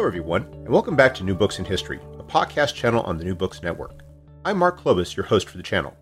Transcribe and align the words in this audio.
Hello, 0.00 0.08
everyone, 0.08 0.44
and 0.44 0.70
welcome 0.70 0.96
back 0.96 1.14
to 1.14 1.24
New 1.24 1.34
Books 1.34 1.58
in 1.58 1.66
History, 1.66 2.00
a 2.18 2.22
podcast 2.22 2.74
channel 2.74 3.02
on 3.02 3.18
the 3.18 3.24
New 3.24 3.34
Books 3.34 3.62
Network. 3.62 4.02
I'm 4.46 4.56
Mark 4.56 4.80
Klobas, 4.80 5.14
your 5.14 5.26
host 5.26 5.46
for 5.46 5.58
the 5.58 5.62
channel. 5.62 5.94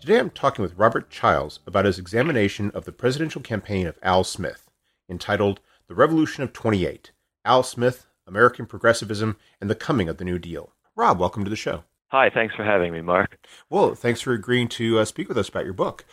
Today 0.00 0.20
I'm 0.20 0.30
talking 0.30 0.62
with 0.62 0.78
Robert 0.78 1.10
Chiles 1.10 1.58
about 1.66 1.84
his 1.84 1.98
examination 1.98 2.70
of 2.70 2.84
the 2.84 2.92
presidential 2.92 3.40
campaign 3.40 3.88
of 3.88 3.98
Al 4.00 4.22
Smith, 4.22 4.70
entitled 5.08 5.58
The 5.88 5.96
Revolution 5.96 6.44
of 6.44 6.52
28 6.52 7.10
Al 7.44 7.64
Smith, 7.64 8.06
American 8.28 8.64
Progressivism, 8.64 9.36
and 9.60 9.68
the 9.68 9.74
Coming 9.74 10.08
of 10.08 10.18
the 10.18 10.24
New 10.24 10.38
Deal. 10.38 10.70
Rob, 10.94 11.18
welcome 11.18 11.42
to 11.42 11.50
the 11.50 11.56
show. 11.56 11.82
Hi, 12.12 12.30
thanks 12.30 12.54
for 12.54 12.62
having 12.62 12.92
me, 12.92 13.00
Mark. 13.00 13.44
Well, 13.68 13.96
thanks 13.96 14.20
for 14.20 14.32
agreeing 14.32 14.68
to 14.68 15.00
uh, 15.00 15.04
speak 15.04 15.26
with 15.26 15.36
us 15.36 15.48
about 15.48 15.64
your 15.64 15.74
book. 15.74 16.04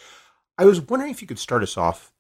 I 0.58 0.66
was 0.66 0.82
wondering 0.82 1.12
if 1.12 1.22
you 1.22 1.28
could 1.28 1.38
start 1.38 1.62
us 1.62 1.78
off, 1.78 2.12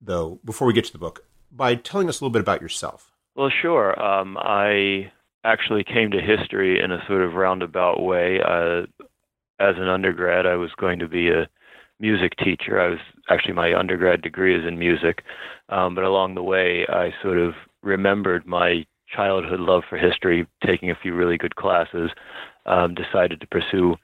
though, 0.00 0.40
before 0.44 0.66
we 0.66 0.74
get 0.74 0.86
to 0.86 0.92
the 0.92 0.98
book, 0.98 1.24
by 1.52 1.76
telling 1.76 2.08
us 2.08 2.20
a 2.20 2.24
little 2.24 2.32
bit 2.32 2.42
about 2.42 2.60
yourself. 2.60 3.12
Well, 3.36 3.50
sure. 3.50 4.00
Um, 4.02 4.38
I 4.40 5.12
actually 5.44 5.84
came 5.84 6.10
to 6.10 6.20
history 6.22 6.80
in 6.82 6.90
a 6.90 7.04
sort 7.06 7.20
of 7.20 7.34
roundabout 7.34 8.02
way. 8.02 8.40
Uh, 8.40 8.86
as 9.60 9.76
an 9.76 9.88
undergrad, 9.88 10.46
I 10.46 10.54
was 10.54 10.70
going 10.78 10.98
to 11.00 11.08
be 11.08 11.28
a 11.28 11.46
music 12.00 12.32
teacher. 12.42 12.80
I 12.80 12.88
was 12.88 12.98
actually 13.28 13.52
my 13.52 13.74
undergrad 13.74 14.22
degree 14.22 14.58
is 14.58 14.66
in 14.66 14.78
music, 14.78 15.22
um, 15.68 15.94
but 15.94 16.04
along 16.04 16.34
the 16.34 16.42
way, 16.42 16.86
I 16.88 17.12
sort 17.22 17.36
of 17.38 17.52
remembered 17.82 18.46
my 18.46 18.86
childhood 19.14 19.60
love 19.60 19.82
for 19.88 19.98
history, 19.98 20.46
taking 20.66 20.90
a 20.90 20.96
few 21.00 21.14
really 21.14 21.36
good 21.36 21.56
classes. 21.56 22.10
Um, 22.64 22.94
decided 22.94 23.40
to 23.42 23.46
pursue 23.46 23.96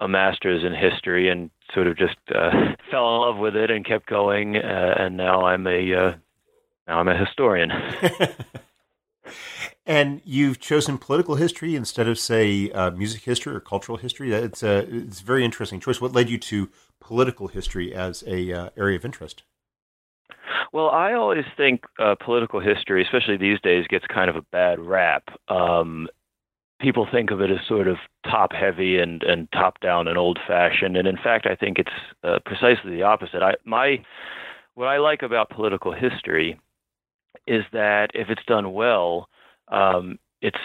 a 0.00 0.08
master's 0.08 0.64
in 0.64 0.72
history 0.72 1.28
and 1.28 1.50
sort 1.74 1.88
of 1.88 1.98
just 1.98 2.16
uh, 2.32 2.50
fell 2.90 3.16
in 3.16 3.20
love 3.22 3.38
with 3.38 3.56
it 3.56 3.72
and 3.72 3.84
kept 3.84 4.06
going. 4.06 4.56
Uh, 4.56 4.94
and 4.98 5.16
now 5.16 5.44
I'm 5.44 5.66
a 5.66 5.94
uh, 5.94 6.12
now 6.88 6.98
I'm 6.98 7.08
a 7.08 7.16
historian. 7.16 7.70
and 9.86 10.20
you've 10.24 10.58
chosen 10.58 10.98
political 10.98 11.36
history 11.36 11.76
instead 11.76 12.08
of, 12.08 12.18
say, 12.18 12.70
uh, 12.72 12.90
music 12.90 13.22
history 13.22 13.54
or 13.54 13.60
cultural 13.60 13.98
history. 13.98 14.32
It's 14.32 14.62
a 14.62 14.86
it's 14.90 15.20
a 15.20 15.24
very 15.24 15.44
interesting 15.44 15.80
choice. 15.80 16.00
What 16.00 16.12
led 16.12 16.30
you 16.30 16.38
to 16.38 16.70
political 17.00 17.48
history 17.48 17.94
as 17.94 18.24
a 18.26 18.52
uh, 18.52 18.70
area 18.76 18.96
of 18.96 19.04
interest? 19.04 19.42
Well, 20.72 20.90
I 20.90 21.14
always 21.14 21.44
think 21.56 21.84
uh, 21.98 22.14
political 22.22 22.60
history, 22.60 23.02
especially 23.02 23.36
these 23.36 23.60
days, 23.62 23.86
gets 23.88 24.04
kind 24.06 24.28
of 24.28 24.36
a 24.36 24.42
bad 24.52 24.78
rap. 24.78 25.24
Um, 25.48 26.08
people 26.80 27.06
think 27.10 27.30
of 27.30 27.40
it 27.40 27.50
as 27.50 27.58
sort 27.66 27.88
of 27.88 27.96
top 28.24 28.52
heavy 28.52 28.98
and, 28.98 29.22
and 29.22 29.50
top 29.52 29.80
down 29.80 30.08
and 30.08 30.18
old 30.18 30.38
fashioned, 30.46 30.96
and 30.96 31.08
in 31.08 31.16
fact, 31.16 31.46
I 31.46 31.54
think 31.54 31.78
it's 31.78 31.90
uh, 32.24 32.38
precisely 32.44 32.92
the 32.92 33.02
opposite. 33.02 33.42
I 33.42 33.54
my 33.64 34.02
what 34.74 34.88
I 34.88 34.98
like 34.98 35.22
about 35.22 35.50
political 35.50 35.92
history 35.92 36.58
is 37.48 37.64
that 37.72 38.10
if 38.14 38.28
it's 38.28 38.44
done 38.46 38.72
well, 38.72 39.28
um, 39.68 40.18
it's 40.40 40.58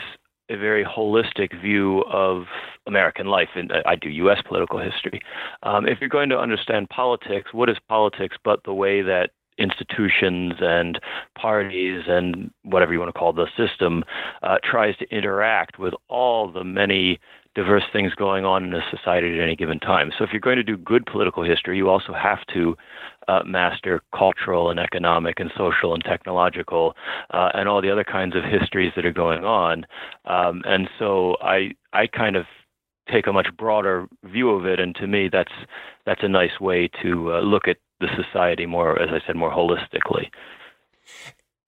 a 0.50 0.58
very 0.58 0.84
holistic 0.84 1.60
view 1.62 2.04
of 2.12 2.44
American 2.86 3.28
life, 3.28 3.50
and 3.56 3.72
I 3.86 3.96
do 3.96 4.10
U.S. 4.10 4.42
political 4.46 4.80
history. 4.80 5.22
Um, 5.64 5.88
if 5.88 6.00
you're 6.02 6.10
going 6.10 6.30
to 6.30 6.38
understand 6.38 6.90
politics, 6.90 7.54
what 7.54 7.70
is 7.70 7.78
politics 7.88 8.36
but 8.44 8.64
the 8.66 8.74
way 8.74 9.02
that 9.02 9.32
institutions 9.58 10.54
and 10.60 11.00
parties 11.40 12.04
and 12.08 12.52
whatever 12.64 12.92
you 12.92 13.00
want 13.00 13.14
to 13.14 13.18
call 13.18 13.34
the 13.34 13.48
system 13.56 14.04
uh, 14.42 14.58
tries 14.64 14.98
to 14.98 15.10
interact 15.16 15.80
with 15.80 15.94
all 16.10 16.52
the 16.52 16.64
many 16.64 17.20
diverse 17.56 17.84
things 17.94 18.14
going 18.16 18.46
on 18.46 18.64
in 18.64 18.74
a 18.74 18.82
society 18.90 19.38
at 19.38 19.44
any 19.44 19.56
given 19.56 19.80
time. 19.80 20.12
So 20.18 20.24
if 20.24 20.32
you're 20.32 20.40
going 20.40 20.58
to 20.58 20.64
do 20.64 20.78
good 20.78 21.06
political 21.06 21.44
history, 21.44 21.78
you 21.78 21.90
also 21.90 22.14
have 22.14 22.40
to 22.54 22.76
uh, 23.28 23.42
master 23.46 24.02
cultural 24.16 24.70
and 24.70 24.80
economic 24.80 25.40
and 25.40 25.52
social 25.58 25.94
and 25.94 26.04
technological 26.04 26.96
uh, 27.32 27.50
and 27.54 27.70
all 27.70 27.82
the 27.82 27.92
other 27.92 28.04
kinds 28.04 28.36
of 28.36 28.44
histories 28.44 28.92
that 28.96 29.06
are 29.06 29.14
going 29.14 29.46
on. 29.46 29.86
Um, 30.26 30.62
and 30.66 30.90
so 30.98 31.38
I 31.42 31.72
I 31.94 32.08
kind 32.08 32.36
of 32.36 32.46
take 33.12 33.28
a 33.28 33.34
much 33.34 33.48
broader 33.58 34.08
view 34.24 34.50
of 34.50 34.66
it, 34.66 34.80
and 34.80 34.96
to 34.96 35.08
me 35.08 35.30
that's 35.32 35.54
that's 36.06 36.24
a 36.24 36.30
nice 36.30 36.60
way 36.60 36.90
to 37.02 37.34
uh, 37.34 37.40
look 37.42 37.68
at 37.68 37.78
the 38.00 38.08
society 38.16 38.66
more, 38.66 39.00
as 39.00 39.10
I 39.12 39.26
said, 39.26 39.36
more 39.36 39.52
holistically. 39.52 40.28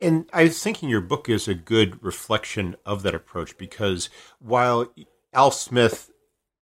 And 0.01 0.29
I 0.33 0.43
was 0.43 0.61
thinking 0.61 0.89
your 0.89 1.01
book 1.01 1.29
is 1.29 1.47
a 1.47 1.53
good 1.53 2.03
reflection 2.03 2.75
of 2.85 3.01
that 3.03 3.15
approach 3.15 3.57
because 3.57 4.09
while 4.39 4.93
Al 5.35 5.51
Smith 5.51 6.09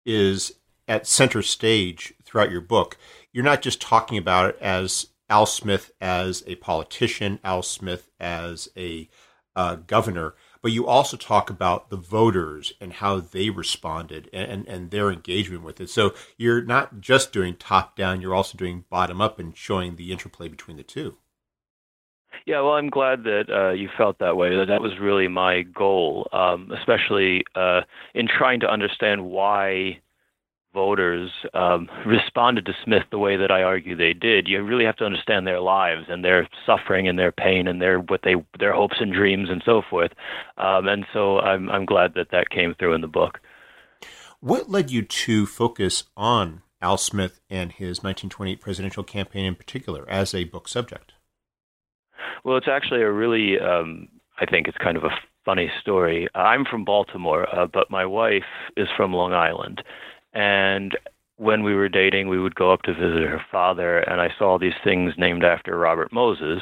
is 0.05 0.53
at 0.87 1.05
center 1.05 1.41
stage 1.41 2.13
throughout 2.23 2.49
your 2.49 2.61
book, 2.61 2.97
you're 3.33 3.43
not 3.43 3.61
just 3.61 3.81
talking 3.81 4.17
about 4.17 4.49
it 4.49 4.57
as 4.61 5.07
Al 5.29 5.45
Smith 5.45 5.91
as 6.01 6.43
a 6.47 6.55
politician, 6.55 7.39
Al 7.43 7.63
Smith 7.63 8.09
as 8.19 8.69
a 8.75 9.09
uh, 9.55 9.75
governor, 9.75 10.35
but 10.61 10.71
you 10.71 10.87
also 10.87 11.17
talk 11.17 11.49
about 11.49 11.89
the 11.89 11.97
voters 11.97 12.73
and 12.79 12.93
how 12.93 13.19
they 13.19 13.49
responded 13.49 14.29
and, 14.31 14.65
and 14.67 14.89
their 14.89 15.11
engagement 15.11 15.63
with 15.63 15.81
it. 15.81 15.89
So 15.89 16.13
you're 16.37 16.63
not 16.63 17.01
just 17.01 17.33
doing 17.33 17.55
top 17.55 17.95
down, 17.97 18.21
you're 18.21 18.35
also 18.35 18.57
doing 18.57 18.85
bottom 18.89 19.19
up 19.19 19.39
and 19.39 19.55
showing 19.55 19.95
the 19.95 20.11
interplay 20.11 20.47
between 20.47 20.77
the 20.77 20.83
two. 20.83 21.17
Yeah, 22.45 22.61
well, 22.61 22.73
I'm 22.73 22.89
glad 22.89 23.23
that 23.23 23.45
uh, 23.49 23.71
you 23.71 23.89
felt 23.97 24.19
that 24.19 24.37
way. 24.37 24.55
That 24.55 24.67
that 24.67 24.81
was 24.81 24.99
really 24.99 25.27
my 25.27 25.61
goal, 25.61 26.27
um, 26.33 26.71
especially 26.71 27.43
uh, 27.55 27.81
in 28.13 28.27
trying 28.27 28.59
to 28.61 28.67
understand 28.71 29.25
why 29.25 29.99
voters 30.73 31.29
um, 31.53 31.89
responded 32.05 32.65
to 32.65 32.73
Smith 32.83 33.03
the 33.11 33.19
way 33.19 33.37
that 33.37 33.51
I 33.51 33.63
argue 33.63 33.95
they 33.95 34.13
did. 34.13 34.47
You 34.47 34.63
really 34.63 34.85
have 34.85 34.95
to 34.97 35.05
understand 35.05 35.45
their 35.45 35.59
lives 35.59 36.05
and 36.07 36.23
their 36.23 36.47
suffering 36.65 37.07
and 37.07 37.19
their 37.19 37.31
pain 37.31 37.67
and 37.67 37.81
their 37.81 37.99
what 37.99 38.21
they 38.23 38.35
their 38.59 38.73
hopes 38.73 38.97
and 38.99 39.13
dreams 39.13 39.49
and 39.49 39.61
so 39.65 39.81
forth. 39.87 40.11
Um, 40.57 40.87
and 40.87 41.05
so 41.13 41.39
I'm 41.39 41.69
I'm 41.69 41.85
glad 41.85 42.13
that 42.15 42.31
that 42.31 42.49
came 42.49 42.73
through 42.75 42.93
in 42.93 43.01
the 43.01 43.07
book. 43.07 43.39
What 44.39 44.69
led 44.69 44.89
you 44.89 45.03
to 45.03 45.45
focus 45.45 46.05
on 46.17 46.63
Al 46.81 46.97
Smith 46.97 47.39
and 47.49 47.71
his 47.71 47.99
1928 47.99 48.59
presidential 48.59 49.03
campaign 49.03 49.45
in 49.45 49.55
particular 49.55 50.09
as 50.09 50.33
a 50.33 50.45
book 50.45 50.67
subject? 50.67 51.13
Well, 52.43 52.57
it's 52.57 52.67
actually 52.67 53.01
a 53.01 53.11
really 53.11 53.59
um, 53.59 54.07
I 54.39 54.45
think 54.45 54.67
it's 54.67 54.77
kind 54.77 54.97
of 54.97 55.03
a 55.03 55.11
funny 55.45 55.71
story. 55.81 56.27
I'm 56.35 56.65
from 56.65 56.85
Baltimore, 56.85 57.47
uh, 57.53 57.67
but 57.67 57.89
my 57.89 58.05
wife 58.05 58.43
is 58.77 58.87
from 58.95 59.13
Long 59.13 59.33
Island 59.33 59.83
and 60.33 60.97
when 61.41 61.63
we 61.63 61.73
were 61.73 61.89
dating, 61.89 62.27
we 62.27 62.39
would 62.39 62.53
go 62.53 62.71
up 62.71 62.83
to 62.83 62.93
visit 62.93 63.27
her 63.27 63.43
father, 63.51 63.99
and 63.99 64.21
I 64.21 64.29
saw 64.37 64.59
these 64.59 64.75
things 64.83 65.13
named 65.17 65.43
after 65.43 65.75
Robert 65.75 66.13
Moses 66.13 66.61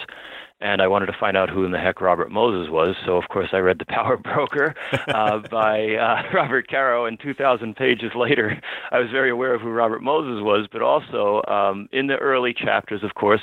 and 0.61 0.81
I 0.81 0.87
wanted 0.87 1.05
to 1.05 1.15
find 1.17 1.37
out 1.37 1.49
who 1.49 1.63
in 1.63 1.71
the 1.71 1.79
heck 1.79 2.01
Robert 2.01 2.31
Moses 2.31 2.69
was. 2.69 2.95
So, 3.05 3.15
of 3.17 3.29
course, 3.29 3.49
I 3.53 3.57
read 3.57 3.79
The 3.79 3.85
Power 3.85 4.17
Broker 4.23 4.75
uh, 5.07 5.39
by 5.51 5.95
uh, 5.95 6.23
Robert 6.33 6.67
Caro, 6.67 7.05
and 7.05 7.19
2,000 7.19 7.75
pages 7.75 8.11
later, 8.15 8.59
I 8.91 8.99
was 8.99 9.09
very 9.09 9.29
aware 9.29 9.53
of 9.53 9.61
who 9.61 9.69
Robert 9.69 10.03
Moses 10.03 10.43
was. 10.43 10.67
But 10.71 10.81
also, 10.81 11.41
um, 11.47 11.87
in 11.91 12.07
the 12.07 12.17
early 12.17 12.53
chapters, 12.53 13.03
of 13.03 13.15
course, 13.15 13.41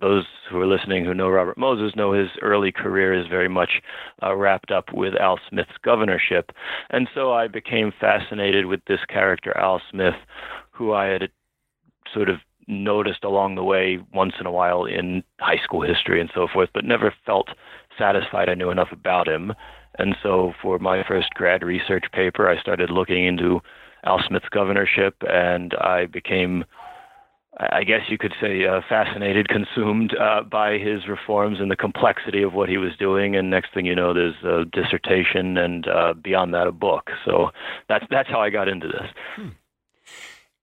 those 0.00 0.24
who 0.50 0.60
are 0.60 0.66
listening 0.66 1.04
who 1.04 1.14
know 1.14 1.28
Robert 1.28 1.58
Moses 1.58 1.94
know 1.96 2.12
his 2.12 2.28
early 2.40 2.72
career 2.72 3.12
is 3.12 3.26
very 3.26 3.48
much 3.48 3.82
uh, 4.22 4.34
wrapped 4.34 4.70
up 4.70 4.92
with 4.92 5.14
Al 5.16 5.38
Smith's 5.48 5.76
governorship. 5.82 6.52
And 6.90 7.08
so 7.14 7.32
I 7.32 7.48
became 7.48 7.92
fascinated 8.00 8.66
with 8.66 8.80
this 8.86 9.00
character, 9.08 9.56
Al 9.56 9.82
Smith, 9.90 10.14
who 10.70 10.92
I 10.92 11.06
had 11.06 11.28
sort 12.12 12.28
of 12.28 12.36
noticed 12.66 13.24
along 13.24 13.54
the 13.54 13.64
way 13.64 13.98
once 14.12 14.34
in 14.40 14.46
a 14.46 14.52
while 14.52 14.84
in 14.84 15.22
high 15.40 15.62
school 15.62 15.82
history 15.82 16.20
and 16.20 16.30
so 16.34 16.46
forth, 16.52 16.70
but 16.72 16.84
never 16.84 17.14
felt 17.26 17.48
satisfied 17.98 18.48
I 18.48 18.54
knew 18.54 18.70
enough 18.70 18.92
about 18.92 19.28
him. 19.28 19.52
And 19.98 20.16
so 20.22 20.52
for 20.60 20.78
my 20.78 21.04
first 21.06 21.30
grad 21.34 21.62
research 21.62 22.04
paper, 22.12 22.48
I 22.48 22.60
started 22.60 22.90
looking 22.90 23.24
into 23.24 23.60
Al 24.04 24.20
Smith's 24.26 24.48
governorship, 24.50 25.14
and 25.28 25.74
I 25.80 26.06
became, 26.06 26.64
I 27.58 27.84
guess 27.84 28.02
you 28.08 28.18
could 28.18 28.34
say, 28.40 28.66
uh, 28.66 28.80
fascinated, 28.88 29.48
consumed 29.76 30.14
uh, 30.16 30.42
by 30.42 30.78
his 30.78 31.06
reforms 31.08 31.58
and 31.60 31.70
the 31.70 31.76
complexity 31.76 32.42
of 32.42 32.54
what 32.54 32.68
he 32.68 32.76
was 32.76 32.92
doing. 32.98 33.36
And 33.36 33.50
next 33.50 33.72
thing 33.72 33.86
you 33.86 33.94
know, 33.94 34.12
there's 34.12 34.42
a 34.44 34.64
dissertation, 34.64 35.56
and 35.56 35.86
uh, 35.86 36.14
beyond 36.14 36.54
that, 36.54 36.66
a 36.66 36.72
book. 36.72 37.10
So 37.24 37.50
that's 37.88 38.04
that's 38.10 38.28
how 38.28 38.40
I 38.40 38.50
got 38.50 38.68
into 38.68 38.88
this. 38.88 39.08
Hmm. 39.36 39.48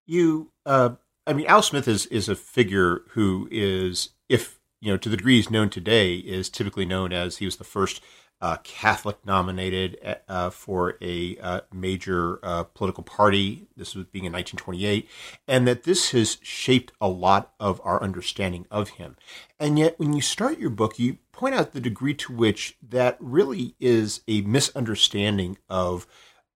You 0.05 0.51
uh, 0.65 0.89
I 1.27 1.33
mean, 1.33 1.45
Al 1.45 1.61
Smith 1.61 1.87
is 1.87 2.07
is 2.07 2.27
a 2.29 2.35
figure 2.35 3.03
who 3.09 3.47
is, 3.51 4.09
if 4.27 4.59
you 4.81 4.91
know, 4.91 4.97
to 4.97 5.09
the 5.09 5.17
degree 5.17 5.35
he's 5.35 5.51
known 5.51 5.69
today, 5.69 6.15
is 6.15 6.49
typically 6.49 6.85
known 6.85 7.13
as 7.13 7.37
he 7.37 7.45
was 7.45 7.57
the 7.57 7.63
first 7.63 8.01
uh, 8.41 8.57
Catholic 8.63 9.23
nominated 9.23 10.19
uh, 10.27 10.49
for 10.49 10.97
a 10.99 11.37
uh, 11.37 11.61
major 11.71 12.39
uh, 12.41 12.63
political 12.63 13.03
party. 13.03 13.67
This 13.77 13.93
was 13.93 14.05
being 14.05 14.25
in 14.25 14.33
1928, 14.33 15.07
and 15.47 15.67
that 15.67 15.83
this 15.83 16.09
has 16.11 16.39
shaped 16.41 16.91
a 16.99 17.07
lot 17.07 17.53
of 17.59 17.79
our 17.83 18.01
understanding 18.01 18.65
of 18.71 18.89
him. 18.89 19.15
And 19.59 19.77
yet, 19.77 19.99
when 19.99 20.13
you 20.13 20.21
start 20.21 20.57
your 20.57 20.71
book, 20.71 20.97
you 20.97 21.19
point 21.31 21.53
out 21.53 21.73
the 21.73 21.79
degree 21.79 22.15
to 22.15 22.33
which 22.33 22.77
that 22.81 23.17
really 23.19 23.75
is 23.79 24.21
a 24.27 24.41
misunderstanding 24.41 25.59
of 25.69 26.07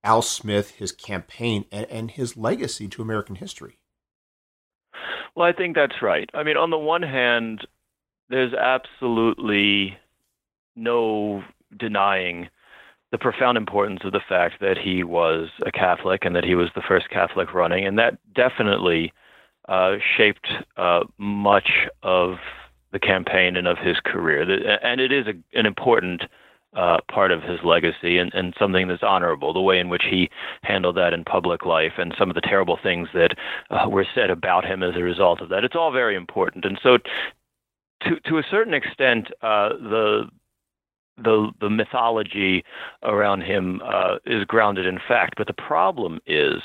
Al 0.03 0.23
Smith, 0.23 0.71
his 0.71 0.91
campaign, 0.91 1.65
and, 1.71 1.85
and 1.91 2.11
his 2.11 2.35
legacy 2.35 2.87
to 2.87 3.03
American 3.03 3.35
history. 3.35 3.77
Well, 5.35 5.47
I 5.47 5.53
think 5.53 5.75
that's 5.75 6.01
right. 6.01 6.29
I 6.33 6.43
mean, 6.43 6.57
on 6.57 6.69
the 6.69 6.77
one 6.77 7.03
hand, 7.03 7.67
there's 8.29 8.53
absolutely 8.53 9.97
no 10.75 11.43
denying 11.77 12.49
the 13.11 13.17
profound 13.17 13.57
importance 13.57 14.01
of 14.03 14.11
the 14.11 14.21
fact 14.27 14.55
that 14.61 14.77
he 14.77 15.03
was 15.03 15.49
a 15.65 15.71
Catholic 15.71 16.25
and 16.25 16.35
that 16.35 16.43
he 16.43 16.55
was 16.55 16.69
the 16.75 16.81
first 16.81 17.09
Catholic 17.09 17.53
running, 17.53 17.85
and 17.85 17.97
that 17.99 18.17
definitely 18.33 19.13
uh, 19.69 19.95
shaped 20.17 20.47
uh, 20.77 21.01
much 21.17 21.87
of 22.01 22.35
the 22.91 22.99
campaign 22.99 23.55
and 23.55 23.67
of 23.67 23.77
his 23.77 23.97
career. 24.03 24.41
And 24.81 25.01
it 25.01 25.11
is 25.11 25.27
a, 25.27 25.33
an 25.57 25.65
important 25.65 26.23
uh, 26.75 26.97
part 27.11 27.31
of 27.31 27.41
his 27.41 27.59
legacy 27.63 28.17
and, 28.17 28.33
and 28.33 28.53
something 28.59 28.87
that's 28.87 29.03
honorable, 29.03 29.53
the 29.53 29.61
way 29.61 29.79
in 29.79 29.89
which 29.89 30.03
he 30.09 30.29
handled 30.63 30.97
that 30.97 31.13
in 31.13 31.23
public 31.23 31.65
life 31.65 31.93
and 31.97 32.13
some 32.17 32.29
of 32.29 32.35
the 32.35 32.41
terrible 32.41 32.77
things 32.81 33.07
that 33.13 33.35
uh, 33.71 33.89
were 33.89 34.05
said 34.13 34.29
about 34.29 34.65
him 34.65 34.83
as 34.83 34.95
a 34.95 35.03
result 35.03 35.41
of 35.41 35.49
that. 35.49 35.63
It's 35.63 35.75
all 35.75 35.91
very 35.91 36.15
important. 36.15 36.65
And 36.65 36.79
so, 36.81 36.97
to, 38.01 38.19
to 38.25 38.37
a 38.37 38.43
certain 38.49 38.73
extent, 38.73 39.27
uh, 39.41 39.69
the 39.69 40.29
the 41.17 41.49
the 41.61 41.69
mythology 41.69 42.63
around 43.03 43.41
him 43.41 43.81
uh, 43.85 44.17
is 44.25 44.43
grounded 44.43 44.85
in 44.85 44.99
fact, 45.07 45.35
but 45.37 45.47
the 45.47 45.53
problem 45.53 46.19
is 46.27 46.61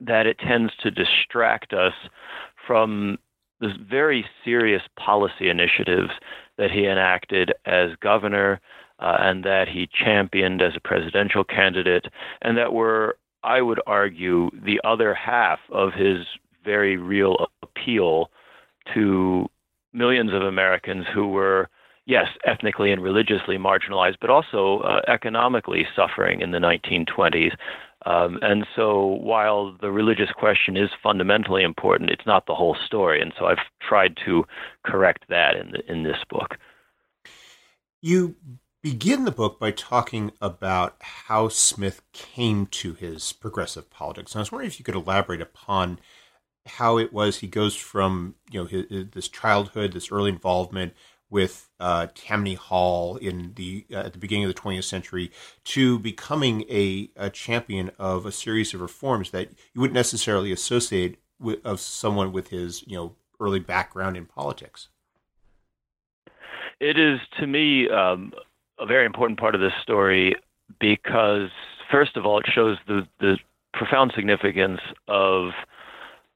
that 0.00 0.26
it 0.26 0.38
tends 0.38 0.72
to 0.82 0.90
distract 0.90 1.74
us 1.74 1.92
from 2.66 3.18
the 3.60 3.72
very 3.88 4.24
serious 4.44 4.82
policy 4.98 5.48
initiatives 5.48 6.10
that 6.58 6.70
he 6.70 6.86
enacted 6.86 7.52
as 7.64 7.90
governor 8.00 8.60
uh, 9.02 9.16
and 9.18 9.44
that 9.44 9.68
he 9.68 9.88
championed 9.92 10.62
as 10.62 10.72
a 10.76 10.80
presidential 10.80 11.42
candidate, 11.42 12.06
and 12.40 12.56
that 12.56 12.72
were, 12.72 13.18
I 13.42 13.60
would 13.60 13.80
argue, 13.86 14.50
the 14.52 14.80
other 14.84 15.12
half 15.12 15.58
of 15.70 15.92
his 15.92 16.24
very 16.64 16.96
real 16.96 17.48
appeal 17.62 18.30
to 18.94 19.48
millions 19.92 20.32
of 20.32 20.42
Americans 20.42 21.04
who 21.12 21.28
were, 21.28 21.68
yes, 22.06 22.26
ethnically 22.46 22.92
and 22.92 23.02
religiously 23.02 23.58
marginalized, 23.58 24.16
but 24.20 24.30
also 24.30 24.78
uh, 24.80 25.00
economically 25.08 25.84
suffering 25.96 26.40
in 26.40 26.52
the 26.52 26.58
1920s. 26.58 27.52
Um, 28.06 28.38
and 28.42 28.66
so, 28.74 29.18
while 29.20 29.76
the 29.80 29.90
religious 29.90 30.30
question 30.32 30.76
is 30.76 30.90
fundamentally 31.02 31.62
important, 31.62 32.10
it's 32.10 32.26
not 32.26 32.46
the 32.46 32.54
whole 32.54 32.76
story. 32.86 33.20
And 33.20 33.32
so, 33.38 33.46
I've 33.46 33.58
tried 33.80 34.16
to 34.24 34.44
correct 34.84 35.24
that 35.28 35.56
in 35.56 35.70
the, 35.72 35.92
in 35.92 36.02
this 36.02 36.18
book. 36.28 36.56
You 38.00 38.34
begin 38.82 39.24
the 39.24 39.30
book 39.30 39.60
by 39.60 39.70
talking 39.70 40.32
about 40.40 40.96
how 41.00 41.48
Smith 41.48 42.02
came 42.12 42.66
to 42.66 42.94
his 42.94 43.32
progressive 43.32 43.88
politics. 43.90 44.32
And 44.32 44.40
I 44.40 44.42
was 44.42 44.52
wondering 44.52 44.68
if 44.68 44.78
you 44.78 44.84
could 44.84 44.96
elaborate 44.96 45.40
upon 45.40 46.00
how 46.66 46.98
it 46.98 47.12
was 47.12 47.38
he 47.38 47.48
goes 47.48 47.74
from 47.74 48.34
you 48.50 48.60
know 48.60 48.66
his, 48.66 48.86
his, 48.88 49.06
this 49.10 49.28
childhood, 49.28 49.92
this 49.92 50.12
early 50.12 50.30
involvement 50.30 50.94
with 51.30 51.70
uh, 51.80 52.08
Tammany 52.14 52.54
Hall 52.54 53.16
in 53.16 53.52
the 53.54 53.86
uh, 53.92 53.98
at 53.98 54.12
the 54.12 54.18
beginning 54.18 54.44
of 54.44 54.54
the 54.54 54.60
20th 54.60 54.84
century 54.84 55.30
to 55.64 55.98
becoming 55.98 56.64
a, 56.68 57.10
a 57.16 57.30
champion 57.30 57.90
of 57.98 58.26
a 58.26 58.32
series 58.32 58.74
of 58.74 58.80
reforms 58.80 59.30
that 59.30 59.50
you 59.72 59.80
wouldn't 59.80 59.94
necessarily 59.94 60.52
associate 60.52 61.18
with 61.40 61.64
of 61.64 61.80
someone 61.80 62.32
with 62.32 62.48
his 62.48 62.86
you 62.86 62.96
know 62.96 63.14
early 63.40 63.60
background 63.60 64.16
in 64.16 64.26
politics. 64.26 64.88
It 66.80 66.98
is 66.98 67.20
to 67.38 67.46
me 67.46 67.88
um, 67.88 68.32
a 68.78 68.86
very 68.86 69.06
important 69.06 69.38
part 69.38 69.54
of 69.54 69.60
this 69.60 69.72
story 69.82 70.34
because, 70.80 71.50
first 71.90 72.16
of 72.16 72.26
all, 72.26 72.38
it 72.38 72.46
shows 72.52 72.78
the, 72.86 73.06
the 73.20 73.38
profound 73.72 74.12
significance 74.14 74.80
of 75.08 75.50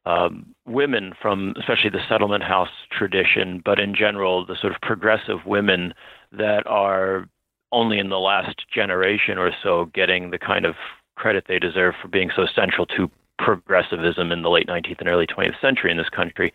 um, 0.04 0.54
women 0.66 1.12
from, 1.20 1.54
especially 1.58 1.90
the 1.90 2.06
settlement 2.08 2.44
house 2.44 2.70
tradition, 2.90 3.61
but 3.64 3.80
in 3.80 3.94
general, 3.94 4.46
the 4.46 4.56
sort 4.61 4.72
of 4.75 4.80
progressive 4.80 5.44
women 5.44 5.92
that 6.32 6.66
are 6.66 7.28
only 7.72 7.99
in 7.99 8.08
the 8.08 8.18
last 8.18 8.64
generation 8.72 9.38
or 9.38 9.50
so 9.62 9.87
getting 9.87 10.30
the 10.30 10.38
kind 10.38 10.64
of 10.64 10.76
credit 11.16 11.44
they 11.49 11.58
deserve 11.58 11.94
for 12.00 12.08
being 12.08 12.30
so 12.34 12.46
central 12.54 12.87
to 12.87 13.11
progressivism 13.38 14.32
in 14.32 14.42
the 14.42 14.49
late 14.50 14.66
19th 14.66 15.00
and 15.00 15.08
early 15.08 15.26
20th 15.26 15.61
century 15.61 15.90
in 15.90 15.96
this 15.96 16.08
country. 16.08 16.52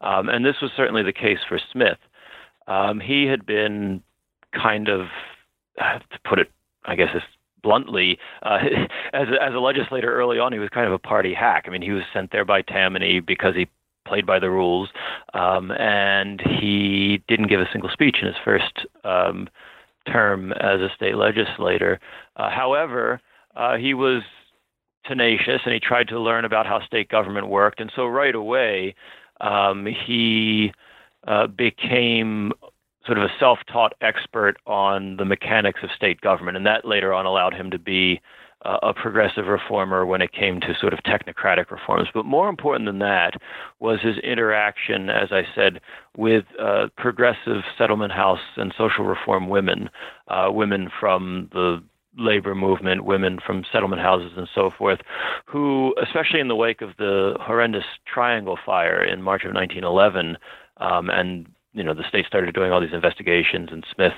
Um, 0.00 0.28
and 0.28 0.44
this 0.44 0.56
was 0.60 0.70
certainly 0.76 1.02
the 1.02 1.12
case 1.12 1.38
for 1.48 1.58
Smith. 1.72 1.98
Um, 2.66 3.00
he 3.00 3.26
had 3.26 3.46
been 3.46 4.02
kind 4.52 4.88
of, 4.88 5.06
uh, 5.80 5.98
to 5.98 6.18
put 6.28 6.38
it, 6.38 6.50
I 6.84 6.94
guess, 6.94 7.10
as 7.14 7.22
bluntly, 7.62 8.18
uh, 8.42 8.58
as 9.12 9.28
a, 9.28 9.42
as 9.42 9.54
a 9.54 9.58
legislator 9.58 10.12
early 10.12 10.38
on, 10.38 10.52
he 10.52 10.58
was 10.58 10.68
kind 10.70 10.86
of 10.86 10.92
a 10.92 10.98
party 10.98 11.34
hack. 11.34 11.64
I 11.66 11.70
mean, 11.70 11.82
he 11.82 11.92
was 11.92 12.04
sent 12.12 12.32
there 12.32 12.44
by 12.44 12.62
Tammany 12.62 13.20
because 13.20 13.54
he 13.54 13.68
played 14.06 14.26
by 14.26 14.38
the 14.38 14.50
rules, 14.50 14.88
um, 15.34 15.70
and 15.72 16.40
he 16.40 17.22
didn't 17.28 17.48
give 17.48 17.60
a 17.60 17.68
single 17.72 17.90
speech 17.90 18.16
in 18.20 18.26
his 18.26 18.36
first 18.44 18.86
um, 19.04 19.48
term 20.10 20.52
as 20.52 20.80
a 20.80 20.88
state 20.94 21.16
legislator. 21.16 22.00
Uh, 22.36 22.50
however, 22.50 23.20
uh, 23.56 23.76
he 23.76 23.94
was 23.94 24.22
tenacious 25.06 25.60
and 25.64 25.72
he 25.74 25.80
tried 25.80 26.08
to 26.08 26.20
learn 26.20 26.44
about 26.44 26.66
how 26.66 26.84
state 26.84 27.08
government 27.08 27.48
worked, 27.48 27.80
and 27.80 27.92
so 27.94 28.06
right 28.06 28.34
away 28.34 28.94
um, 29.40 29.86
he 29.86 30.72
uh, 31.26 31.46
became 31.46 32.52
sort 33.06 33.18
of 33.18 33.24
a 33.24 33.32
self-taught 33.38 33.94
expert 34.00 34.56
on 34.66 35.16
the 35.16 35.24
mechanics 35.24 35.80
of 35.82 35.90
state 35.96 36.20
government, 36.20 36.56
and 36.56 36.66
that 36.66 36.84
later 36.84 37.12
on 37.12 37.26
allowed 37.26 37.54
him 37.54 37.70
to 37.70 37.78
be 37.78 38.20
uh, 38.64 38.78
a 38.82 38.92
progressive 38.92 39.46
reformer 39.46 40.04
when 40.04 40.20
it 40.20 40.32
came 40.32 40.60
to 40.60 40.74
sort 40.78 40.92
of 40.92 40.98
technocratic 41.00 41.70
reforms. 41.70 42.08
But 42.12 42.26
more 42.26 42.48
important 42.48 42.86
than 42.86 42.98
that 42.98 43.34
was 43.78 44.00
his 44.02 44.18
interaction, 44.18 45.08
as 45.08 45.32
I 45.32 45.44
said, 45.54 45.80
with 46.16 46.44
uh, 46.60 46.88
progressive 46.96 47.62
settlement 47.78 48.12
house 48.12 48.40
and 48.56 48.74
social 48.76 49.04
reform 49.04 49.48
women, 49.48 49.88
uh, 50.28 50.48
women 50.50 50.90
from 51.00 51.48
the 51.52 51.82
labor 52.18 52.54
movement, 52.54 53.04
women 53.04 53.38
from 53.44 53.64
settlement 53.72 54.02
houses 54.02 54.32
and 54.36 54.48
so 54.54 54.70
forth, 54.76 54.98
who, 55.46 55.94
especially 56.02 56.40
in 56.40 56.48
the 56.48 56.56
wake 56.56 56.82
of 56.82 56.90
the 56.98 57.36
horrendous 57.40 57.84
Triangle 58.12 58.58
Fire 58.64 59.02
in 59.02 59.22
March 59.22 59.44
of 59.44 59.54
1911, 59.54 60.36
um, 60.78 61.08
and 61.08 61.46
you 61.72 61.82
know 61.82 61.94
the 61.94 62.08
state 62.08 62.26
started 62.26 62.54
doing 62.54 62.72
all 62.72 62.80
these 62.80 62.92
investigations, 62.92 63.70
and 63.72 63.84
Smith 63.94 64.14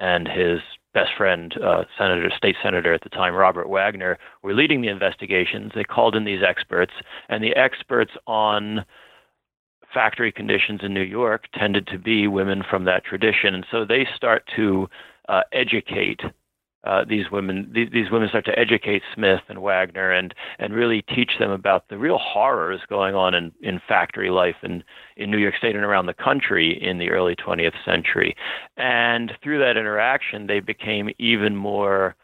and 0.00 0.26
his 0.26 0.60
best 0.94 1.12
friend, 1.16 1.54
uh, 1.62 1.84
Senator, 1.96 2.30
state 2.36 2.56
senator 2.62 2.92
at 2.92 3.02
the 3.02 3.08
time, 3.08 3.34
Robert 3.34 3.68
Wagner, 3.68 4.18
were 4.42 4.52
leading 4.52 4.82
the 4.82 4.88
investigations. 4.88 5.72
They 5.74 5.84
called 5.84 6.16
in 6.16 6.24
these 6.24 6.42
experts, 6.42 6.92
and 7.28 7.42
the 7.42 7.54
experts 7.54 8.12
on 8.26 8.84
factory 9.92 10.32
conditions 10.32 10.80
in 10.82 10.92
New 10.92 11.02
York 11.02 11.46
tended 11.54 11.86
to 11.86 11.98
be 11.98 12.26
women 12.26 12.62
from 12.68 12.84
that 12.84 13.04
tradition. 13.04 13.54
And 13.54 13.66
so 13.70 13.84
they 13.84 14.06
start 14.16 14.48
to 14.56 14.88
uh, 15.28 15.42
educate 15.52 16.20
uh, 16.84 17.04
these 17.08 17.30
women. 17.30 17.70
These, 17.72 17.90
these, 17.92 18.10
women 18.10 18.28
start 18.28 18.44
to 18.46 18.58
educate 18.58 19.02
Smith 19.14 19.40
and 19.48 19.60
Wagner 19.62 20.10
and 20.10 20.34
and 20.58 20.74
really 20.74 21.02
teach 21.02 21.32
them 21.38 21.50
about 21.50 21.88
the 21.88 21.98
real 21.98 22.18
horrors 22.18 22.80
going 22.88 23.14
on 23.14 23.34
in, 23.34 23.52
in 23.60 23.80
factory 23.86 24.30
life 24.30 24.56
in, 24.62 24.82
in 25.16 25.30
New 25.30 25.38
York 25.38 25.54
State 25.56 25.76
and 25.76 25.84
around 25.84 26.06
the 26.06 26.14
country 26.14 26.78
in 26.82 26.98
the 26.98 27.10
early 27.10 27.36
20th 27.36 27.74
century. 27.84 28.34
And 28.76 29.32
through 29.42 29.60
that 29.60 29.76
interaction, 29.76 30.46
they 30.46 30.60
became 30.60 31.10
even 31.18 31.54
more 31.56 32.16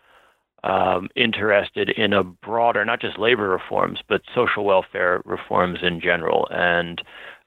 um, 0.64 1.08
interested 1.14 1.90
in 1.90 2.12
a 2.12 2.24
broader, 2.24 2.84
not 2.84 3.00
just 3.00 3.18
labor 3.18 3.48
reforms, 3.48 4.00
but 4.08 4.22
social 4.34 4.64
welfare 4.64 5.22
reforms 5.24 5.78
in 5.82 6.00
general. 6.00 6.48
And 6.50 7.00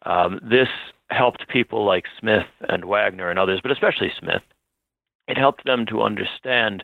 um, 0.06 0.40
this 0.42 0.70
helped 1.10 1.48
people 1.50 1.86
like 1.86 2.06
Smith 2.20 2.46
and 2.70 2.86
Wagner 2.86 3.30
and 3.30 3.38
others, 3.38 3.60
but 3.62 3.72
especially 3.72 4.12
Smith. 4.18 4.42
It 5.28 5.38
helped 5.38 5.66
them 5.66 5.86
to 5.88 6.02
understand 6.02 6.84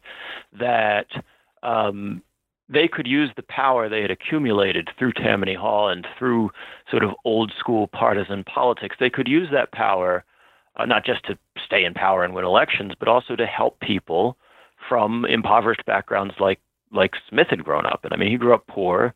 that 0.57 1.07
um, 1.63 2.21
they 2.69 2.87
could 2.87 3.07
use 3.07 3.29
the 3.35 3.43
power 3.43 3.89
they 3.89 4.01
had 4.01 4.11
accumulated 4.11 4.89
through 4.97 5.13
Tammany 5.13 5.55
Hall 5.55 5.89
and 5.89 6.05
through 6.17 6.51
sort 6.89 7.03
of 7.03 7.11
old 7.25 7.51
school 7.57 7.87
partisan 7.87 8.43
politics. 8.43 8.95
They 8.99 9.09
could 9.09 9.27
use 9.27 9.49
that 9.51 9.71
power 9.71 10.23
uh, 10.77 10.85
not 10.85 11.05
just 11.05 11.25
to 11.25 11.37
stay 11.65 11.83
in 11.83 11.93
power 11.93 12.23
and 12.23 12.33
win 12.33 12.45
elections, 12.45 12.93
but 12.99 13.07
also 13.07 13.35
to 13.35 13.45
help 13.45 13.79
people 13.79 14.37
from 14.87 15.25
impoverished 15.25 15.85
backgrounds 15.85 16.35
like 16.39 16.59
like 16.91 17.15
Smith 17.27 17.47
had 17.49 17.65
grown 17.65 17.85
up. 17.85 18.01
And 18.05 18.13
I 18.13 18.17
mean, 18.17 18.31
he 18.31 18.37
grew 18.37 18.53
up 18.53 18.65
poor. 18.67 19.13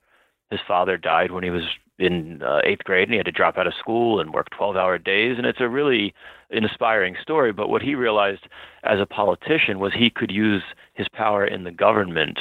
His 0.50 0.60
father 0.68 0.98
died 0.98 1.32
when 1.32 1.44
he 1.44 1.50
was 1.50 1.64
in 2.02 2.42
uh, 2.42 2.60
eighth 2.64 2.84
grade 2.84 3.04
and 3.04 3.14
he 3.14 3.18
had 3.18 3.26
to 3.26 3.32
drop 3.32 3.58
out 3.58 3.68
of 3.68 3.74
school 3.74 4.20
and 4.20 4.34
work 4.34 4.50
12 4.52 4.76
hour 4.76 4.98
days. 4.98 5.38
And 5.38 5.46
it's 5.46 5.62
a 5.62 5.70
really 5.70 6.14
inspiring 6.50 7.16
story. 7.22 7.52
But 7.52 7.70
what 7.70 7.82
he 7.82 7.96
realized 7.96 8.48
as 8.84 9.00
a 9.00 9.06
politician 9.06 9.80
was 9.80 9.94
he 9.94 10.10
could 10.10 10.32
use 10.32 10.64
his 10.94 11.08
power 11.10 11.46
in 11.46 11.64
the 11.64 11.72
government 11.72 12.40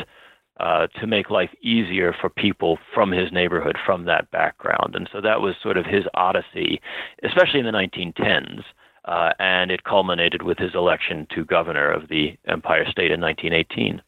uh, 0.58 0.86
to 1.00 1.06
make 1.06 1.30
life 1.30 1.50
easier 1.62 2.14
for 2.20 2.28
people 2.28 2.78
from 2.92 3.10
his 3.10 3.32
neighborhood, 3.32 3.76
from 3.84 4.04
that 4.04 4.30
background. 4.30 4.94
And 4.94 5.08
so 5.10 5.20
that 5.20 5.40
was 5.40 5.54
sort 5.62 5.76
of 5.76 5.86
his 5.86 6.04
odyssey, 6.14 6.80
especially 7.22 7.60
in 7.60 7.66
the 7.66 7.72
1910s. 7.72 8.62
Uh, 9.06 9.32
and 9.38 9.70
it 9.70 9.84
culminated 9.84 10.42
with 10.42 10.58
his 10.58 10.74
election 10.74 11.26
to 11.34 11.42
governor 11.44 11.90
of 11.90 12.08
the 12.08 12.36
Empire 12.46 12.84
State 12.90 13.10
in 13.10 13.18
1918. 13.18 14.02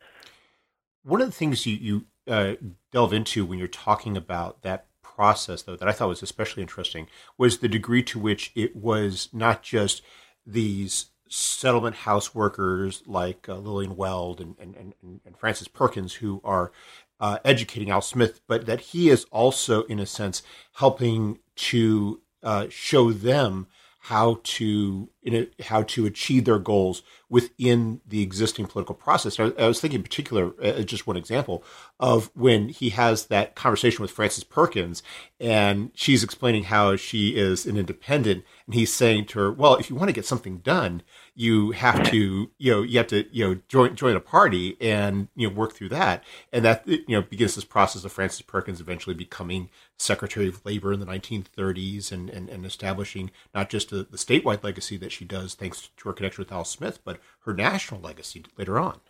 One 1.04 1.23
of 1.23 1.28
the 1.28 1.32
things 1.32 1.64
you, 1.64 1.76
you 1.76 2.04
uh, 2.30 2.54
delve 2.92 3.14
into 3.14 3.47
when 3.47 3.59
you're 3.59 3.68
talking 3.68 4.18
about 4.18 4.61
that 4.62 4.87
process, 5.23 5.62
though, 5.62 5.76
that 5.76 5.87
I 5.87 5.93
thought 5.93 6.09
was 6.09 6.21
especially 6.21 6.64
interesting 6.64 7.07
was 7.38 7.59
the 7.59 7.69
degree 7.69 8.02
to 8.02 8.19
which 8.19 8.50
it 8.57 8.75
was 8.75 9.29
not 9.33 9.62
just 9.62 10.02
these 10.45 11.12
settlement 11.29 11.95
house 11.95 12.35
workers 12.35 13.05
like 13.07 13.49
uh, 13.49 13.55
Lillian 13.55 13.95
Wald 13.95 14.41
and, 14.41 14.57
and, 14.59 14.75
and, 14.75 15.21
and, 15.25 15.38
Frances 15.38 15.69
Perkins 15.69 16.14
who 16.14 16.41
are 16.43 16.73
uh, 17.21 17.38
educating 17.45 17.88
Al 17.88 18.00
Smith, 18.00 18.41
but 18.49 18.67
that 18.67 18.81
he 18.81 19.11
is 19.11 19.25
also, 19.31 19.85
in 19.85 20.00
a 20.00 20.07
sense, 20.07 20.43
helping 20.79 21.38
to 21.55 22.21
uh, 22.43 22.67
show 22.69 23.12
them 23.12 23.69
how 24.06 24.40
to 24.42 25.09
a, 25.25 25.49
how 25.62 25.85
to 25.85 26.06
achieve 26.06 26.44
their 26.44 26.59
goals 26.59 27.02
within 27.28 28.00
the 28.04 28.21
existing 28.21 28.66
political 28.66 28.97
process. 28.97 29.38
I, 29.38 29.52
I 29.56 29.68
was 29.68 29.80
thinking 29.80 30.00
in 30.00 30.02
particular, 30.02 30.52
uh, 30.61 30.82
just 30.82 31.06
one 31.06 31.16
example 31.16 31.62
of 32.00 32.28
when 32.35 32.68
he 32.68 32.90
has 32.90 33.26
that 33.26 33.54
conversation 33.54 34.02
with 34.02 34.11
Frances 34.11 34.42
Perkins, 34.42 35.04
and 35.38 35.92
she's 35.94 36.25
explaining 36.25 36.64
how 36.64 36.97
she 36.97 37.37
is 37.37 37.64
an 37.64 37.76
independent, 37.76 38.44
and 38.66 38.75
he's 38.75 38.92
saying 38.92 39.26
to 39.26 39.38
her, 39.38 39.52
"Well, 39.52 39.76
if 39.76 39.88
you 39.88 39.94
want 39.94 40.09
to 40.09 40.14
get 40.14 40.26
something 40.26 40.59
done, 40.59 41.02
you 41.35 41.71
have 41.71 42.03
to, 42.11 42.51
you 42.59 42.71
know, 42.71 42.83
you 42.83 42.99
have 42.99 43.07
to, 43.09 43.27
you 43.35 43.47
know, 43.47 43.61
join 43.69 43.97
join 43.97 44.15
a 44.17 44.21
party 44.21 44.77
and 44.81 45.29
you 45.35 45.49
know 45.49 45.55
work 45.55 45.73
through 45.73 45.89
that, 45.91 46.23
and 46.53 46.65
that 46.65 46.87
you 46.87 47.05
know 47.09 47.23
begins 47.23 47.55
this 47.55 47.65
process 47.65 48.05
of 48.05 48.12
Frances 48.12 48.43
Perkins 48.43 48.81
eventually 48.81 49.15
becoming 49.15 49.71
Secretary 49.99 50.49
of 50.49 50.65
Labor 50.65 50.93
in 50.93 51.01
the 51.01 51.07
1930s 51.07 52.12
and 52.12 52.29
and, 52.29 52.49
and 52.49 52.67
establishing 52.67 53.31
not 53.55 53.71
just 53.71 53.91
the, 53.91 54.07
the 54.11 54.19
statewide 54.19 54.62
legacy 54.62 54.97
that 54.99 55.12
she 55.12 55.25
does 55.25 55.55
thanks 55.55 55.89
to 55.97 56.09
her 56.09 56.12
connection 56.12 56.43
with 56.43 56.53
Al 56.53 56.65
Smith, 56.65 57.01
but 57.05 57.19
her 57.41 57.55
national 57.55 58.01
legacy 58.01 58.45
later 58.59 58.79
on. 58.79 59.01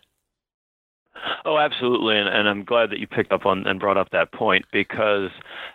Oh, 1.45 1.57
absolutely, 1.57 2.17
and, 2.17 2.29
and, 2.29 2.47
I'm 2.47 2.63
glad 2.63 2.89
that 2.89 2.99
you 2.99 3.07
picked 3.07 3.33
up 3.33 3.45
on 3.45 3.67
and 3.67 3.79
brought 3.79 3.97
up 3.97 4.09
that 4.11 4.31
point 4.31 4.65
because 4.71 5.29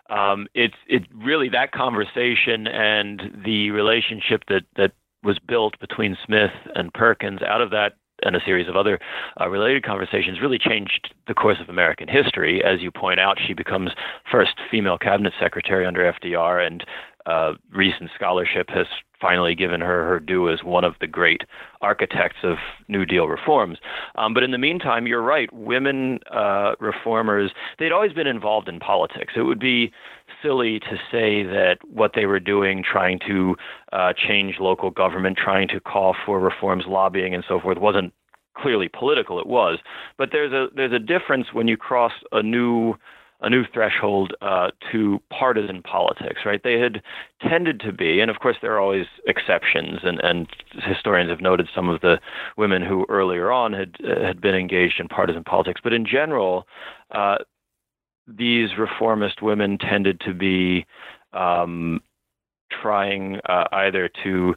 um, 0.08 0.46
it's 0.54 0.74
it 0.86 1.02
really 1.14 1.50
that 1.50 1.72
conversation 1.72 2.66
and 2.66 3.42
the 3.44 3.70
relationship 3.70 4.44
that 4.48 4.62
that 4.76 4.92
was 5.28 5.38
built 5.38 5.78
between 5.78 6.16
Smith 6.24 6.50
and 6.74 6.92
Perkins 6.94 7.42
out 7.42 7.60
of 7.60 7.70
that 7.70 7.92
and 8.22 8.34
a 8.34 8.40
series 8.44 8.66
of 8.66 8.76
other 8.76 8.98
uh, 9.38 9.46
related 9.48 9.84
conversations 9.84 10.40
really 10.40 10.58
changed 10.58 11.14
the 11.28 11.34
course 11.34 11.58
of 11.60 11.68
American 11.68 12.08
history. 12.08 12.64
As 12.64 12.80
you 12.80 12.90
point 12.90 13.20
out, 13.20 13.38
she 13.46 13.52
becomes 13.52 13.90
first 14.32 14.54
female 14.70 14.96
cabinet 14.96 15.34
secretary 15.38 15.86
under 15.86 16.12
FDR, 16.12 16.66
and 16.66 16.84
uh, 17.26 17.52
recent 17.70 18.10
scholarship 18.14 18.70
has 18.70 18.86
finally 19.20 19.54
given 19.54 19.82
her 19.82 20.08
her 20.08 20.18
due 20.18 20.48
as 20.48 20.64
one 20.64 20.82
of 20.82 20.94
the 21.00 21.06
great 21.06 21.42
architects 21.82 22.38
of 22.42 22.56
New 22.88 23.04
Deal 23.04 23.28
reforms. 23.28 23.78
Um, 24.16 24.32
but 24.32 24.42
in 24.42 24.50
the 24.50 24.58
meantime, 24.58 25.06
you're 25.06 25.22
right. 25.22 25.52
Women 25.52 26.20
uh, 26.32 26.72
reformers, 26.80 27.52
they'd 27.78 27.92
always 27.92 28.14
been 28.14 28.26
involved 28.26 28.68
in 28.68 28.80
politics. 28.80 29.34
It 29.36 29.42
would 29.42 29.60
be 29.60 29.92
silly 30.42 30.80
to 30.80 30.96
say 31.10 31.42
that 31.42 31.78
what 31.90 32.12
they 32.14 32.26
were 32.26 32.40
doing, 32.40 32.82
trying 32.82 33.18
to 33.26 33.56
uh, 33.92 34.12
change 34.12 34.56
local 34.60 34.90
government, 34.90 35.38
trying 35.42 35.68
to 35.68 35.80
call 35.80 36.14
for 36.24 36.40
reforms, 36.40 36.84
lobbying, 36.86 37.34
and 37.34 37.44
so 37.48 37.60
forth, 37.60 37.78
wasn't 37.78 38.12
clearly 38.56 38.88
political. 38.88 39.38
It 39.38 39.46
was, 39.46 39.78
but 40.16 40.30
there's 40.32 40.52
a 40.52 40.68
there's 40.74 40.92
a 40.92 40.98
difference 40.98 41.48
when 41.52 41.68
you 41.68 41.76
cross 41.76 42.12
a 42.32 42.42
new 42.42 42.94
a 43.40 43.48
new 43.48 43.64
threshold 43.72 44.34
uh, 44.42 44.70
to 44.90 45.20
partisan 45.30 45.80
politics, 45.82 46.40
right? 46.44 46.60
They 46.64 46.80
had 46.80 47.00
tended 47.40 47.80
to 47.80 47.92
be, 47.92 48.20
and 48.20 48.30
of 48.30 48.40
course 48.40 48.56
there 48.60 48.72
are 48.72 48.80
always 48.80 49.06
exceptions, 49.26 50.00
and, 50.02 50.18
and 50.20 50.48
historians 50.72 51.30
have 51.30 51.40
noted 51.40 51.68
some 51.72 51.88
of 51.88 52.00
the 52.00 52.18
women 52.56 52.82
who 52.82 53.06
earlier 53.08 53.52
on 53.52 53.72
had 53.72 53.96
uh, 54.04 54.26
had 54.26 54.40
been 54.40 54.56
engaged 54.56 54.98
in 54.98 55.06
partisan 55.06 55.44
politics, 55.44 55.80
but 55.82 55.92
in 55.92 56.04
general, 56.04 56.66
uh, 57.12 57.36
these 58.36 58.70
reformist 58.78 59.42
women 59.42 59.78
tended 59.78 60.20
to 60.20 60.34
be 60.34 60.86
um, 61.32 62.00
trying 62.70 63.40
uh, 63.48 63.64
either 63.72 64.10
to 64.24 64.54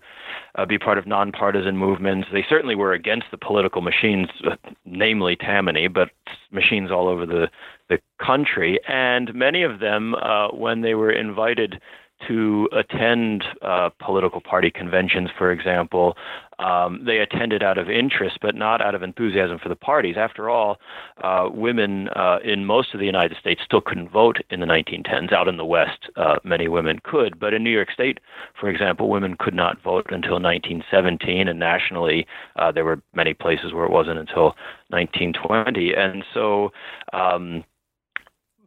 uh, 0.56 0.66
be 0.66 0.78
part 0.78 0.98
of 0.98 1.08
nonpartisan 1.08 1.78
movements. 1.78 2.28
They 2.32 2.46
certainly 2.50 2.75
were 2.75 2.94
against 2.94 3.28
the 3.32 3.38
political 3.38 3.82
machines, 3.82 4.28
uh, 4.50 4.56
namely 4.86 5.36
Tammany, 5.36 5.88
but 5.88 6.10
machines 6.51 6.92
all 6.92 7.08
over 7.08 7.25
the, 7.25 7.50
the 7.90 8.00
country. 8.24 8.80
And 8.88 9.34
many 9.34 9.63
of 9.63 9.80
them, 9.80 10.16
uh, 10.16 10.50
when 10.50 10.82
they 10.82 10.94
were 10.94 11.12
invited 11.12 11.82
to 12.28 12.70
attend 12.72 13.44
uh, 13.62 13.90
political 14.00 14.42
party 14.42 14.72
conventions, 14.72 15.30
for 15.38 15.51
example, 15.51 16.16
um, 16.60 17.04
they 17.06 17.18
attended 17.18 17.63
out 17.63 17.78
of 17.78 17.90
interest, 17.90 18.38
but 18.42 18.56
not 18.56 18.82
out 18.82 18.94
of 18.94 19.01
enthusiasm 19.01 19.58
for 19.58 19.70
the 19.70 19.75
parties. 19.75 20.16
After 20.18 20.50
all, 20.50 20.78
uh, 21.24 21.50
women 21.51 22.10
uh, 22.10 22.38
in 22.44 22.66
most 22.66 22.94
of 22.94 23.00
the 23.00 23.06
United 23.06 23.38
States 23.38 23.62
still 23.66 23.82
couldn't 23.82 24.10
vote 24.10 24.38
in 24.51 24.60
the 24.60 24.68
1910s. 24.68 25.34
Out 25.34 25.48
in 25.48 25.58
the 25.58 25.66
West, 25.66 26.10
uh, 26.18 26.36
many 26.44 26.68
women 26.68 27.00
could, 27.04 27.40
but 27.40 27.54
in 27.54 27.63
New 27.63 27.72
York 27.72 27.92
State, 27.92 28.20
for 28.60 28.70
example, 28.70 29.10
women 29.10 29.36
could 29.38 29.56
not 29.56 29.82
vote 29.82 30.06
until 30.10 30.40
1917, 30.40 31.48
and 31.48 31.60
nationally, 31.60 32.28
uh, 32.58 32.72
there 32.72 32.86
were 32.86 33.01
many 33.16 33.34
places 33.34 33.74
where 33.74 33.86
it 33.86 33.92
wasn't 33.92 34.20
until 34.20 34.56
1920. 34.90 35.94
And 35.96 36.24
so, 36.34 36.72
um, 37.13 37.63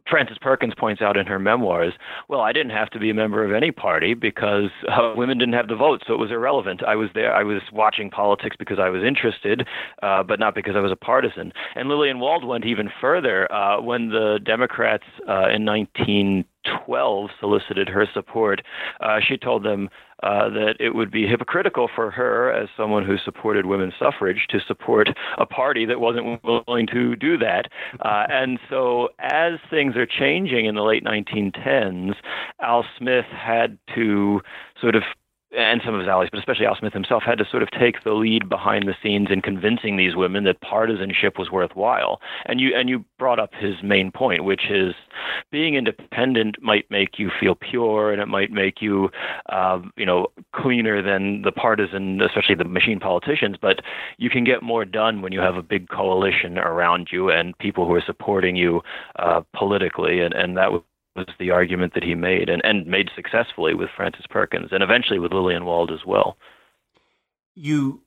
Frances 0.09 0.37
Perkins 0.39 0.73
points 0.77 1.01
out 1.01 1.17
in 1.17 1.25
her 1.25 1.39
memoirs, 1.39 1.93
well, 2.27 2.41
I 2.41 2.53
didn't 2.53 2.71
have 2.71 2.89
to 2.91 2.99
be 2.99 3.09
a 3.09 3.13
member 3.13 3.43
of 3.43 3.53
any 3.53 3.71
party 3.71 4.13
because 4.13 4.69
uh, 4.89 5.13
women 5.15 5.37
didn't 5.37 5.53
have 5.55 5.67
the 5.67 5.75
vote, 5.75 6.03
so 6.05 6.13
it 6.13 6.19
was 6.19 6.31
irrelevant. 6.31 6.83
I 6.83 6.95
was 6.95 7.09
there, 7.13 7.33
I 7.33 7.43
was 7.43 7.61
watching 7.71 8.09
politics 8.09 8.55
because 8.57 8.77
I 8.79 8.89
was 8.89 9.03
interested, 9.03 9.67
uh, 10.03 10.23
but 10.23 10.39
not 10.39 10.55
because 10.55 10.75
I 10.75 10.79
was 10.79 10.91
a 10.91 10.95
partisan. 10.95 11.51
And 11.75 11.89
Lillian 11.89 12.19
Wald 12.19 12.45
went 12.45 12.65
even 12.65 12.89
further 13.01 13.51
uh, 13.51 13.81
when 13.81 14.09
the 14.09 14.39
Democrats 14.43 15.05
uh, 15.27 15.49
in 15.49 15.65
19. 15.65 16.45
12 16.85 17.29
solicited 17.39 17.89
her 17.89 18.07
support. 18.13 18.61
Uh, 18.99 19.19
she 19.25 19.37
told 19.37 19.63
them 19.63 19.89
uh, 20.23 20.49
that 20.49 20.75
it 20.79 20.95
would 20.95 21.11
be 21.11 21.27
hypocritical 21.27 21.89
for 21.93 22.09
her, 22.09 22.51
as 22.51 22.69
someone 22.77 23.05
who 23.05 23.17
supported 23.17 23.65
women's 23.65 23.93
suffrage, 23.99 24.47
to 24.49 24.59
support 24.67 25.09
a 25.37 25.45
party 25.45 25.85
that 25.85 25.99
wasn't 25.99 26.41
willing 26.43 26.87
to 26.87 27.15
do 27.15 27.37
that. 27.37 27.65
Uh, 27.99 28.25
and 28.29 28.59
so, 28.69 29.09
as 29.19 29.53
things 29.69 29.95
are 29.95 30.05
changing 30.05 30.65
in 30.65 30.75
the 30.75 30.83
late 30.83 31.03
1910s, 31.03 32.15
Al 32.61 32.85
Smith 32.97 33.25
had 33.25 33.77
to 33.93 34.41
sort 34.81 34.95
of 34.95 35.03
and 35.57 35.81
some 35.85 35.93
of 35.93 35.99
his 35.99 36.07
allies, 36.07 36.29
but 36.31 36.39
especially 36.39 36.65
Al 36.65 36.75
Smith 36.75 36.93
himself, 36.93 37.23
had 37.23 37.37
to 37.37 37.45
sort 37.49 37.63
of 37.63 37.69
take 37.71 38.03
the 38.03 38.13
lead 38.13 38.49
behind 38.49 38.87
the 38.87 38.95
scenes 39.01 39.27
in 39.31 39.41
convincing 39.41 39.97
these 39.97 40.15
women 40.15 40.43
that 40.43 40.61
partisanship 40.61 41.37
was 41.37 41.51
worthwhile. 41.51 42.19
And 42.45 42.59
you 42.59 42.75
and 42.75 42.89
you 42.89 43.05
brought 43.17 43.39
up 43.39 43.53
his 43.53 43.75
main 43.83 44.11
point, 44.11 44.43
which 44.43 44.69
is 44.69 44.93
being 45.51 45.75
independent 45.75 46.61
might 46.61 46.89
make 46.89 47.17
you 47.17 47.31
feel 47.39 47.55
pure, 47.55 48.11
and 48.11 48.21
it 48.21 48.27
might 48.27 48.51
make 48.51 48.81
you, 48.81 49.09
uh, 49.49 49.79
you 49.95 50.05
know, 50.05 50.27
cleaner 50.53 51.01
than 51.01 51.41
the 51.43 51.51
partisan, 51.51 52.21
especially 52.21 52.55
the 52.55 52.65
machine 52.65 52.99
politicians. 52.99 53.57
But 53.61 53.79
you 54.17 54.29
can 54.29 54.43
get 54.43 54.63
more 54.63 54.85
done 54.85 55.21
when 55.21 55.31
you 55.31 55.39
have 55.39 55.55
a 55.55 55.63
big 55.63 55.89
coalition 55.89 56.57
around 56.57 57.09
you 57.11 57.29
and 57.29 57.57
people 57.57 57.85
who 57.85 57.93
are 57.93 58.03
supporting 58.05 58.55
you 58.55 58.81
uh, 59.17 59.41
politically, 59.55 60.21
and 60.21 60.33
and 60.33 60.57
that 60.57 60.71
was 60.71 60.81
was 61.15 61.27
the 61.39 61.51
argument 61.51 61.93
that 61.93 62.03
he 62.03 62.15
made 62.15 62.49
and, 62.49 62.61
and 62.63 62.85
made 62.85 63.09
successfully 63.15 63.73
with 63.73 63.89
Frances 63.95 64.25
Perkins 64.29 64.69
and 64.71 64.83
eventually 64.83 65.19
with 65.19 65.31
Lillian 65.31 65.65
Wald 65.65 65.91
as 65.91 66.05
well. 66.05 66.37
You 67.55 68.01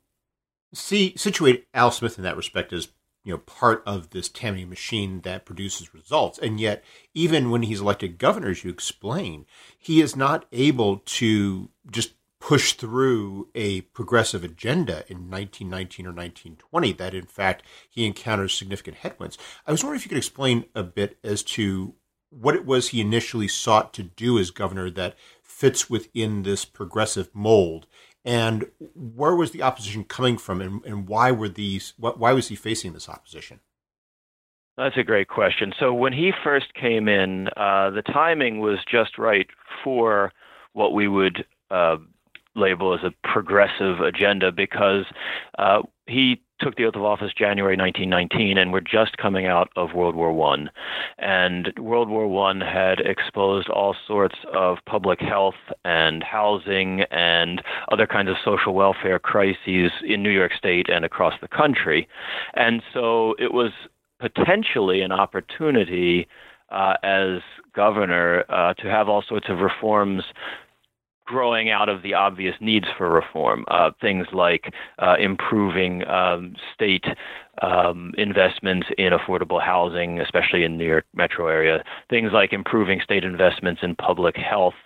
see 0.74 1.14
situate 1.16 1.66
Al 1.72 1.90
Smith 1.90 2.18
in 2.18 2.24
that 2.24 2.36
respect 2.36 2.72
as 2.72 2.88
you 3.24 3.32
know 3.32 3.38
part 3.38 3.82
of 3.86 4.10
this 4.10 4.28
Tammany 4.28 4.64
machine 4.64 5.22
that 5.22 5.46
produces 5.46 5.94
results, 5.94 6.38
and 6.38 6.60
yet 6.60 6.84
even 7.14 7.50
when 7.50 7.62
he's 7.62 7.80
elected 7.80 8.18
governor, 8.18 8.50
as 8.50 8.64
you 8.64 8.70
explain, 8.70 9.46
he 9.78 10.00
is 10.00 10.14
not 10.14 10.46
able 10.52 10.98
to 10.98 11.70
just 11.90 12.12
push 12.40 12.74
through 12.74 13.48
a 13.54 13.80
progressive 13.80 14.44
agenda 14.44 15.04
in 15.08 15.28
1919 15.28 16.06
or 16.06 16.10
1920 16.10 16.92
that 16.92 17.14
in 17.14 17.26
fact 17.26 17.64
he 17.90 18.06
encounters 18.06 18.54
significant 18.54 18.98
headwinds. 18.98 19.36
I 19.66 19.72
was 19.72 19.82
wondering 19.82 19.98
if 19.98 20.04
you 20.04 20.10
could 20.10 20.18
explain 20.18 20.64
a 20.74 20.82
bit 20.84 21.18
as 21.24 21.42
to 21.42 21.94
what 22.30 22.54
it 22.54 22.66
was 22.66 22.88
he 22.88 23.00
initially 23.00 23.48
sought 23.48 23.92
to 23.94 24.02
do 24.02 24.38
as 24.38 24.50
governor 24.50 24.90
that 24.90 25.16
fits 25.42 25.88
within 25.88 26.42
this 26.42 26.64
progressive 26.64 27.30
mold? 27.34 27.86
And 28.24 28.66
where 28.94 29.34
was 29.34 29.52
the 29.52 29.62
opposition 29.62 30.04
coming 30.04 30.38
from 30.38 30.60
and, 30.60 30.84
and 30.84 31.08
why 31.08 31.30
were 31.30 31.48
these 31.48 31.94
why 31.96 32.32
was 32.32 32.48
he 32.48 32.56
facing 32.56 32.92
this 32.92 33.08
opposition? 33.08 33.60
That's 34.76 34.96
a 34.96 35.02
great 35.02 35.28
question. 35.28 35.72
So 35.78 35.92
when 35.92 36.12
he 36.12 36.32
first 36.44 36.74
came 36.74 37.08
in 37.08 37.48
uh, 37.56 37.90
the 37.90 38.02
timing 38.02 38.60
was 38.60 38.78
just 38.90 39.18
right 39.18 39.46
for 39.82 40.32
what 40.72 40.92
we 40.92 41.08
would 41.08 41.44
uh, 41.70 41.96
label 42.54 42.92
as 42.92 43.00
a 43.02 43.28
progressive 43.28 44.00
agenda 44.00 44.52
because 44.52 45.04
uh, 45.58 45.82
he 46.06 46.42
took 46.60 46.76
the 46.76 46.84
oath 46.84 46.94
of 46.94 47.02
office 47.02 47.32
January 47.36 47.76
1919, 47.76 48.58
and 48.58 48.72
we're 48.72 48.80
just 48.80 49.16
coming 49.16 49.46
out 49.46 49.70
of 49.76 49.94
World 49.94 50.14
War 50.14 50.32
One, 50.32 50.70
and 51.18 51.72
World 51.78 52.08
War 52.08 52.26
One 52.26 52.60
had 52.60 53.00
exposed 53.00 53.68
all 53.68 53.94
sorts 54.06 54.36
of 54.52 54.78
public 54.86 55.20
health 55.20 55.54
and 55.84 56.22
housing 56.22 57.02
and 57.10 57.62
other 57.90 58.06
kinds 58.06 58.28
of 58.28 58.36
social 58.44 58.74
welfare 58.74 59.18
crises 59.18 59.92
in 60.04 60.22
New 60.22 60.30
York 60.30 60.52
State 60.56 60.88
and 60.88 61.04
across 61.04 61.34
the 61.40 61.48
country, 61.48 62.08
and 62.54 62.82
so 62.92 63.34
it 63.38 63.52
was 63.52 63.72
potentially 64.20 65.00
an 65.00 65.12
opportunity 65.12 66.26
uh, 66.70 66.94
as 67.02 67.40
governor 67.74 68.44
uh, 68.48 68.74
to 68.74 68.90
have 68.90 69.08
all 69.08 69.22
sorts 69.26 69.46
of 69.48 69.58
reforms 69.58 70.24
growing 71.28 71.68
out 71.68 71.90
of 71.90 72.02
the 72.02 72.14
obvious 72.14 72.54
needs 72.58 72.86
for 72.96 73.10
reform. 73.10 73.64
Uh, 73.68 73.90
things 74.00 74.26
like 74.32 74.72
uh, 74.98 75.14
improving 75.20 76.02
um, 76.08 76.54
state 76.74 77.04
um, 77.60 78.14
investments 78.16 78.86
in 78.96 79.12
affordable 79.12 79.62
housing, 79.62 80.20
especially 80.20 80.64
in 80.64 80.78
New 80.78 80.86
York 80.86 81.04
metro 81.12 81.48
area. 81.48 81.84
Things 82.08 82.30
like 82.32 82.54
improving 82.54 83.00
state 83.04 83.24
investments 83.24 83.82
in 83.82 83.94
public 83.94 84.36
health. 84.36 84.80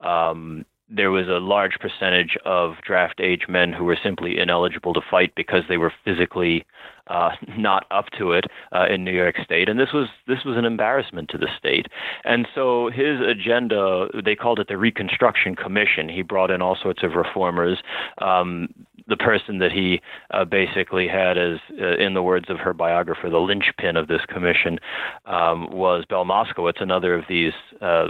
Um, 0.00 0.64
there 0.88 1.10
was 1.10 1.26
a 1.26 1.40
large 1.40 1.78
percentage 1.80 2.38
of 2.44 2.74
draft 2.86 3.20
age 3.20 3.42
men 3.48 3.72
who 3.72 3.84
were 3.84 3.98
simply 4.00 4.38
ineligible 4.38 4.94
to 4.94 5.00
fight 5.10 5.32
because 5.34 5.64
they 5.68 5.76
were 5.78 5.92
physically 6.04 6.64
uh, 7.08 7.30
not 7.58 7.86
up 7.90 8.06
to 8.18 8.32
it 8.32 8.44
uh, 8.72 8.86
in 8.88 9.04
New 9.04 9.14
York 9.14 9.36
State, 9.44 9.68
and 9.68 9.78
this 9.78 9.92
was 9.92 10.08
this 10.26 10.44
was 10.44 10.56
an 10.56 10.64
embarrassment 10.64 11.28
to 11.30 11.38
the 11.38 11.48
state. 11.58 11.86
And 12.24 12.46
so 12.54 12.90
his 12.90 13.20
agenda, 13.20 14.08
they 14.24 14.34
called 14.34 14.58
it 14.58 14.68
the 14.68 14.76
Reconstruction 14.76 15.56
Commission. 15.56 16.08
He 16.08 16.22
brought 16.22 16.50
in 16.50 16.62
all 16.62 16.76
sorts 16.80 17.02
of 17.02 17.12
reformers. 17.12 17.78
Um, 18.18 18.68
the 19.08 19.16
person 19.16 19.58
that 19.58 19.72
he 19.72 20.00
uh, 20.32 20.44
basically 20.44 21.08
had 21.08 21.38
as, 21.38 21.58
uh, 21.80 21.96
in 21.96 22.14
the 22.14 22.22
words 22.22 22.50
of 22.50 22.58
her 22.58 22.74
biographer, 22.74 23.30
the 23.30 23.38
linchpin 23.38 23.96
of 23.96 24.06
this 24.06 24.20
commission 24.28 24.78
um, 25.24 25.70
was 25.70 26.04
Belle 26.08 26.26
Moskowitz, 26.26 26.82
another 26.82 27.14
of 27.14 27.24
these 27.28 27.54
uh, 27.80 28.08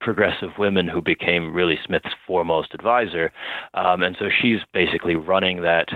progressive 0.00 0.50
women 0.58 0.86
who 0.86 1.02
became 1.02 1.52
really 1.52 1.78
Smith's 1.84 2.14
foremost 2.26 2.74
advisor. 2.74 3.32
Um, 3.74 4.02
and 4.02 4.16
so 4.18 4.26
she's 4.40 4.60
basically 4.72 5.16
running 5.16 5.62
that 5.62 5.88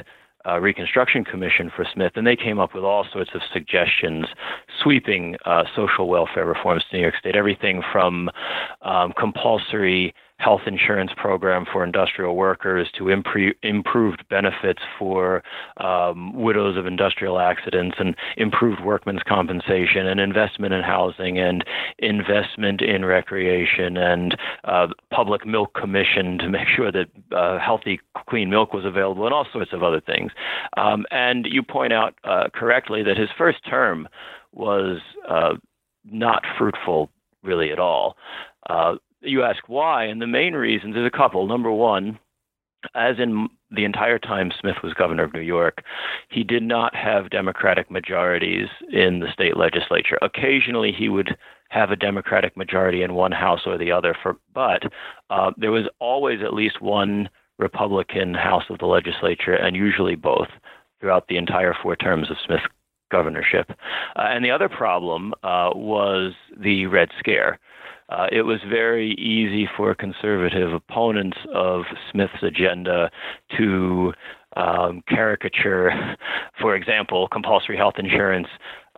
uh, 0.46 0.58
Reconstruction 0.58 1.24
Commission 1.24 1.70
for 1.74 1.86
Smith, 1.92 2.12
and 2.16 2.26
they 2.26 2.36
came 2.36 2.58
up 2.58 2.74
with 2.74 2.84
all 2.84 3.06
sorts 3.12 3.30
of 3.34 3.40
suggestions, 3.52 4.26
sweeping 4.82 5.36
uh, 5.44 5.64
social 5.76 6.08
welfare 6.08 6.46
reforms 6.46 6.84
to 6.90 6.96
New 6.96 7.02
York 7.02 7.14
State, 7.18 7.36
everything 7.36 7.82
from 7.92 8.30
um, 8.82 9.12
compulsory 9.18 10.14
health 10.40 10.62
insurance 10.66 11.10
program 11.16 11.66
for 11.70 11.84
industrial 11.84 12.34
workers 12.34 12.88
to 12.96 13.04
impre- 13.04 13.54
improved 13.62 14.24
benefits 14.30 14.80
for 14.98 15.42
um, 15.76 16.32
widows 16.34 16.78
of 16.78 16.86
industrial 16.86 17.38
accidents 17.38 17.96
and 17.98 18.16
improved 18.38 18.82
workmen's 18.82 19.22
compensation 19.28 20.06
and 20.06 20.18
investment 20.18 20.72
in 20.72 20.82
housing 20.82 21.38
and 21.38 21.62
investment 21.98 22.80
in 22.80 23.04
recreation 23.04 23.98
and 23.98 24.36
uh, 24.64 24.86
public 25.10 25.46
milk 25.46 25.74
commission 25.74 26.38
to 26.38 26.48
make 26.48 26.66
sure 26.76 26.90
that 26.90 27.06
uh, 27.36 27.58
healthy, 27.58 28.00
clean 28.28 28.48
milk 28.48 28.72
was 28.72 28.86
available 28.86 29.26
and 29.26 29.34
all 29.34 29.46
sorts 29.52 29.72
of 29.74 29.82
other 29.82 30.00
things. 30.00 30.32
Um, 30.78 31.04
and 31.10 31.46
you 31.46 31.62
point 31.62 31.92
out 31.92 32.14
uh, 32.24 32.48
correctly 32.54 33.02
that 33.02 33.18
his 33.18 33.28
first 33.36 33.58
term 33.68 34.08
was 34.52 35.00
uh, 35.28 35.54
not 36.04 36.42
fruitful 36.58 37.10
really 37.42 37.70
at 37.72 37.78
all. 37.78 38.16
Uh, 38.68 38.94
you 39.22 39.42
ask 39.42 39.68
why, 39.68 40.04
and 40.04 40.20
the 40.20 40.26
main 40.26 40.54
reasons 40.54 40.96
is 40.96 41.06
a 41.06 41.10
couple. 41.10 41.46
Number 41.46 41.70
one, 41.70 42.18
as 42.94 43.16
in 43.18 43.48
the 43.70 43.84
entire 43.84 44.18
time 44.18 44.50
Smith 44.58 44.76
was 44.82 44.94
governor 44.94 45.24
of 45.24 45.34
New 45.34 45.40
York, 45.40 45.82
he 46.30 46.42
did 46.42 46.62
not 46.62 46.94
have 46.94 47.30
Democratic 47.30 47.90
majorities 47.90 48.68
in 48.90 49.20
the 49.20 49.32
state 49.32 49.56
legislature. 49.56 50.18
Occasionally, 50.22 50.92
he 50.92 51.08
would 51.08 51.36
have 51.68 51.90
a 51.90 51.96
Democratic 51.96 52.56
majority 52.56 53.02
in 53.02 53.14
one 53.14 53.32
house 53.32 53.60
or 53.66 53.78
the 53.78 53.92
other, 53.92 54.16
for, 54.22 54.36
but 54.54 54.82
uh, 55.30 55.52
there 55.56 55.70
was 55.70 55.88
always 56.00 56.40
at 56.42 56.54
least 56.54 56.80
one 56.80 57.28
Republican 57.58 58.34
house 58.34 58.64
of 58.70 58.78
the 58.78 58.86
legislature, 58.86 59.54
and 59.54 59.76
usually 59.76 60.16
both 60.16 60.48
throughout 61.00 61.28
the 61.28 61.36
entire 61.36 61.74
four 61.82 61.94
terms 61.94 62.30
of 62.30 62.36
Smith's 62.44 62.64
governorship. 63.12 63.70
Uh, 64.16 64.28
and 64.30 64.44
the 64.44 64.50
other 64.50 64.68
problem 64.68 65.32
uh, 65.42 65.70
was 65.74 66.32
the 66.58 66.86
Red 66.86 67.10
Scare 67.18 67.58
uh, 68.10 68.26
it 68.32 68.42
was 68.42 68.60
very 68.68 69.12
easy 69.14 69.68
for 69.76 69.94
conservative 69.94 70.72
opponents 70.72 71.38
of 71.54 71.82
Smith's 72.10 72.42
agenda 72.42 73.10
to 73.56 74.12
um, 74.56 75.02
caricature, 75.08 76.16
for 76.60 76.74
example, 76.74 77.28
compulsory 77.28 77.76
health 77.76 77.94
insurance 77.98 78.48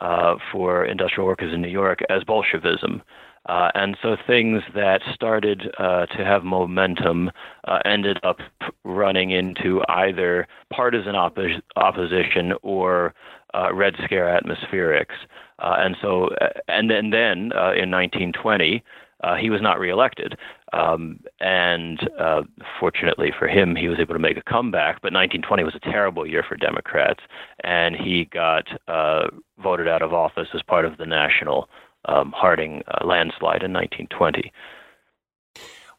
uh, 0.00 0.36
for 0.50 0.84
industrial 0.84 1.26
workers 1.26 1.52
in 1.52 1.60
New 1.60 1.68
York 1.68 2.00
as 2.08 2.24
Bolshevism. 2.24 3.02
Uh, 3.46 3.70
and 3.74 3.96
so 4.00 4.16
things 4.26 4.62
that 4.74 5.00
started 5.12 5.68
uh, 5.78 6.06
to 6.06 6.24
have 6.24 6.44
momentum 6.44 7.30
uh, 7.66 7.80
ended 7.84 8.18
up 8.22 8.38
running 8.84 9.30
into 9.30 9.82
either 9.88 10.46
partisan 10.72 11.14
oppo- 11.14 11.60
opposition 11.76 12.52
or 12.62 13.14
uh, 13.54 13.74
Red 13.74 13.94
Scare 14.04 14.40
atmospherics. 14.40 15.16
Uh, 15.58 15.74
and 15.78 15.96
so, 16.00 16.28
uh, 16.40 16.50
and 16.68 16.88
then, 16.88 17.10
then 17.10 17.50
in 17.76 17.90
1920, 17.90 18.82
uh, 19.22 19.36
he 19.36 19.50
was 19.50 19.62
not 19.62 19.78
reelected. 19.78 20.36
Um, 20.72 21.20
and 21.40 22.00
uh, 22.18 22.42
fortunately 22.80 23.32
for 23.38 23.46
him, 23.46 23.76
he 23.76 23.88
was 23.88 23.98
able 24.00 24.14
to 24.14 24.20
make 24.20 24.36
a 24.36 24.42
comeback. 24.42 24.96
But 24.96 25.12
1920 25.12 25.64
was 25.64 25.74
a 25.74 25.90
terrible 25.90 26.26
year 26.26 26.44
for 26.46 26.56
Democrats, 26.56 27.20
and 27.62 27.94
he 27.94 28.24
got 28.24 28.66
uh, 28.88 29.28
voted 29.62 29.88
out 29.88 30.02
of 30.02 30.12
office 30.12 30.48
as 30.54 30.62
part 30.62 30.84
of 30.84 30.96
the 30.98 31.06
national 31.06 31.68
um, 32.06 32.32
Harding 32.34 32.82
uh, 32.88 33.06
landslide 33.06 33.62
in 33.62 33.72
1920. 33.72 34.52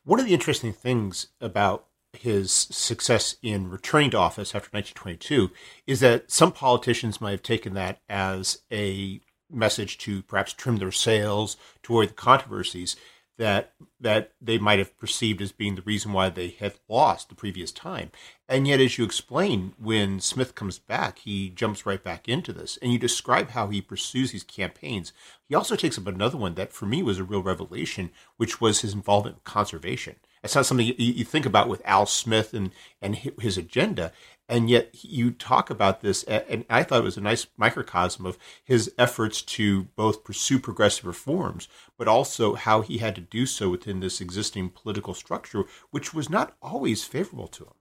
One 0.04 0.20
of 0.20 0.26
the 0.26 0.34
interesting 0.34 0.74
things 0.74 1.28
about 1.40 1.86
his 2.12 2.52
success 2.52 3.38
in 3.42 3.70
returning 3.70 4.12
to 4.12 4.18
office 4.18 4.54
after 4.54 4.70
1922 4.72 5.50
is 5.88 6.00
that 6.02 6.30
some 6.30 6.52
politicians 6.52 7.20
might 7.20 7.32
have 7.32 7.42
taken 7.42 7.74
that 7.74 8.00
as 8.08 8.60
a 8.72 9.22
message 9.50 9.98
to 10.00 10.22
perhaps 10.24 10.54
trim 10.54 10.78
their 10.78 10.92
sails, 10.92 11.58
to 11.84 11.94
avoid 11.94 12.10
the 12.10 12.14
controversies 12.14 12.96
that 13.38 13.74
that 14.00 14.34
they 14.42 14.58
might 14.58 14.80
have 14.80 14.98
perceived 14.98 15.42
as 15.42 15.52
being 15.52 15.76
the 15.76 15.82
reason 15.84 16.12
why 16.14 16.30
they 16.30 16.50
had 16.50 16.74
lost 16.90 17.30
the 17.30 17.36
previous 17.36 17.72
time. 17.72 18.12
And 18.48 18.68
yet, 18.68 18.82
as 18.82 18.98
you 18.98 19.06
explain, 19.06 19.74
when 19.78 20.20
Smith 20.20 20.56
comes 20.56 20.78
back, 20.78 21.20
he 21.20 21.50
jumps 21.50 21.86
right 21.86 22.04
back 22.04 22.28
into 22.28 22.52
this. 22.52 22.78
And 22.82 22.92
you 22.92 23.00
describe 23.00 23.52
how 23.52 23.68
he 23.68 23.82
pursues 23.82 24.32
these 24.32 24.44
campaigns. 24.44 25.14
He 25.48 25.56
also 25.56 25.76
takes 25.76 25.98
up 25.98 26.08
another 26.08 26.38
one 26.38 26.56
that 26.56 26.74
for 26.74 26.86
me 26.86 27.02
was 27.02 27.18
a 27.18 27.24
real 27.24 27.42
revelation, 27.42 28.12
which 28.38 28.60
was 28.60 28.82
his 28.82 28.94
involvement 28.94 29.38
in 29.38 29.42
conservation. 29.46 30.18
It's 30.44 30.56
not 30.56 30.66
something 30.66 30.88
you, 30.88 30.96
you 30.98 31.24
think 31.24 31.46
about 31.46 31.70
with 31.70 31.82
Al 31.86 32.06
Smith 32.06 32.54
and 32.54 32.72
and 33.02 33.16
his 33.16 33.58
agenda. 33.58 34.12
And 34.50 34.70
yet 34.70 34.90
you 35.04 35.32
talk 35.32 35.70
about 35.70 36.02
this, 36.02 36.24
and 36.24 36.66
I 36.70 36.84
thought 36.84 37.00
it 37.00 37.06
was 37.06 37.18
a 37.18 37.22
nice 37.22 37.48
microcosm 37.56 38.26
of 38.26 38.38
his 38.64 38.94
efforts 38.98 39.42
to 39.42 39.84
both 39.96 40.24
pursue 40.24 40.60
progressive 40.60 41.06
reforms, 41.06 41.70
but 41.98 42.10
also 42.10 42.56
how 42.56 42.82
he 42.82 42.98
had 42.98 43.16
to 43.16 43.22
do 43.22 43.46
so 43.46 43.70
within 43.70 44.02
this 44.02 44.20
existing 44.20 44.70
political 44.70 45.14
structure, 45.14 45.64
which 45.92 46.14
was 46.14 46.30
not 46.30 46.56
always 46.62 47.04
favorable 47.06 47.48
to 47.48 47.64
him. 47.64 47.74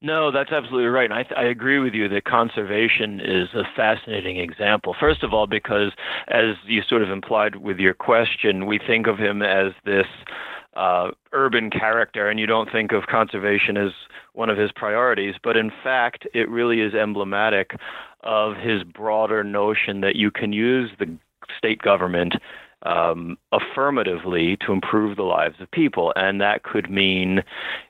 No, 0.00 0.30
that's 0.30 0.52
absolutely 0.52 0.86
right. 0.86 1.10
And 1.10 1.14
I, 1.14 1.40
I 1.40 1.44
agree 1.44 1.78
with 1.80 1.92
you 1.92 2.08
that 2.08 2.24
conservation 2.24 3.20
is 3.20 3.48
a 3.54 3.64
fascinating 3.74 4.38
example. 4.38 4.94
First 4.98 5.24
of 5.24 5.34
all, 5.34 5.46
because 5.46 5.92
as 6.28 6.54
you 6.66 6.82
sort 6.88 7.02
of 7.02 7.10
implied 7.10 7.56
with 7.56 7.78
your 7.78 7.94
question, 7.94 8.66
we 8.66 8.78
think 8.78 9.06
of 9.06 9.18
him 9.18 9.42
as 9.42 9.72
this 9.84 10.06
uh, 10.78 11.10
urban 11.32 11.70
character, 11.70 12.30
and 12.30 12.38
you 12.38 12.46
don't 12.46 12.70
think 12.70 12.92
of 12.92 13.08
conservation 13.10 13.76
as 13.76 13.90
one 14.32 14.48
of 14.48 14.56
his 14.56 14.70
priorities. 14.72 15.34
But 15.42 15.56
in 15.56 15.70
fact, 15.82 16.26
it 16.32 16.48
really 16.48 16.80
is 16.80 16.94
emblematic 16.94 17.72
of 18.22 18.56
his 18.56 18.84
broader 18.84 19.42
notion 19.42 20.00
that 20.02 20.14
you 20.16 20.30
can 20.30 20.52
use 20.52 20.90
the 20.98 21.12
state 21.56 21.82
government 21.82 22.34
um, 22.82 23.36
affirmatively 23.50 24.56
to 24.64 24.72
improve 24.72 25.16
the 25.16 25.24
lives 25.24 25.56
of 25.60 25.68
people, 25.72 26.12
and 26.14 26.40
that 26.40 26.62
could 26.62 26.88
mean 26.88 27.42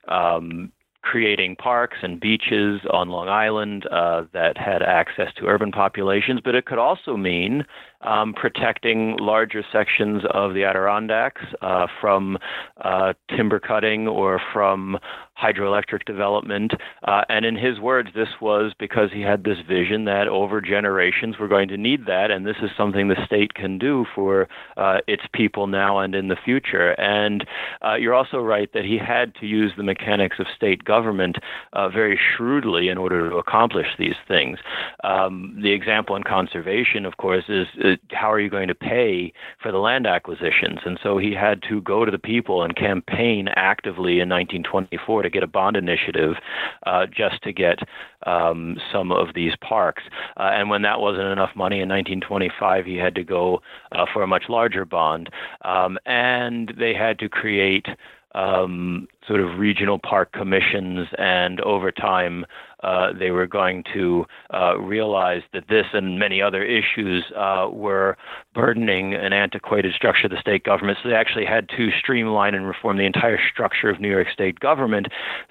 um, 0.09 0.72
creating 1.03 1.57
parks 1.57 1.98
and 2.03 2.20
beaches 2.20 2.81
on 2.90 3.11
Long 3.11 3.29
Island 3.29 3.87
uh, 3.90 4.24
that 4.33 4.57
had 4.57 4.83
access 4.83 5.33
to 5.37 5.46
urban 5.46 5.72
populations, 5.72 6.40
but 6.42 6.55
it 6.55 6.64
could 6.64 6.79
also 6.79 7.16
mean 7.16 7.64
um, 8.02 8.32
protecting 8.32 9.16
larger 9.18 9.64
sections 9.72 10.22
of 10.32 10.54
the 10.54 10.64
Adirondacks 10.64 11.42
uh, 11.62 11.87
from 12.00 12.38
uh, 12.82 13.12
timber 13.37 13.58
cutting 13.58 14.06
or 14.06 14.40
from 14.52 14.98
hydroelectric 15.40 16.04
development. 16.04 16.72
Uh, 17.04 17.22
and 17.28 17.44
in 17.44 17.56
his 17.56 17.78
words, 17.78 18.08
this 18.14 18.28
was 18.40 18.72
because 18.78 19.11
he 19.12 19.22
had 19.22 19.44
this 19.44 19.58
vision 19.68 20.04
that 20.04 20.26
over 20.28 20.61
generations 20.61 21.37
we're 21.38 21.48
going 21.48 21.68
to 21.68 21.76
need 21.76 22.06
that, 22.06 22.30
and 22.30 22.46
this 22.46 22.56
is 22.62 22.70
something 22.76 23.08
the 23.08 23.24
state 23.24 23.54
can 23.54 23.78
do 23.78 24.04
for 24.14 24.48
uh, 24.76 24.98
its 25.06 25.22
people 25.32 25.66
now 25.66 25.98
and 25.98 26.14
in 26.14 26.28
the 26.28 26.37
future. 26.44 26.90
And 27.00 27.46
uh, 27.84 27.94
you're 27.94 28.14
also 28.14 28.40
right 28.40 28.72
that 28.72 28.84
he 28.84 28.98
had 28.98 29.34
to 29.37 29.46
use 29.46 29.72
the 29.76 29.82
mechanics 29.82 30.37
of 30.38 30.46
state 30.54 30.84
government 30.84 31.37
uh, 31.72 31.88
very 31.88 32.18
shrewdly 32.18 32.88
in 32.88 32.98
order 32.98 33.30
to 33.30 33.37
accomplish 33.37 33.88
these 33.98 34.16
things. 34.26 34.58
Um, 35.04 35.58
the 35.62 35.70
example 35.70 36.16
in 36.16 36.24
conservation, 36.24 37.06
of 37.06 37.16
course, 37.16 37.44
is 37.48 37.66
how 38.12 38.31
are 38.31 38.40
you 38.40 38.51
going 38.51 38.68
to 38.68 38.74
pay 38.74 39.33
for 39.62 39.72
the 39.72 39.79
land 39.79 40.07
acquisitions? 40.07 40.81
And 40.85 40.98
so 41.03 41.18
he 41.18 41.33
had 41.33 41.62
to 41.68 41.81
go 41.83 42.05
to 42.05 42.11
the 42.11 42.18
people 42.18 42.62
and 42.62 42.74
campaign 42.77 43.48
actively 43.57 44.20
in 44.20 44.29
1924 44.29 45.22
to 45.22 45.31
get 45.31 45.42
a 45.42 45.46
bond 45.46 45.77
initiative 45.77 46.35
uh, 46.87 47.07
just 47.07 47.42
to 47.42 47.53
get 47.53 47.79
um, 48.27 48.77
some 48.92 49.12
of 49.12 49.29
these 49.35 49.53
parks. 49.61 50.03
Uh, 50.37 50.51
and 50.53 50.70
when 50.70 50.83
that 50.83 51.01
wasn't 51.01 51.29
enough 51.29 51.55
money 51.55 51.77
in 51.77 51.88
1925, 51.88 52.85
he 52.85 52.96
had 52.96 53.14
to 53.14 53.24
go 53.24 53.61
uh, 53.92 54.05
for 54.12 54.22
a 54.22 54.27
much 54.27 54.44
larger 54.48 54.85
bond. 54.85 55.31
Um, 55.62 55.98
and 56.07 56.72
they 56.79 56.94
had 56.94 57.18
to 57.20 57.29
create 57.29 57.87
um, 58.34 59.08
sort 59.26 59.40
of 59.40 59.58
regional 59.58 59.98
park 59.98 60.32
commissions, 60.32 61.08
and 61.18 61.60
over 61.62 61.90
time, 61.90 62.44
uh, 62.82 63.12
they 63.12 63.30
were 63.30 63.46
going 63.46 63.84
to 63.94 64.26
uh, 64.54 64.78
realize 64.78 65.42
that 65.52 65.68
this 65.68 65.86
and 65.92 66.18
many 66.18 66.40
other 66.40 66.62
issues 66.62 67.24
uh, 67.36 67.68
were 67.70 68.16
burdening 68.54 69.14
an 69.14 69.32
antiquated 69.32 69.94
structure 69.94 70.26
of 70.26 70.30
the 70.30 70.40
state 70.40 70.64
government. 70.64 70.98
So 71.02 71.08
they 71.08 71.14
actually 71.14 71.46
had 71.46 71.68
to 71.70 71.90
streamline 71.98 72.54
and 72.54 72.66
reform 72.66 72.98
the 72.98 73.06
entire 73.06 73.38
structure 73.50 73.88
of 73.88 74.00
New 74.00 74.10
York 74.10 74.28
state 74.32 74.60
government 74.60 75.08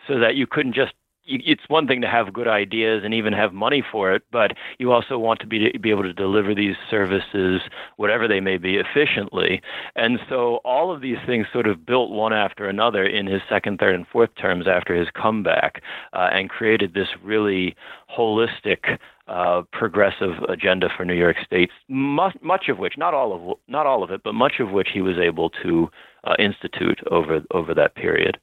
so 0.08 0.20
that 0.20 0.36
you 0.36 0.48
couldn't 0.48 0.74
just 0.74 0.94
it's 1.28 1.64
one 1.68 1.88
thing 1.88 2.02
to 2.02 2.08
have 2.08 2.34
good 2.34 2.48
ideas 2.48 3.04
and 3.04 3.14
even 3.14 3.34
have 3.34 3.54
money 3.54 3.84
for 3.92 4.14
it, 4.14 4.24
but 4.32 4.54
you 4.80 4.92
also 4.92 5.18
want 5.18 5.40
to 5.42 5.48
be 5.48 5.72
be 5.82 5.90
able 5.90 6.04
to 6.04 6.14
deliver 6.14 6.56
these 6.56 6.76
services, 6.90 7.62
whatever 7.98 8.28
they 8.28 8.40
may 8.40 8.58
be, 8.58 8.78
efficiently. 8.78 9.62
And 9.96 10.20
so 10.30 10.60
all 10.64 10.92
of 10.92 11.02
these 11.02 11.18
things 11.26 11.48
sort 11.52 11.68
of 11.68 11.86
built 11.86 12.10
one 12.10 12.34
after 12.34 12.68
another 12.68 13.06
in 13.06 13.28
his 13.28 13.42
second, 13.50 13.80
third, 13.80 13.96
and 13.96 14.08
fourth 14.08 14.34
terms 14.36 14.68
after 14.68 14.96
his 14.96 15.10
comeback, 15.14 15.82
uh, 16.14 16.30
and 16.32 16.50
created 16.50 16.94
this 16.94 17.10
really 17.24 17.76
holistic. 18.18 18.98
Uh, 19.28 19.62
progressive 19.74 20.42
agenda 20.48 20.88
for 20.96 21.04
New 21.04 21.14
York 21.14 21.36
State, 21.46 21.70
much, 21.90 22.38
much 22.42 22.70
of 22.70 22.78
which, 22.78 22.94
not 22.98 23.14
all 23.14 23.34
of, 23.34 23.58
not 23.68 23.86
all 23.86 24.02
of 24.02 24.10
it, 24.10 24.22
but 24.24 24.32
much 24.32 24.62
of 24.62 24.72
which 24.72 24.88
he 24.94 25.02
was 25.02 25.18
able 25.18 25.50
to 25.50 25.90
uh, 26.24 26.34
institute 26.40 27.02
over 27.12 27.42
over 27.52 27.74
that 27.74 27.94
period. 27.96 28.40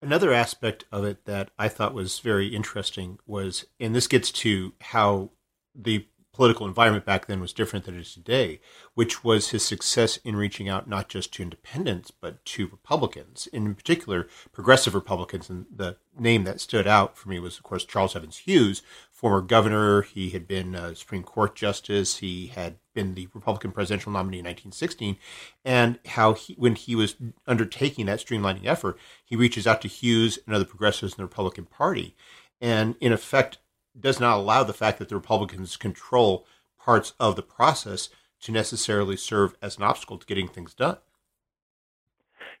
Another 0.00 0.32
aspect 0.32 0.84
of 0.92 1.04
it 1.04 1.24
that 1.24 1.50
I 1.58 1.68
thought 1.68 1.92
was 1.94 2.20
very 2.20 2.48
interesting 2.48 3.18
was, 3.26 3.64
and 3.80 3.94
this 3.94 4.06
gets 4.06 4.30
to 4.32 4.74
how 4.80 5.30
the 5.74 6.06
political 6.32 6.68
environment 6.68 7.04
back 7.04 7.26
then 7.26 7.40
was 7.40 7.52
different 7.52 7.84
than 7.84 7.96
it 7.96 8.02
is 8.02 8.14
today, 8.14 8.60
which 8.94 9.24
was 9.24 9.48
his 9.48 9.64
success 9.64 10.18
in 10.18 10.36
reaching 10.36 10.68
out 10.68 10.88
not 10.88 11.08
just 11.08 11.34
to 11.34 11.42
independents, 11.42 12.12
but 12.12 12.44
to 12.44 12.68
Republicans, 12.68 13.48
in 13.52 13.74
particular, 13.74 14.28
progressive 14.52 14.94
Republicans. 14.94 15.50
And 15.50 15.66
the 15.74 15.96
name 16.16 16.44
that 16.44 16.60
stood 16.60 16.86
out 16.86 17.16
for 17.16 17.28
me 17.28 17.40
was, 17.40 17.56
of 17.56 17.64
course, 17.64 17.84
Charles 17.84 18.14
Evans 18.14 18.38
Hughes, 18.38 18.82
former 19.10 19.40
governor. 19.40 20.02
He 20.02 20.30
had 20.30 20.46
been 20.46 20.76
a 20.76 20.94
Supreme 20.94 21.24
Court 21.24 21.56
justice. 21.56 22.18
He 22.18 22.46
had 22.46 22.76
been 22.98 23.14
the 23.14 23.28
Republican 23.32 23.70
presidential 23.70 24.10
nominee 24.10 24.40
in 24.40 24.44
1916. 24.44 25.16
And 25.64 26.00
how 26.06 26.34
he, 26.34 26.54
when 26.54 26.74
he 26.74 26.96
was 26.96 27.14
undertaking 27.46 28.06
that 28.06 28.18
streamlining 28.18 28.66
effort, 28.66 28.98
he 29.24 29.36
reaches 29.36 29.66
out 29.66 29.80
to 29.82 29.88
Hughes 29.88 30.38
and 30.44 30.54
other 30.54 30.64
progressives 30.64 31.12
in 31.12 31.18
the 31.18 31.24
Republican 31.24 31.66
Party. 31.66 32.16
And 32.60 32.96
in 33.00 33.12
effect, 33.12 33.58
does 33.98 34.18
not 34.18 34.38
allow 34.38 34.64
the 34.64 34.72
fact 34.72 34.98
that 34.98 35.08
the 35.08 35.14
Republicans 35.14 35.76
control 35.76 36.44
parts 36.78 37.12
of 37.20 37.36
the 37.36 37.42
process 37.42 38.08
to 38.40 38.52
necessarily 38.52 39.16
serve 39.16 39.56
as 39.62 39.76
an 39.76 39.84
obstacle 39.84 40.18
to 40.18 40.26
getting 40.26 40.48
things 40.48 40.74
done. 40.74 40.96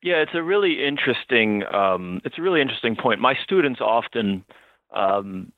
Yeah, 0.02 0.16
it's 0.16 0.34
a 0.34 0.42
really 0.42 0.84
interesting. 0.86 1.64
Um, 1.72 2.20
it's 2.24 2.38
a 2.38 2.42
really 2.42 2.60
interesting 2.60 2.94
point. 2.94 3.20
My 3.20 3.34
students 3.42 3.80
often 3.80 4.44
um, 4.94 5.52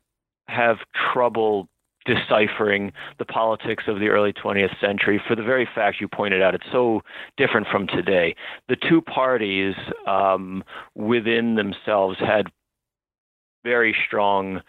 have 0.49 0.79
trouble 1.13 1.69
deciphering 2.07 2.93
the 3.19 3.25
politics 3.25 3.85
of 3.87 4.01
the 4.01 4.09
early 4.09 4.33
20th 4.33 4.79
century 4.81 5.23
for 5.27 5.37
the 5.37 5.43
very 5.43 5.69
fact 5.75 6.01
you 6.01 6.09
pointed 6.09 6.43
out. 6.43 6.55
It's 6.55 6.65
so 6.73 7.03
different 7.37 7.67
from 7.71 7.87
today. 7.87 8.35
The 8.69 8.77
two 8.77 9.03
parties 9.03 9.75
um, 10.07 10.65
within 10.95 11.57
themselves 11.57 12.19
had 12.19 12.47
very 13.65 13.95
strong 14.07 14.61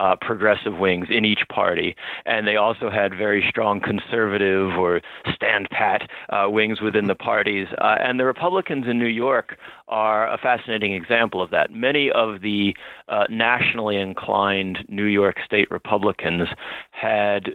uh, 0.00 0.16
progressive 0.20 0.78
wings 0.78 1.06
in 1.10 1.24
each 1.24 1.42
party, 1.52 1.94
and 2.24 2.46
they 2.48 2.56
also 2.56 2.88
had 2.90 3.10
very 3.16 3.44
strong 3.48 3.80
conservative 3.80 4.70
or 4.78 5.00
stand 5.34 5.68
pat 5.70 6.08
uh, 6.30 6.46
wings 6.48 6.80
within 6.80 7.06
the 7.06 7.14
parties. 7.14 7.68
Uh, 7.78 7.96
and 8.00 8.18
the 8.18 8.24
Republicans 8.24 8.86
in 8.88 8.98
New 8.98 9.04
York 9.04 9.58
are 9.88 10.32
a 10.32 10.38
fascinating 10.38 10.94
example 10.94 11.42
of 11.42 11.50
that. 11.50 11.70
Many 11.70 12.10
of 12.10 12.40
the 12.40 12.74
uh, 13.08 13.24
nationally 13.28 13.96
inclined 13.96 14.78
New 14.88 15.04
York 15.04 15.36
State 15.44 15.70
Republicans 15.70 16.48
had 16.92 17.50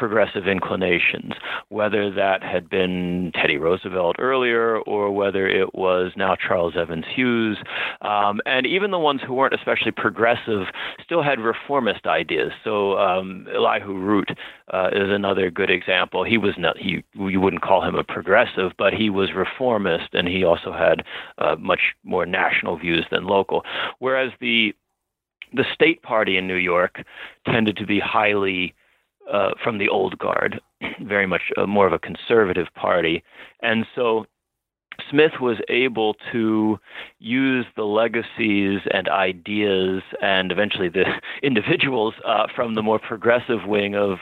progressive 0.00 0.48
inclinations, 0.48 1.34
whether 1.68 2.10
that 2.10 2.42
had 2.42 2.70
been 2.70 3.30
Teddy 3.34 3.58
Roosevelt 3.58 4.16
earlier 4.18 4.78
or 4.78 5.12
whether 5.12 5.46
it 5.46 5.74
was 5.74 6.12
now 6.16 6.34
Charles 6.34 6.74
Evans 6.74 7.04
Hughes. 7.14 7.58
Um, 8.00 8.40
and 8.46 8.66
even 8.66 8.92
the 8.92 8.98
ones 8.98 9.20
who 9.24 9.34
weren't 9.34 9.52
especially 9.52 9.92
progressive 9.92 10.68
still 11.04 11.22
had 11.22 11.38
reformist 11.38 12.06
ideas. 12.06 12.50
So 12.64 12.96
um, 12.96 13.46
Elihu 13.54 13.92
Root 13.92 14.30
uh, 14.72 14.88
is 14.90 15.10
another 15.10 15.50
good 15.50 15.70
example. 15.70 16.24
He 16.24 16.38
was 16.38 16.54
not, 16.56 16.78
he, 16.78 17.04
you 17.14 17.38
wouldn't 17.38 17.62
call 17.62 17.86
him 17.86 17.94
a 17.94 18.02
progressive, 18.02 18.72
but 18.78 18.94
he 18.94 19.10
was 19.10 19.34
reformist 19.36 20.14
and 20.14 20.26
he 20.26 20.44
also 20.44 20.72
had 20.72 21.04
uh, 21.36 21.56
much 21.56 21.94
more 22.04 22.24
national 22.24 22.78
views 22.78 23.04
than 23.10 23.26
local. 23.26 23.64
Whereas 23.98 24.32
the 24.40 24.74
the 25.52 25.64
state 25.74 26.00
party 26.02 26.36
in 26.36 26.46
New 26.46 26.54
York 26.54 27.02
tended 27.44 27.76
to 27.76 27.84
be 27.84 27.98
highly 27.98 28.72
uh, 29.32 29.50
from 29.62 29.78
the 29.78 29.88
old 29.88 30.18
guard, 30.18 30.60
very 31.02 31.26
much 31.26 31.42
uh, 31.56 31.66
more 31.66 31.86
of 31.86 31.92
a 31.92 31.98
conservative 31.98 32.66
party. 32.74 33.22
And 33.62 33.86
so 33.94 34.26
Smith 35.08 35.32
was 35.40 35.58
able 35.68 36.14
to 36.32 36.78
use 37.18 37.66
the 37.76 37.84
legacies 37.84 38.80
and 38.92 39.08
ideas 39.08 40.02
and 40.20 40.52
eventually 40.52 40.88
the 40.88 41.04
individuals 41.42 42.14
uh, 42.26 42.46
from 42.54 42.74
the 42.74 42.82
more 42.82 42.98
progressive 42.98 43.66
wing 43.66 43.94
of 43.94 44.18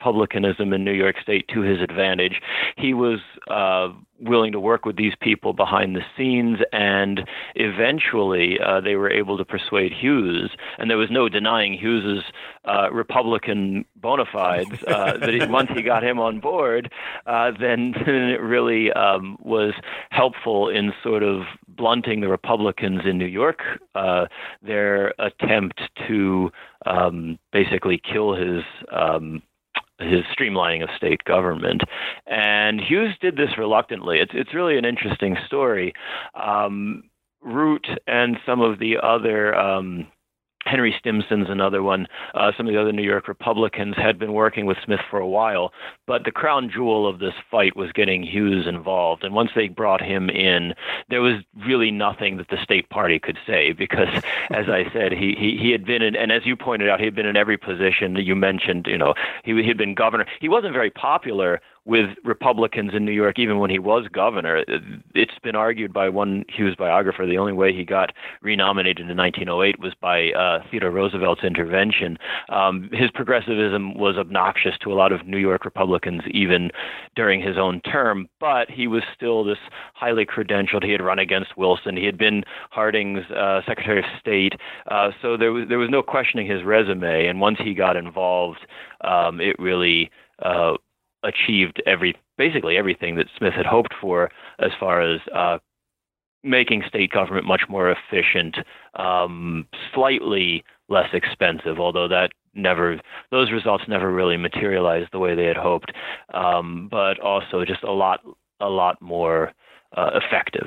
republicanism 0.00 0.72
in 0.72 0.84
New 0.84 0.92
York 0.92 1.16
State 1.22 1.46
to 1.52 1.60
his 1.60 1.80
advantage. 1.80 2.40
He 2.76 2.94
was 2.94 3.20
uh, 3.50 3.88
willing 4.18 4.52
to 4.52 4.60
work 4.60 4.84
with 4.84 4.96
these 4.96 5.12
people 5.20 5.52
behind 5.52 5.94
the 5.94 6.02
scenes, 6.16 6.58
and 6.72 7.28
eventually 7.54 8.58
uh, 8.60 8.80
they 8.80 8.96
were 8.96 9.10
able 9.10 9.36
to 9.36 9.44
persuade 9.44 9.92
Hughes, 9.92 10.50
and 10.78 10.90
there 10.90 10.96
was 10.96 11.10
no 11.10 11.28
denying 11.28 11.74
Hughes's 11.74 12.24
uh, 12.64 12.90
Republican 12.90 13.84
bona 13.96 14.24
fides. 14.30 14.82
Uh, 14.86 15.18
that 15.18 15.34
he, 15.34 15.44
once 15.46 15.70
he 15.74 15.82
got 15.82 16.02
him 16.02 16.18
on 16.18 16.40
board, 16.40 16.90
uh, 17.26 17.52
then, 17.60 17.92
then 18.06 18.14
it 18.14 18.40
really 18.40 18.92
um, 18.92 19.36
was 19.42 19.74
helpful 20.10 20.68
in 20.68 20.92
sort 21.02 21.22
of 21.22 21.42
blunting 21.68 22.20
the 22.20 22.28
Republicans 22.28 23.02
in 23.04 23.18
New 23.18 23.26
York, 23.26 23.60
uh, 23.94 24.26
their 24.62 25.14
attempt 25.18 25.80
to 26.08 26.50
um, 26.86 27.38
basically 27.52 28.00
kill 28.12 28.34
his 28.34 28.62
um, 28.92 29.42
his 30.00 30.22
streamlining 30.36 30.82
of 30.82 30.88
state 30.96 31.22
government. 31.24 31.82
And 32.26 32.80
Hughes 32.80 33.14
did 33.20 33.36
this 33.36 33.56
reluctantly. 33.58 34.18
It's 34.18 34.32
it's 34.34 34.54
really 34.54 34.78
an 34.78 34.84
interesting 34.84 35.36
story. 35.46 35.92
Um, 36.34 37.04
Root 37.42 37.86
and 38.06 38.36
some 38.44 38.60
of 38.60 38.78
the 38.78 38.98
other 39.02 39.54
um, 39.54 40.06
Henry 40.70 40.94
Stimson's 40.98 41.50
another 41.50 41.82
one. 41.82 42.06
Uh, 42.34 42.52
some 42.56 42.66
of 42.66 42.72
the 42.72 42.80
other 42.80 42.92
New 42.92 43.02
York 43.02 43.26
Republicans 43.26 43.96
had 43.96 44.18
been 44.18 44.32
working 44.32 44.66
with 44.66 44.76
Smith 44.84 45.00
for 45.10 45.18
a 45.18 45.26
while, 45.26 45.72
but 46.06 46.24
the 46.24 46.30
crown 46.30 46.70
jewel 46.72 47.08
of 47.08 47.18
this 47.18 47.34
fight 47.50 47.74
was 47.76 47.90
getting 47.92 48.22
Hughes 48.22 48.66
involved. 48.68 49.24
And 49.24 49.34
once 49.34 49.50
they 49.56 49.68
brought 49.68 50.00
him 50.00 50.30
in, 50.30 50.74
there 51.08 51.22
was 51.22 51.42
really 51.66 51.90
nothing 51.90 52.36
that 52.36 52.48
the 52.48 52.62
state 52.62 52.88
party 52.88 53.18
could 53.18 53.38
say 53.46 53.72
because, 53.72 54.08
as 54.50 54.68
I 54.68 54.84
said, 54.92 55.12
he 55.12 55.34
he, 55.36 55.58
he 55.60 55.70
had 55.72 55.84
been 55.84 56.02
in, 56.02 56.14
and 56.14 56.30
as 56.30 56.46
you 56.46 56.56
pointed 56.56 56.88
out, 56.88 57.00
he 57.00 57.04
had 57.04 57.14
been 57.14 57.26
in 57.26 57.36
every 57.36 57.58
position 57.58 58.14
that 58.14 58.22
you 58.22 58.36
mentioned. 58.36 58.86
You 58.86 58.98
know, 58.98 59.14
he 59.44 59.60
he 59.60 59.68
had 59.68 59.78
been 59.78 59.94
governor. 59.94 60.26
He 60.40 60.48
wasn't 60.48 60.72
very 60.72 60.90
popular 60.90 61.60
with 61.84 62.10
Republicans 62.24 62.92
in 62.94 63.04
New 63.04 63.12
York, 63.12 63.38
even 63.38 63.58
when 63.58 63.70
he 63.70 63.78
was 63.78 64.06
governor. 64.12 64.64
It's 65.14 65.38
been 65.42 65.56
argued 65.56 65.92
by 65.92 66.08
one 66.08 66.44
Hughes 66.48 66.76
biographer 66.76 67.26
the 67.26 67.38
only 67.38 67.52
way 67.52 67.72
he 67.72 67.84
got 67.84 68.12
renominated 68.42 69.08
in 69.08 69.16
1908 69.16 69.80
was 69.80 69.94
by 70.00 70.30
uh, 70.32 70.62
Theodore 70.70 70.90
Roosevelt's 70.90 71.42
intervention. 71.42 72.18
Um, 72.48 72.90
his 72.92 73.10
progressivism 73.10 73.94
was 73.94 74.16
obnoxious 74.16 74.74
to 74.82 74.92
a 74.92 74.94
lot 74.94 75.12
of 75.12 75.26
New 75.26 75.38
York 75.38 75.64
Republicans, 75.64 76.22
even 76.30 76.70
during 77.16 77.40
his 77.40 77.56
own 77.56 77.80
term, 77.80 78.28
but 78.38 78.70
he 78.70 78.86
was 78.86 79.02
still 79.14 79.42
this 79.42 79.58
highly 79.94 80.26
credentialed. 80.26 80.84
He 80.84 80.92
had 80.92 81.02
run 81.02 81.18
against 81.18 81.56
Wilson. 81.56 81.96
He 81.96 82.04
had 82.04 82.18
been 82.18 82.44
Harding's 82.70 83.24
uh, 83.30 83.62
Secretary 83.66 84.00
of 84.00 84.04
State. 84.20 84.54
Uh, 84.90 85.10
so 85.22 85.36
there 85.36 85.52
was 85.52 85.68
there 85.68 85.78
was 85.78 85.90
no 85.90 86.02
questioning 86.02 86.46
his 86.46 86.62
resume. 86.62 87.26
And 87.26 87.40
once 87.40 87.58
he 87.62 87.74
got 87.74 87.96
involved, 87.96 88.66
um, 89.02 89.40
it 89.40 89.58
really 89.58 90.10
uh, 90.42 90.74
achieved 91.22 91.82
every 91.86 92.14
basically 92.38 92.76
everything 92.76 93.16
that 93.16 93.26
Smith 93.36 93.52
had 93.54 93.66
hoped 93.66 93.94
for 94.00 94.30
as 94.58 94.70
far 94.78 95.02
as 95.02 95.20
uh, 95.34 95.58
making 96.42 96.82
state 96.88 97.10
government 97.10 97.46
much 97.46 97.62
more 97.68 97.90
efficient, 97.90 98.56
um, 98.94 99.66
slightly 99.94 100.64
less 100.88 101.08
expensive, 101.12 101.78
although 101.78 102.08
that 102.08 102.30
never 102.54 102.98
those 103.30 103.52
results 103.52 103.84
never 103.86 104.10
really 104.10 104.36
materialized 104.36 105.08
the 105.12 105.18
way 105.18 105.34
they 105.34 105.44
had 105.44 105.56
hoped, 105.56 105.92
um, 106.34 106.88
but 106.90 107.20
also 107.20 107.64
just 107.64 107.82
a 107.82 107.92
lot 107.92 108.20
a 108.60 108.68
lot 108.68 109.00
more 109.00 109.52
uh, 109.96 110.10
effective. 110.14 110.66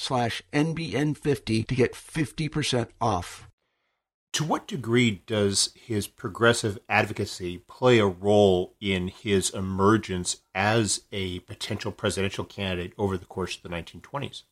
slash 0.01 0.41
NBN50 0.51 1.67
to 1.67 1.75
get 1.75 1.93
50% 1.93 2.87
off. 2.99 3.47
To 4.33 4.43
what 4.45 4.67
degree 4.67 5.21
does 5.25 5.73
his 5.75 6.07
progressive 6.07 6.79
advocacy 6.89 7.59
play 7.67 7.99
a 7.99 8.07
role 8.07 8.75
in 8.79 9.09
his 9.09 9.49
emergence 9.49 10.37
as 10.55 11.01
a 11.11 11.39
potential 11.39 11.91
presidential 11.91 12.45
candidate 12.45 12.93
over 12.97 13.17
the 13.17 13.25
course 13.25 13.57
of 13.57 13.63
the 13.63 13.69
1920s? 13.69 14.43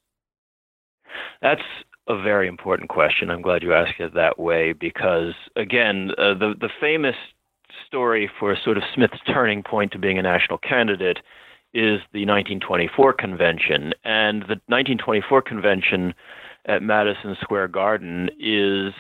That's 1.42 1.62
a 2.08 2.22
very 2.22 2.48
important 2.48 2.90
question. 2.90 3.32
I'm 3.32 3.42
glad 3.42 3.64
you 3.64 3.74
asked 3.74 4.00
it 4.00 4.14
that 4.16 4.38
way 4.38 4.74
because, 4.74 5.34
again, 5.56 6.12
uh, 6.18 6.34
the 6.34 6.56
the 6.60 6.70
famous 6.82 7.16
story 7.88 8.30
for 8.40 8.56
sort 8.64 8.78
of 8.78 8.84
Smith's 8.94 9.20
turning 9.28 9.64
point 9.64 9.94
to 9.94 10.00
being 10.00 10.20
a 10.20 10.24
national 10.24 10.58
candidate 10.58 11.20
is 11.74 12.02
the 12.14 12.26
1924 12.26 13.14
convention. 13.14 13.94
And 14.04 14.44
the 14.44 14.60
1924 14.68 15.42
convention 15.42 16.14
at 16.66 16.82
Madison 16.82 17.36
Square 17.42 17.70
Garden 17.70 18.30
is 18.40 18.94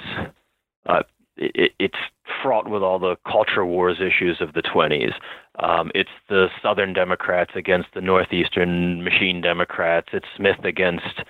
uh, 0.86 1.03
it, 1.38 1.71
it's 1.79 1.97
fraught 2.41 2.69
with 2.69 2.84
all 2.84 2.99
the 2.99 3.15
culture 3.29 3.65
wars 3.65 3.97
issues 3.99 4.41
of 4.41 4.53
the 4.53 4.62
20s. 4.62 5.13
Um, 5.60 5.91
it's 5.95 6.10
the 6.29 6.47
Southern 6.62 6.93
Democrats 6.93 7.51
against 7.55 7.89
the 7.93 8.01
Northeastern 8.01 9.03
Machine 9.03 9.41
Democrats. 9.41 10.10
It's 10.13 10.27
Smith 10.36 10.63
against 10.63 11.23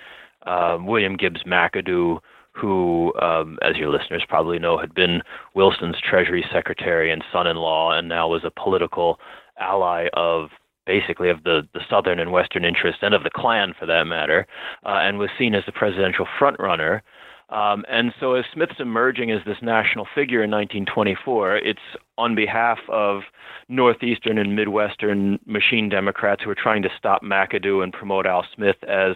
uh, 0.46 0.78
William 0.82 1.16
Gibbs 1.16 1.44
McAdoo, 1.44 2.20
who, 2.52 3.14
um, 3.22 3.58
as 3.62 3.78
your 3.78 3.90
listeners 3.90 4.24
probably 4.28 4.60
know, 4.60 4.78
had 4.78 4.94
been 4.94 5.22
Wilson's 5.56 5.98
Treasury 6.02 6.46
Secretary 6.52 7.12
and 7.12 7.24
son-in-law, 7.32 7.98
and 7.98 8.10
now 8.10 8.28
was 8.28 8.44
a 8.44 8.52
political 8.52 9.20
ally 9.60 10.08
of 10.14 10.50
basically 10.90 11.30
of 11.30 11.44
the, 11.44 11.62
the 11.76 11.82
Southern 11.88 12.18
and 12.18 12.32
Western 12.32 12.66
interests 12.66 13.02
and 13.04 13.14
of 13.14 13.22
the 13.22 13.30
Klan 13.30 13.76
for 13.80 13.86
that 13.86 14.08
matter, 14.08 14.48
uh, 14.84 14.98
and 15.04 15.20
was 15.20 15.30
seen 15.38 15.54
as 15.54 15.64
the 15.68 15.72
presidential 15.72 16.26
frontrunner. 16.40 17.02
Um, 17.50 17.86
and 17.88 18.12
so, 18.20 18.34
as 18.34 18.46
Smith's 18.52 18.80
emerging 18.80 19.30
as 19.30 19.42
this 19.46 19.58
national 19.62 20.08
figure 20.16 20.44
in 20.44 20.50
1924, 20.50 21.58
it's 21.58 21.80
on 22.18 22.34
behalf 22.34 22.80
of 22.90 23.22
Northeastern 23.68 24.40
and 24.40 24.56
Midwestern 24.56 25.40
machine 25.46 25.90
Democrats 25.90 26.44
who 26.44 26.50
are 26.50 26.56
trying 26.56 26.82
to 26.84 26.90
stop 26.98 27.24
McAdoo 27.24 27.84
and 27.84 27.94
promote 27.94 28.26
Al 28.26 28.46
Smith 28.56 28.78
as 28.88 29.16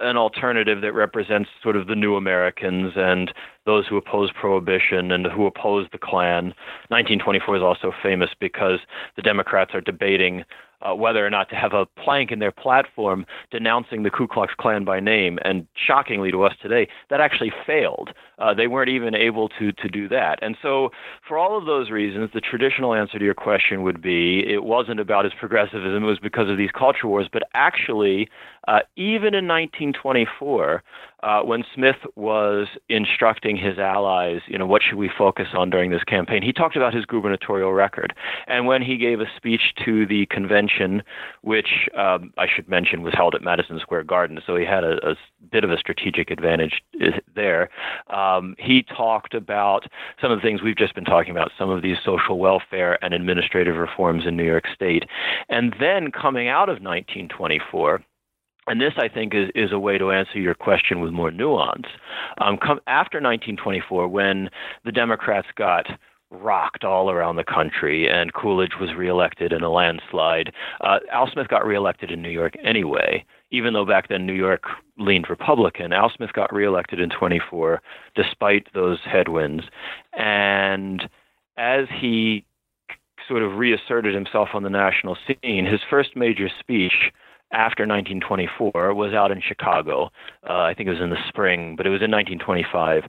an 0.00 0.16
alternative 0.16 0.80
that 0.80 0.92
represents 0.92 1.48
sort 1.62 1.76
of 1.76 1.86
the 1.86 1.94
new 1.94 2.16
Americans 2.16 2.92
and 2.96 3.32
those 3.64 3.86
who 3.86 3.96
oppose 3.96 4.30
prohibition 4.32 5.12
and 5.12 5.26
who 5.26 5.46
oppose 5.46 5.86
the 5.92 5.98
Klan. 5.98 6.46
1924 6.88 7.56
is 7.56 7.62
also 7.62 7.92
famous 8.02 8.30
because 8.40 8.80
the 9.16 9.22
Democrats 9.22 9.70
are 9.74 9.80
debating 9.80 10.44
uh, 10.84 10.94
whether 10.94 11.26
or 11.26 11.30
not 11.30 11.48
to 11.50 11.56
have 11.56 11.72
a 11.72 11.86
plank 11.86 12.30
in 12.30 12.38
their 12.38 12.52
platform 12.52 13.26
denouncing 13.50 14.02
the 14.02 14.10
Ku 14.10 14.26
Klux 14.26 14.52
Klan 14.56 14.84
by 14.84 15.00
name. 15.00 15.38
And 15.44 15.66
shockingly 15.74 16.30
to 16.30 16.42
us 16.44 16.54
today, 16.60 16.88
that 17.10 17.20
actually 17.20 17.52
failed. 17.66 18.10
Uh, 18.38 18.52
they 18.52 18.66
weren't 18.66 18.90
even 18.90 19.14
able 19.14 19.48
to 19.48 19.72
to 19.72 19.88
do 19.88 20.08
that. 20.08 20.38
And 20.42 20.56
so, 20.60 20.90
for 21.26 21.38
all 21.38 21.56
of 21.56 21.66
those 21.66 21.90
reasons, 21.90 22.30
the 22.34 22.40
traditional 22.40 22.94
answer 22.94 23.18
to 23.18 23.24
your 23.24 23.34
question 23.34 23.82
would 23.82 24.02
be 24.02 24.44
it 24.46 24.64
wasn't 24.64 25.00
about 25.00 25.24
his 25.24 25.34
progressivism; 25.38 26.02
it 26.02 26.06
was 26.06 26.18
because 26.18 26.50
of 26.50 26.56
these 26.56 26.70
culture 26.72 27.06
wars. 27.06 27.28
But 27.32 27.44
actually, 27.54 28.28
uh, 28.66 28.80
even 28.96 29.34
in 29.34 29.46
1924, 29.46 30.82
uh, 31.24 31.40
when 31.40 31.64
Smith 31.74 31.96
was 32.16 32.68
instructing 32.90 33.56
his 33.56 33.78
allies, 33.78 34.42
you 34.46 34.58
know, 34.58 34.66
what 34.66 34.82
should 34.82 34.98
we 34.98 35.10
focus 35.16 35.48
on 35.54 35.70
during 35.70 35.90
this 35.90 36.04
campaign, 36.04 36.42
he 36.42 36.52
talked 36.52 36.76
about 36.76 36.92
his 36.92 37.06
gubernatorial 37.06 37.72
record. 37.72 38.14
And 38.46 38.66
when 38.66 38.82
he 38.82 38.98
gave 38.98 39.20
a 39.20 39.26
speech 39.34 39.74
to 39.86 40.04
the 40.04 40.26
convention, 40.26 41.02
which 41.40 41.88
um, 41.96 42.34
I 42.36 42.46
should 42.46 42.68
mention 42.68 43.02
was 43.02 43.14
held 43.14 43.34
at 43.34 43.42
Madison 43.42 43.80
Square 43.80 44.04
Garden, 44.04 44.38
so 44.46 44.54
he 44.54 44.66
had 44.66 44.84
a, 44.84 44.98
a 45.08 45.16
bit 45.50 45.64
of 45.64 45.70
a 45.70 45.78
strategic 45.78 46.30
advantage 46.30 46.82
uh, 47.02 47.12
there, 47.34 47.70
um, 48.08 48.54
he 48.58 48.82
talked 48.82 49.32
about 49.32 49.86
some 50.20 50.30
of 50.30 50.38
the 50.38 50.42
things 50.42 50.62
we've 50.62 50.76
just 50.76 50.94
been 50.94 51.06
talking 51.06 51.30
about, 51.30 51.50
some 51.58 51.70
of 51.70 51.80
these 51.80 51.96
social 52.04 52.38
welfare 52.38 53.02
and 53.02 53.14
administrative 53.14 53.76
reforms 53.76 54.26
in 54.26 54.36
New 54.36 54.44
York 54.44 54.64
State. 54.74 55.04
And 55.48 55.74
then 55.80 56.10
coming 56.10 56.48
out 56.48 56.68
of 56.68 56.82
1924, 56.82 58.02
and 58.66 58.80
this, 58.80 58.94
I 58.96 59.08
think, 59.08 59.34
is, 59.34 59.50
is 59.54 59.72
a 59.72 59.78
way 59.78 59.98
to 59.98 60.10
answer 60.10 60.38
your 60.38 60.54
question 60.54 61.00
with 61.00 61.12
more 61.12 61.30
nuance. 61.30 61.86
Um, 62.38 62.56
come 62.56 62.80
after 62.86 63.18
1924, 63.18 64.08
when 64.08 64.48
the 64.84 64.92
Democrats 64.92 65.48
got 65.56 65.86
rocked 66.30 66.84
all 66.84 67.10
around 67.10 67.36
the 67.36 67.44
country, 67.44 68.08
and 68.08 68.32
Coolidge 68.32 68.74
was 68.80 68.94
reelected 68.96 69.52
in 69.52 69.62
a 69.62 69.70
landslide. 69.70 70.52
Uh, 70.80 70.98
Al 71.12 71.30
Smith 71.30 71.48
got 71.48 71.66
reelected 71.66 72.10
in 72.10 72.22
New 72.22 72.30
York 72.30 72.54
anyway, 72.64 73.24
even 73.50 73.72
though 73.72 73.84
back 73.84 74.08
then 74.08 74.26
New 74.26 74.34
York 74.34 74.64
leaned 74.98 75.28
Republican. 75.30 75.92
Al 75.92 76.10
Smith 76.14 76.32
got 76.32 76.52
reelected 76.52 77.00
in 77.00 77.10
24 77.10 77.80
despite 78.16 78.66
those 78.74 78.98
headwinds. 79.04 79.64
And 80.14 81.08
as 81.56 81.86
he 82.00 82.44
sort 83.28 83.42
of 83.42 83.56
reasserted 83.56 84.14
himself 84.14 84.48
on 84.54 84.62
the 84.62 84.70
national 84.70 85.16
scene, 85.26 85.66
his 85.66 85.80
first 85.88 86.16
major 86.16 86.48
speech 86.60 87.12
after 87.54 87.84
1924 87.84 88.94
was 88.94 89.14
out 89.14 89.30
in 89.30 89.40
Chicago. 89.40 90.10
Uh, 90.48 90.62
I 90.62 90.74
think 90.74 90.88
it 90.88 90.92
was 90.92 91.00
in 91.00 91.10
the 91.10 91.28
spring, 91.28 91.76
but 91.76 91.86
it 91.86 91.90
was 91.90 92.02
in 92.02 92.10
1925. 92.10 93.04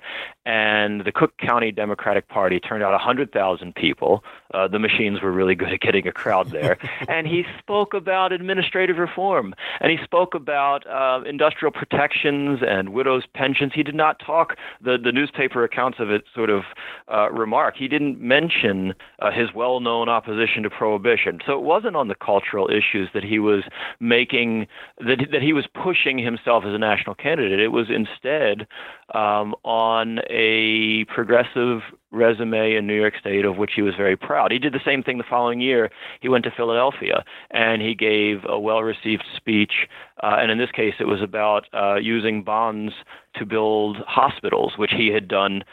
And 0.45 1.03
the 1.03 1.11
Cook 1.11 1.37
County 1.37 1.71
Democratic 1.71 2.29
Party 2.29 2.59
turned 2.59 2.83
out 2.83 2.91
100,000 2.91 3.75
people. 3.75 4.23
Uh, 4.53 4.67
the 4.67 4.79
machines 4.79 5.21
were 5.21 5.31
really 5.31 5.55
good 5.55 5.73
at 5.73 5.81
getting 5.81 6.07
a 6.07 6.11
crowd 6.11 6.51
there. 6.51 6.77
and 7.09 7.25
he 7.25 7.43
spoke 7.59 7.93
about 7.93 8.31
administrative 8.31 8.97
reform, 8.97 9.55
and 9.81 9.91
he 9.91 9.97
spoke 10.03 10.35
about 10.35 10.85
uh, 10.87 11.21
industrial 11.25 11.71
protections 11.71 12.59
and 12.65 12.89
widows' 12.89 13.23
pensions. 13.33 13.71
He 13.73 13.83
did 13.83 13.95
not 13.95 14.19
talk, 14.19 14.55
the, 14.81 14.97
the 15.03 15.11
newspaper 15.11 15.63
accounts 15.63 15.99
of 15.99 16.11
it 16.11 16.23
sort 16.33 16.49
of 16.49 16.63
uh, 17.11 17.31
remark, 17.31 17.75
he 17.75 17.87
didn't 17.87 18.19
mention 18.19 18.93
uh, 19.19 19.31
his 19.31 19.53
well 19.53 19.79
known 19.79 20.09
opposition 20.09 20.63
to 20.63 20.69
prohibition. 20.69 21.39
So 21.45 21.53
it 21.53 21.63
wasn't 21.63 21.95
on 21.95 22.07
the 22.07 22.15
cultural 22.15 22.69
issues 22.69 23.09
that 23.13 23.23
he 23.23 23.39
was 23.39 23.63
making, 23.99 24.34
that, 24.99 25.27
that 25.31 25.41
he 25.41 25.53
was 25.53 25.65
pushing 25.73 26.17
himself 26.17 26.63
as 26.65 26.73
a 26.73 26.77
national 26.77 27.15
candidate. 27.15 27.59
It 27.59 27.69
was 27.69 27.87
instead 27.89 28.67
um, 29.13 29.55
on 29.63 30.19
a 30.29 31.05
progressive 31.05 31.81
resume 32.11 32.75
in 32.75 32.87
New 32.87 32.99
York 32.99 33.13
State 33.19 33.45
of 33.45 33.57
which 33.57 33.71
he 33.75 33.81
was 33.81 33.93
very 33.95 34.15
proud. 34.15 34.51
He 34.51 34.59
did 34.59 34.73
the 34.73 34.79
same 34.85 35.03
thing 35.03 35.17
the 35.17 35.23
following 35.29 35.59
year. 35.59 35.89
He 36.21 36.29
went 36.29 36.43
to 36.45 36.51
Philadelphia 36.51 37.23
and 37.51 37.81
he 37.81 37.93
gave 37.93 38.43
a 38.47 38.59
well 38.59 38.81
received 38.83 39.23
speech. 39.35 39.87
Uh, 40.23 40.37
and 40.39 40.51
in 40.51 40.57
this 40.57 40.71
case, 40.71 40.95
it 40.99 41.07
was 41.07 41.21
about 41.21 41.65
uh, 41.73 41.95
using 41.95 42.43
bonds 42.43 42.93
to 43.35 43.45
build 43.45 43.97
hospitals, 44.07 44.73
which 44.77 44.91
he 44.95 45.09
had 45.09 45.27
done 45.27 45.63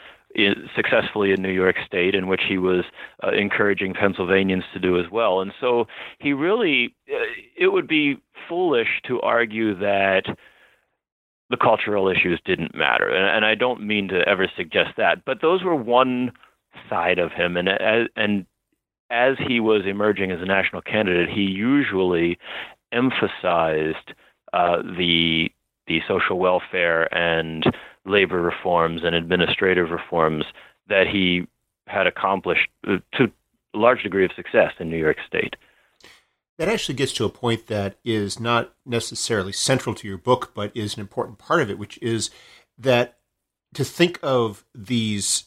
successfully 0.75 1.31
in 1.31 1.41
New 1.41 1.51
York 1.51 1.75
State, 1.85 2.15
in 2.15 2.27
which 2.27 2.41
he 2.47 2.57
was 2.57 2.83
uh, 3.23 3.31
encouraging 3.31 3.93
Pennsylvanians 3.93 4.63
to 4.73 4.79
do 4.79 4.99
as 4.99 5.05
well. 5.11 5.41
And 5.41 5.53
so 5.59 5.85
he 6.19 6.33
really, 6.33 6.95
uh, 7.09 7.21
it 7.55 7.67
would 7.67 7.87
be 7.87 8.17
foolish 8.47 9.01
to 9.07 9.21
argue 9.21 9.75
that 9.79 10.23
the 11.49 11.57
cultural 11.57 12.07
issues 12.07 12.39
didn't 12.45 12.75
matter. 12.75 13.07
And, 13.09 13.25
and 13.25 13.45
I 13.45 13.55
don't 13.55 13.85
mean 13.85 14.07
to 14.09 14.27
ever 14.27 14.49
suggest 14.55 14.91
that, 14.97 15.23
but 15.25 15.41
those 15.41 15.63
were 15.63 15.75
one 15.75 16.31
side 16.89 17.19
of 17.19 17.31
him. 17.31 17.57
And 17.57 17.69
as, 17.69 18.07
and 18.15 18.45
as 19.09 19.35
he 19.47 19.59
was 19.59 19.83
emerging 19.85 20.31
as 20.31 20.41
a 20.41 20.45
national 20.45 20.81
candidate, 20.81 21.29
he 21.29 21.41
usually 21.41 22.37
emphasized 22.91 24.13
uh, 24.53 24.81
the 24.81 25.49
the 25.85 25.99
social 26.07 26.39
welfare 26.39 27.13
and 27.13 27.65
labor 28.05 28.41
reforms 28.41 29.01
and 29.03 29.13
administrative 29.13 29.89
reforms 29.89 30.45
that 30.87 31.07
he 31.07 31.45
had 31.87 32.07
accomplished 32.07 32.69
uh, 32.87 32.97
to 33.13 33.25
a 33.73 33.77
large 33.77 34.01
degree 34.01 34.23
of 34.23 34.31
success 34.33 34.71
in 34.79 34.89
New 34.89 34.97
York 34.97 35.17
State 35.27 35.55
that 36.57 36.69
actually 36.69 36.95
gets 36.95 37.13
to 37.13 37.25
a 37.25 37.29
point 37.29 37.67
that 37.67 37.97
is 38.03 38.39
not 38.39 38.73
necessarily 38.85 39.51
central 39.51 39.95
to 39.95 40.07
your 40.07 40.17
book, 40.17 40.51
but 40.53 40.71
is 40.75 40.95
an 40.95 41.01
important 41.01 41.39
part 41.39 41.61
of 41.61 41.69
it, 41.69 41.79
which 41.79 41.97
is 42.01 42.29
that 42.77 43.17
to 43.73 43.83
think 43.83 44.19
of 44.21 44.63
these 44.75 45.45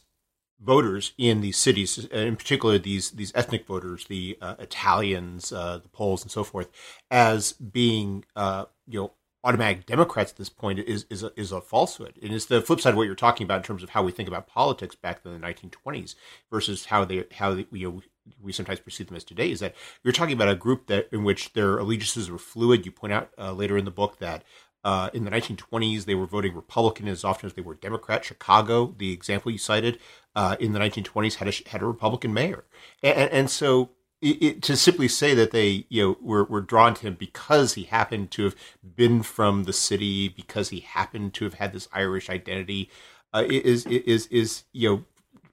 voters 0.61 1.13
in 1.19 1.41
these 1.41 1.57
cities, 1.57 1.99
in 2.07 2.37
particular 2.37 2.79
these 2.79 3.13
these 3.13 3.33
ethnic 3.35 3.67
voters, 3.67 4.07
the 4.07 4.37
uh, 4.41 4.57
Italians, 4.59 5.53
uh, 5.53 5.79
the 5.79 5.89
Poles, 5.89 6.23
and 6.23 6.31
so 6.31 6.43
forth, 6.43 6.69
as 7.11 7.53
being 7.53 8.25
uh, 8.35 8.65
you 8.87 9.01
know 9.01 9.13
automatic 9.45 9.87
Democrats 9.87 10.33
at 10.33 10.39
this 10.39 10.49
point 10.49 10.81
is 10.81 11.07
is 11.09 11.23
a, 11.23 11.31
is 11.37 11.53
a 11.53 11.61
falsehood. 11.61 12.19
And 12.23 12.33
it's 12.33 12.47
the 12.47 12.61
flip 12.61 12.81
side 12.81 12.91
of 12.91 12.97
what 12.97 13.05
you're 13.05 13.15
talking 13.15 13.45
about 13.45 13.59
in 13.59 13.63
terms 13.63 13.83
of 13.83 13.91
how 13.91 14.03
we 14.03 14.13
think 14.13 14.29
about 14.29 14.49
politics 14.49 14.97
back 14.97 15.21
in 15.25 15.33
the 15.33 15.47
1920s 15.47 16.17
versus 16.51 16.87
how 16.87 17.05
they 17.05 17.25
how 17.33 17.55
they, 17.55 17.67
you 17.71 17.91
know 17.93 18.03
we 18.43 18.53
sometimes 18.53 18.81
perceive 18.81 19.07
them 19.09 19.17
as 19.17 19.25
today 19.25 19.51
is 19.51 19.61
that 19.61 19.75
you're 20.03 20.13
talking 20.13 20.35
about 20.35 20.49
a 20.49 20.55
group 20.55 20.87
that 20.87 21.09
in 21.13 21.25
which 21.25 21.53
their 21.53 21.79
allegiances 21.79 22.31
were 22.31 22.39
fluid. 22.39 22.87
You 22.87 22.93
point 22.93 23.13
out 23.13 23.31
uh, 23.39 23.53
later 23.53 23.77
in 23.77 23.85
the 23.85 23.91
book 23.91 24.19
that 24.19 24.45
uh, 24.85 25.11
in 25.13 25.25
the 25.25 25.31
1920s 25.31 26.05
they 26.05 26.15
were 26.15 26.27
voting 26.27 26.55
Republican 26.55 27.09
as 27.09 27.25
often 27.25 27.47
as 27.47 27.55
they 27.55 27.63
were 27.63 27.75
Democrat. 27.75 28.25
Chicago, 28.25 28.95
the 28.99 29.13
example 29.13 29.51
you 29.51 29.59
cited, 29.59 29.99
uh, 30.35 30.57
in 30.61 30.73
the 30.73 30.79
1920s 30.79 31.37
had 31.37 31.49
a 31.49 31.71
had 31.71 31.83
a 31.83 31.87
Republican 31.87 32.33
mayor, 32.33 32.65
and, 33.03 33.31
and 33.31 33.51
so. 33.51 33.91
It, 34.23 34.43
it, 34.43 34.63
to 34.63 34.79
simply 34.79 35.09
say 35.09 35.35
that 35.35 35.51
they, 35.51 35.85
you 35.91 36.03
know, 36.03 36.17
were, 36.23 36.45
were 36.45 36.63
drawn 36.63 36.95
to 36.95 37.03
him 37.03 37.17
because 37.21 37.75
he 37.75 37.83
happened 37.83 38.31
to 38.31 38.45
have 38.45 38.55
been 38.83 39.23
from 39.23 39.65
the 39.65 39.75
city, 39.75 40.31
because 40.31 40.71
he 40.71 40.81
happened 40.81 41.35
to 41.35 41.45
have 41.45 41.55
had 41.55 41.75
this 41.75 41.87
Irish 41.93 42.31
identity, 42.31 42.91
uh, 43.35 43.45
is 43.47 43.85
is 43.85 44.27
is 44.29 44.65
you 44.73 44.89
know 44.89 45.05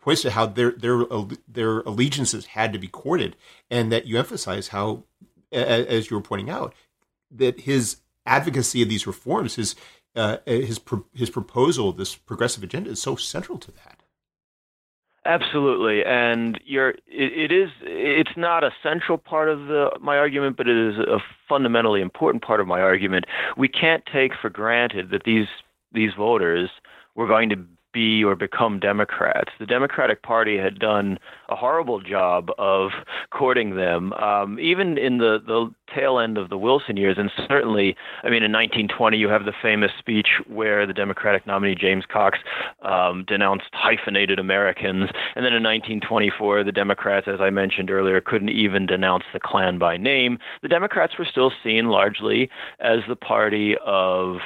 points 0.04 0.22
to 0.24 0.32
how 0.32 0.46
their 0.46 0.72
their 0.72 1.06
their 1.48 1.80
allegiances 1.80 2.48
had 2.48 2.74
to 2.74 2.80
be 2.80 2.88
courted, 2.88 3.36
and 3.70 3.92
that 3.92 4.06
you 4.06 4.18
emphasize 4.20 4.70
how, 4.70 5.04
as 5.52 6.10
you 6.10 6.18
were 6.18 6.24
pointing 6.24 6.50
out, 6.50 6.74
that 7.32 7.62
his 7.62 7.98
advocacy 8.26 8.82
of 8.82 8.90
these 8.90 9.08
reforms, 9.08 9.56
his 9.56 9.76
uh, 10.16 10.38
his 10.46 10.80
his 11.14 11.30
proposal, 11.30 11.94
this 11.94 12.16
progressive 12.16 12.64
agenda, 12.64 12.90
is 12.90 13.02
so 13.02 13.16
central 13.16 13.58
to 13.58 13.72
that. 13.72 14.02
Absolutely, 15.26 16.04
and 16.04 16.60
you're 16.66 16.90
it, 16.90 16.98
it 17.08 17.52
is 17.54 17.70
it's 17.82 18.36
not 18.36 18.66
a 18.66 18.72
central 18.84 19.18
part 19.18 19.48
of 19.48 19.68
the 19.68 19.90
my 20.02 20.18
argument, 20.18 20.58
but 20.58 20.68
it 20.68 20.76
is 20.76 21.00
a 21.00 21.20
fundamentally 21.48 22.02
important 22.02 22.44
part 22.44 22.60
of 22.60 22.68
my 22.68 22.82
argument. 22.82 23.26
We 23.56 23.70
can't 23.70 24.04
take 24.12 24.34
for 24.40 24.50
granted 24.50 25.12
that 25.12 25.24
these 25.24 25.48
these 25.94 26.12
voters 26.18 26.70
were 27.16 27.28
going 27.28 27.50
to 27.50 27.58
be 27.94 28.24
or 28.24 28.36
become 28.36 28.80
Democrats. 28.80 29.52
The 29.60 29.66
Democratic 29.66 30.24
Party 30.24 30.58
had 30.58 30.80
done 30.80 31.20
a 31.50 31.56
horrible 31.56 32.02
job 32.02 32.50
of 32.58 32.92
courting 33.30 33.76
them, 33.76 34.14
um, 34.14 34.60
even 34.60 34.98
in 34.98 35.20
the, 35.20 35.40
the 35.46 35.72
tail 35.94 36.20
end 36.20 36.38
of 36.38 36.50
the 36.50 36.58
Wilson 36.58 36.98
years. 36.98 37.18
And 37.18 37.32
certainly, 37.48 37.96
I 38.24 38.28
mean, 38.28 38.44
in 38.44 38.52
1920, 38.52 39.18
you 39.18 39.30
have 39.30 39.46
the 39.46 39.54
famous 39.62 39.92
speech 39.98 40.28
where 40.48 40.86
the 40.86 40.94
Democratic 40.94 41.46
nominee 41.46 41.76
James 41.76 42.06
Cox 42.12 42.40
um, 42.82 43.24
denounced 43.28 43.70
hyphenated 43.74 44.40
Americans. 44.40 45.10
And 45.36 45.46
then 45.46 45.54
in 45.54 45.64
1924, 45.64 46.64
the 46.64 46.72
Democrats, 46.72 47.28
as 47.28 47.40
I 47.40 47.50
mentioned 47.50 47.92
earlier, 47.92 48.20
couldn't 48.20 48.50
even 48.50 48.86
denounce 48.86 49.26
the 49.34 49.40
Klan 49.40 49.78
by 49.78 49.98
name. 49.98 50.40
The 50.62 50.68
Democrats 50.68 51.14
were 51.18 51.26
still 51.26 51.52
seen 51.64 51.90
largely 51.90 52.50
as 52.80 53.00
the 53.08 53.16
party 53.16 53.76
of 53.86 54.38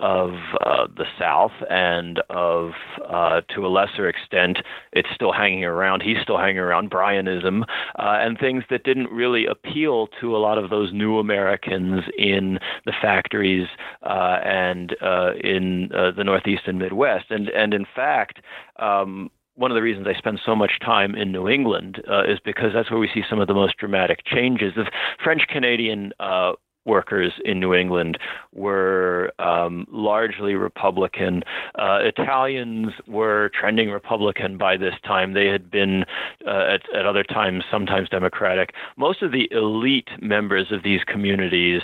of 0.00 0.30
uh, 0.64 0.86
the 0.96 1.04
South 1.18 1.52
and 1.68 2.20
of, 2.30 2.72
uh, 3.08 3.42
to 3.54 3.66
a 3.66 3.68
lesser 3.68 4.08
extent, 4.08 4.58
it's 4.92 5.08
still 5.14 5.32
hanging 5.32 5.64
around. 5.64 6.02
He's 6.02 6.16
still 6.22 6.38
hanging 6.38 6.58
around 6.58 6.90
Bryanism 6.90 7.64
uh, 7.98 8.18
and 8.20 8.38
things 8.38 8.64
that 8.70 8.84
didn't 8.84 9.10
really 9.10 9.46
appeal 9.46 10.08
to 10.20 10.34
a 10.34 10.38
lot 10.38 10.58
of 10.58 10.70
those 10.70 10.92
new 10.92 11.18
Americans 11.18 12.04
in 12.16 12.58
the 12.86 12.92
factories 13.00 13.68
uh, 14.02 14.38
and 14.42 14.96
uh, 15.02 15.34
in 15.44 15.90
uh, 15.94 16.10
the 16.16 16.24
Northeast 16.24 16.62
and 16.66 16.78
Midwest. 16.78 17.26
And 17.30 17.48
and 17.50 17.74
in 17.74 17.86
fact. 17.94 18.40
Um, 18.78 19.30
one 19.56 19.70
of 19.70 19.74
the 19.74 19.82
reasons 19.82 20.06
I 20.06 20.16
spend 20.16 20.40
so 20.46 20.56
much 20.56 20.78
time 20.80 21.14
in 21.14 21.32
New 21.32 21.46
England 21.46 22.02
uh, 22.10 22.22
is 22.22 22.38
because 22.42 22.72
that's 22.72 22.90
where 22.90 23.00
we 23.00 23.10
see 23.12 23.22
some 23.28 23.40
of 23.40 23.46
the 23.46 23.52
most 23.52 23.76
dramatic 23.76 24.24
changes. 24.24 24.72
The 24.74 24.90
French 25.22 25.42
Canadian 25.48 26.14
uh, 26.18 26.52
workers 26.90 27.32
in 27.44 27.60
New 27.60 27.72
England 27.72 28.18
were 28.52 29.32
um, 29.38 29.86
largely 29.90 30.54
Republican. 30.54 31.42
Uh, 31.76 32.00
Italians 32.02 32.88
were 33.06 33.50
trending 33.58 33.88
Republican 33.90 34.58
by 34.58 34.76
this 34.76 34.94
time. 35.06 35.32
They 35.32 35.46
had 35.46 35.70
been, 35.70 36.04
uh, 36.46 36.74
at, 36.74 36.82
at 36.94 37.06
other 37.06 37.24
times, 37.24 37.64
sometimes 37.70 38.08
Democratic. 38.08 38.74
Most 38.96 39.22
of 39.22 39.30
the 39.32 39.48
elite 39.52 40.10
members 40.20 40.66
of 40.72 40.82
these 40.82 41.02
communities 41.04 41.82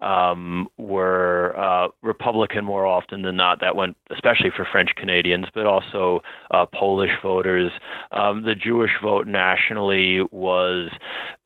um, 0.00 0.68
were 0.76 1.54
uh, 1.56 1.88
Republican 2.02 2.64
more 2.64 2.86
often 2.86 3.22
than 3.22 3.36
not. 3.36 3.60
That 3.60 3.76
went 3.76 3.96
especially 4.10 4.50
for 4.54 4.66
French 4.70 4.90
Canadians, 4.96 5.46
but 5.54 5.66
also 5.66 6.20
uh, 6.50 6.66
Polish 6.66 7.12
voters. 7.22 7.72
Um, 8.12 8.42
the 8.44 8.54
Jewish 8.54 8.92
vote 9.02 9.26
nationally 9.26 10.20
was 10.30 10.90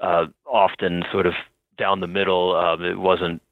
uh, 0.00 0.26
often 0.46 1.04
sort 1.12 1.26
of 1.26 1.34
down 1.80 2.00
the 2.00 2.06
middle. 2.06 2.54
Um, 2.54 2.84
it 2.84 2.98
wasn't 2.98 3.42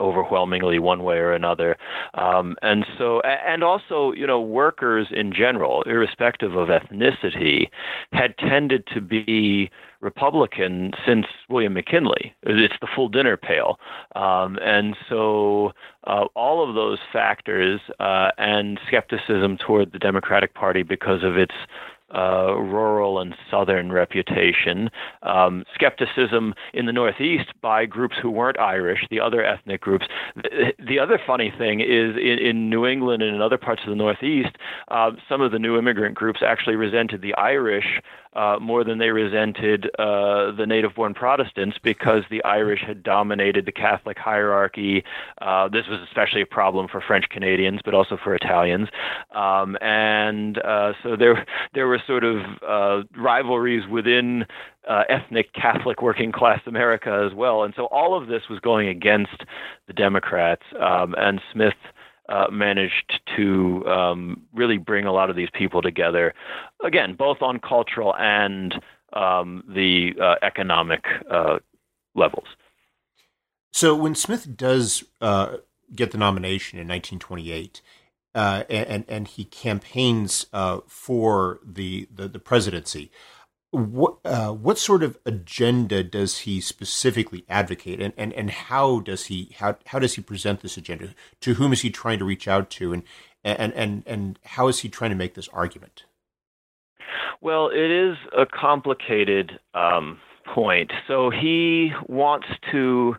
overwhelmingly 0.00 0.78
one 0.78 1.02
way 1.02 1.16
or 1.16 1.32
another. 1.32 1.76
Um, 2.14 2.56
and 2.62 2.86
so, 2.98 3.20
and 3.20 3.62
also, 3.62 4.12
you 4.12 4.26
know, 4.26 4.40
workers 4.40 5.08
in 5.10 5.32
general, 5.32 5.82
irrespective 5.82 6.56
of 6.56 6.68
ethnicity, 6.68 7.68
had 8.12 8.36
tended 8.38 8.86
to 8.94 9.00
be 9.00 9.70
Republican 10.00 10.92
since 11.06 11.26
William 11.48 11.74
McKinley. 11.74 12.34
It's 12.42 12.74
the 12.80 12.88
full 12.94 13.08
dinner 13.08 13.36
pail. 13.36 13.78
Um, 14.14 14.58
and 14.62 14.96
so, 15.08 15.72
uh, 16.06 16.24
all 16.34 16.66
of 16.66 16.74
those 16.74 16.98
factors 17.12 17.80
uh, 17.98 18.30
and 18.38 18.78
skepticism 18.86 19.58
toward 19.58 19.92
the 19.92 19.98
Democratic 19.98 20.54
Party 20.54 20.82
because 20.82 21.22
of 21.22 21.36
its 21.36 21.54
uh, 22.14 22.54
rural 22.54 23.18
and 23.20 23.34
southern 23.50 23.90
reputation. 23.90 24.90
Um, 25.22 25.64
skepticism 25.74 26.54
in 26.72 26.86
the 26.86 26.92
Northeast 26.92 27.52
by 27.60 27.86
groups 27.86 28.16
who 28.20 28.30
weren't 28.30 28.58
Irish, 28.58 29.00
the 29.10 29.20
other 29.20 29.44
ethnic 29.44 29.80
groups. 29.80 30.06
The, 30.36 30.72
the 30.78 30.98
other 30.98 31.18
funny 31.26 31.52
thing 31.56 31.80
is 31.80 32.16
in, 32.16 32.38
in, 32.38 32.70
New 32.70 32.86
England 32.86 33.22
and 33.22 33.34
in 33.34 33.42
other 33.42 33.58
parts 33.58 33.82
of 33.84 33.90
the 33.90 33.96
Northeast, 33.96 34.56
uh, 34.88 35.10
some 35.28 35.40
of 35.40 35.52
the 35.52 35.58
new 35.58 35.78
immigrant 35.78 36.14
groups 36.14 36.40
actually 36.44 36.76
resented 36.76 37.22
the 37.22 37.34
Irish 37.34 38.00
uh, 38.36 38.58
more 38.60 38.84
than 38.84 38.98
they 38.98 39.08
resented 39.08 39.86
uh, 39.98 40.52
the 40.52 40.66
native-born 40.66 41.14
Protestants 41.14 41.78
because 41.82 42.22
the 42.30 42.44
Irish 42.44 42.82
had 42.86 43.02
dominated 43.02 43.64
the 43.64 43.72
Catholic 43.72 44.18
hierarchy. 44.18 45.02
Uh, 45.40 45.68
this 45.68 45.86
was 45.88 46.00
especially 46.06 46.42
a 46.42 46.46
problem 46.46 46.86
for 46.86 47.00
French 47.00 47.24
Canadians, 47.30 47.80
but 47.84 47.94
also 47.94 48.18
for 48.22 48.34
Italians. 48.34 48.88
Um, 49.34 49.76
and 49.80 50.58
uh, 50.58 50.92
so 51.02 51.16
there, 51.16 51.46
there 51.74 51.86
were 51.86 52.00
sort 52.06 52.24
of 52.24 52.36
uh, 52.66 53.06
rivalries 53.16 53.88
within 53.88 54.44
uh, 54.86 55.04
ethnic 55.08 55.52
Catholic 55.54 56.02
working 56.02 56.30
class 56.30 56.60
America 56.66 57.26
as 57.26 57.34
well. 57.34 57.64
And 57.64 57.72
so 57.74 57.86
all 57.86 58.20
of 58.20 58.28
this 58.28 58.42
was 58.50 58.60
going 58.60 58.88
against 58.88 59.44
the 59.86 59.92
Democrats. 59.92 60.62
Um, 60.78 61.14
and 61.16 61.40
Smith 61.52 61.74
uh, 62.28 62.46
managed 62.50 63.20
to 63.36 63.86
um, 63.86 64.42
really 64.54 64.78
bring 64.78 65.04
a 65.04 65.12
lot 65.12 65.30
of 65.30 65.36
these 65.36 65.48
people 65.54 65.82
together, 65.82 66.34
again, 66.84 67.14
both 67.14 67.42
on 67.42 67.58
cultural 67.58 68.14
and 68.16 68.74
um, 69.12 69.62
the 69.68 70.14
uh, 70.20 70.34
economic 70.42 71.04
uh, 71.30 71.58
levels. 72.14 72.46
So 73.72 73.94
when 73.94 74.14
Smith 74.14 74.56
does 74.56 75.04
uh, 75.20 75.58
get 75.94 76.10
the 76.10 76.18
nomination 76.18 76.78
in 76.78 76.88
1928, 76.88 77.82
uh, 78.34 78.64
and 78.68 79.04
and 79.08 79.28
he 79.28 79.44
campaigns 79.44 80.46
uh, 80.52 80.80
for 80.86 81.58
the, 81.64 82.06
the, 82.14 82.28
the 82.28 82.38
presidency 82.38 83.10
what 83.70 84.18
uh, 84.24 84.52
what 84.52 84.78
sort 84.78 85.02
of 85.02 85.18
agenda 85.26 86.02
does 86.02 86.38
he 86.38 86.60
specifically 86.60 87.44
advocate, 87.48 88.00
and, 88.00 88.14
and, 88.16 88.32
and 88.32 88.50
how 88.50 89.00
does 89.00 89.26
he 89.26 89.54
how 89.58 89.76
how 89.86 89.98
does 89.98 90.14
he 90.14 90.22
present 90.22 90.60
this 90.60 90.76
agenda? 90.76 91.14
To 91.40 91.54
whom 91.54 91.72
is 91.72 91.82
he 91.82 91.90
trying 91.90 92.18
to 92.18 92.24
reach 92.24 92.48
out 92.48 92.70
to, 92.70 92.92
and 92.92 93.02
and 93.44 93.72
and 93.74 94.02
and 94.06 94.38
how 94.44 94.68
is 94.68 94.80
he 94.80 94.88
trying 94.88 95.10
to 95.10 95.16
make 95.16 95.34
this 95.34 95.48
argument? 95.48 96.04
Well, 97.40 97.68
it 97.68 97.90
is 97.90 98.16
a 98.36 98.46
complicated 98.46 99.58
um, 99.74 100.18
point. 100.54 100.92
So 101.06 101.30
he 101.30 101.92
wants 102.08 102.46
to. 102.72 103.16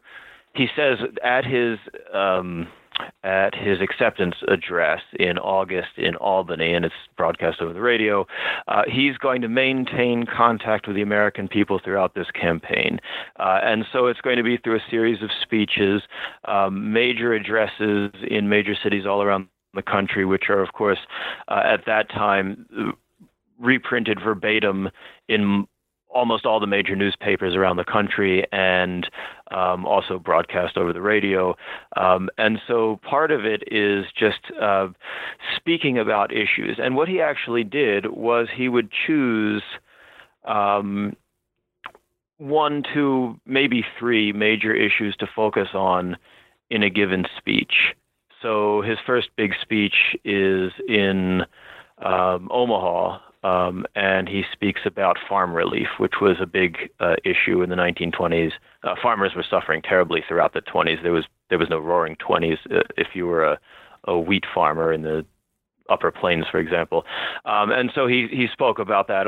He 0.55 0.67
says 0.75 0.97
at 1.23 1.45
his 1.45 1.77
um, 2.13 2.67
at 3.23 3.53
his 3.55 3.81
acceptance 3.81 4.35
address 4.47 5.01
in 5.19 5.37
August 5.37 5.97
in 5.97 6.15
Albany, 6.15 6.73
and 6.73 6.85
it's 6.85 6.95
broadcast 7.15 7.61
over 7.61 7.73
the 7.73 7.81
radio. 7.81 8.25
Uh, 8.67 8.83
he's 8.87 9.17
going 9.17 9.41
to 9.41 9.47
maintain 9.47 10.25
contact 10.25 10.87
with 10.87 10.95
the 10.95 11.01
American 11.01 11.47
people 11.47 11.79
throughout 11.83 12.15
this 12.15 12.27
campaign. 12.31 12.99
Uh, 13.39 13.59
and 13.63 13.85
so 13.91 14.07
it's 14.07 14.21
going 14.21 14.37
to 14.37 14.43
be 14.43 14.57
through 14.57 14.77
a 14.77 14.83
series 14.89 15.21
of 15.21 15.29
speeches, 15.41 16.01
um, 16.45 16.91
major 16.93 17.33
addresses 17.33 18.11
in 18.29 18.49
major 18.49 18.75
cities 18.81 19.05
all 19.05 19.21
around 19.21 19.47
the 19.73 19.81
country, 19.81 20.25
which 20.25 20.45
are, 20.49 20.61
of 20.61 20.73
course, 20.73 20.99
uh, 21.47 21.61
at 21.65 21.85
that 21.85 22.09
time 22.09 22.65
reprinted 23.59 24.19
verbatim 24.23 24.89
in 25.27 25.67
almost 26.09 26.45
all 26.45 26.59
the 26.59 26.67
major 26.67 26.95
newspapers 26.95 27.55
around 27.55 27.77
the 27.77 27.83
country 27.83 28.45
and 28.51 29.09
um, 29.51 29.85
also 29.85 30.17
broadcast 30.17 30.77
over 30.77 30.93
the 30.93 31.01
radio. 31.01 31.55
Um, 31.95 32.29
and 32.37 32.59
so 32.67 32.99
part 33.07 33.31
of 33.31 33.45
it 33.45 33.63
is 33.71 34.05
just 34.17 34.39
uh, 34.61 34.87
speaking 35.55 35.97
about 35.97 36.31
issues. 36.31 36.79
And 36.81 36.95
what 36.95 37.07
he 37.07 37.21
actually 37.21 37.63
did 37.63 38.07
was 38.07 38.47
he 38.55 38.69
would 38.69 38.89
choose. 39.05 39.63
Um, 40.45 41.15
one, 42.37 42.83
two, 42.93 43.39
maybe 43.45 43.83
three 43.99 44.31
major 44.31 44.73
issues 44.73 45.15
to 45.17 45.27
focus 45.35 45.69
on 45.73 46.17
in 46.69 46.83
a 46.83 46.89
given 46.89 47.25
speech. 47.37 47.95
So 48.41 48.81
his 48.81 48.97
first 49.05 49.29
big 49.35 49.53
speech 49.61 50.15
is 50.23 50.71
in 50.87 51.41
um, 52.03 52.47
Omaha 52.51 53.19
um, 53.43 53.85
and 53.95 54.27
he 54.27 54.43
speaks 54.51 54.81
about 54.85 55.17
farm 55.29 55.53
relief, 55.53 55.87
which 55.99 56.15
was 56.21 56.37
a 56.41 56.45
big 56.45 56.89
uh, 56.99 57.15
issue 57.23 57.61
in 57.61 57.69
the 57.69 57.75
1920s. 57.75 58.51
Uh, 58.83 58.95
farmers 59.01 59.33
were 59.35 59.45
suffering 59.49 59.81
terribly 59.81 60.23
throughout 60.27 60.53
the 60.53 60.61
20s. 60.61 61.01
There 61.03 61.11
was 61.11 61.25
there 61.49 61.59
was 61.59 61.69
no 61.69 61.79
Roaring 61.79 62.17
20s 62.17 62.57
uh, 62.71 62.83
if 62.97 63.07
you 63.13 63.25
were 63.25 63.45
a, 63.45 63.59
a 64.05 64.19
wheat 64.19 64.43
farmer 64.53 64.91
in 64.91 65.03
the 65.03 65.25
Upper 65.89 66.11
Plains, 66.11 66.45
for 66.51 66.59
example. 66.59 67.05
Um, 67.45 67.71
and 67.71 67.91
so 67.93 68.07
he 68.07 68.27
he 68.31 68.47
spoke 68.51 68.79
about 68.79 69.07
that, 69.07 69.27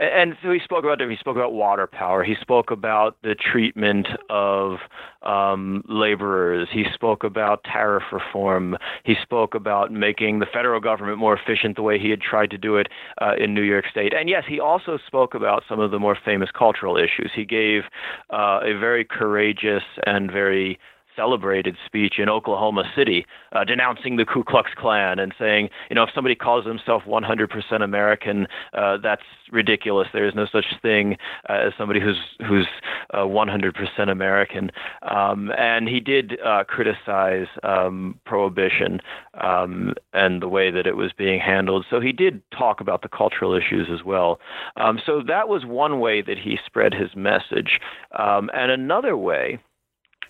and 0.00 0.36
so 0.42 0.50
he 0.50 0.60
spoke 0.60 0.84
about 0.84 1.00
he 1.00 1.16
spoke 1.16 1.36
about 1.36 1.52
water 1.52 1.86
power. 1.86 2.24
He 2.24 2.34
spoke 2.40 2.70
about 2.70 3.16
the 3.22 3.34
treatment 3.34 4.08
of 4.30 4.78
um, 5.22 5.82
laborers. 5.88 6.68
He 6.72 6.84
spoke 6.94 7.24
about 7.24 7.64
tariff 7.64 8.04
reform. 8.12 8.76
He 9.04 9.14
spoke 9.22 9.54
about 9.54 9.92
making 9.92 10.38
the 10.38 10.46
federal 10.46 10.80
government 10.80 11.18
more 11.18 11.36
efficient 11.36 11.76
the 11.76 11.82
way 11.82 11.98
he 11.98 12.10
had 12.10 12.20
tried 12.20 12.50
to 12.50 12.58
do 12.58 12.76
it 12.76 12.88
uh, 13.20 13.34
in 13.38 13.54
New 13.54 13.62
York 13.62 13.84
State. 13.90 14.12
And 14.14 14.28
yes, 14.28 14.44
he 14.48 14.60
also 14.60 14.98
spoke 15.06 15.34
about 15.34 15.62
some 15.68 15.80
of 15.80 15.90
the 15.90 15.98
more 15.98 16.16
famous 16.24 16.50
cultural 16.56 16.96
issues. 16.96 17.30
He 17.34 17.44
gave 17.44 17.82
uh, 18.30 18.60
a 18.62 18.78
very 18.78 19.04
courageous 19.04 19.82
and 20.06 20.30
very 20.30 20.78
celebrated 21.18 21.76
speech 21.84 22.14
in 22.18 22.28
Oklahoma 22.28 22.84
City 22.96 23.26
uh, 23.52 23.64
denouncing 23.64 24.16
the 24.16 24.24
Ku 24.24 24.44
Klux 24.44 24.70
Klan 24.76 25.18
and 25.18 25.34
saying, 25.36 25.68
you 25.90 25.96
know, 25.96 26.04
if 26.04 26.10
somebody 26.14 26.36
calls 26.36 26.64
himself 26.64 27.02
100% 27.02 27.82
American, 27.82 28.46
uh, 28.72 28.98
that's 29.02 29.22
ridiculous. 29.50 30.06
There 30.12 30.26
is 30.26 30.34
no 30.34 30.46
such 30.46 30.66
thing 30.80 31.16
uh, 31.48 31.54
as 31.66 31.72
somebody 31.76 32.00
who's 32.00 32.18
who's 32.46 32.68
100% 33.12 33.72
uh, 33.98 34.02
American. 34.10 34.70
Um, 35.02 35.50
and 35.58 35.88
he 35.88 35.98
did 35.98 36.38
uh, 36.40 36.64
criticize 36.64 37.46
um, 37.64 38.20
prohibition 38.24 39.00
um, 39.42 39.94
and 40.12 40.40
the 40.40 40.48
way 40.48 40.70
that 40.70 40.86
it 40.86 40.96
was 40.96 41.12
being 41.16 41.40
handled. 41.40 41.84
So 41.90 42.00
he 42.00 42.12
did 42.12 42.42
talk 42.56 42.80
about 42.80 43.02
the 43.02 43.08
cultural 43.08 43.54
issues 43.54 43.88
as 43.92 44.04
well. 44.04 44.38
Um, 44.76 45.00
so 45.04 45.22
that 45.26 45.48
was 45.48 45.64
one 45.64 45.98
way 45.98 46.22
that 46.22 46.38
he 46.38 46.58
spread 46.64 46.94
his 46.94 47.16
message. 47.16 47.80
Um, 48.16 48.50
and 48.54 48.70
another 48.70 49.16
way 49.16 49.58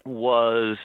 was 0.09 0.79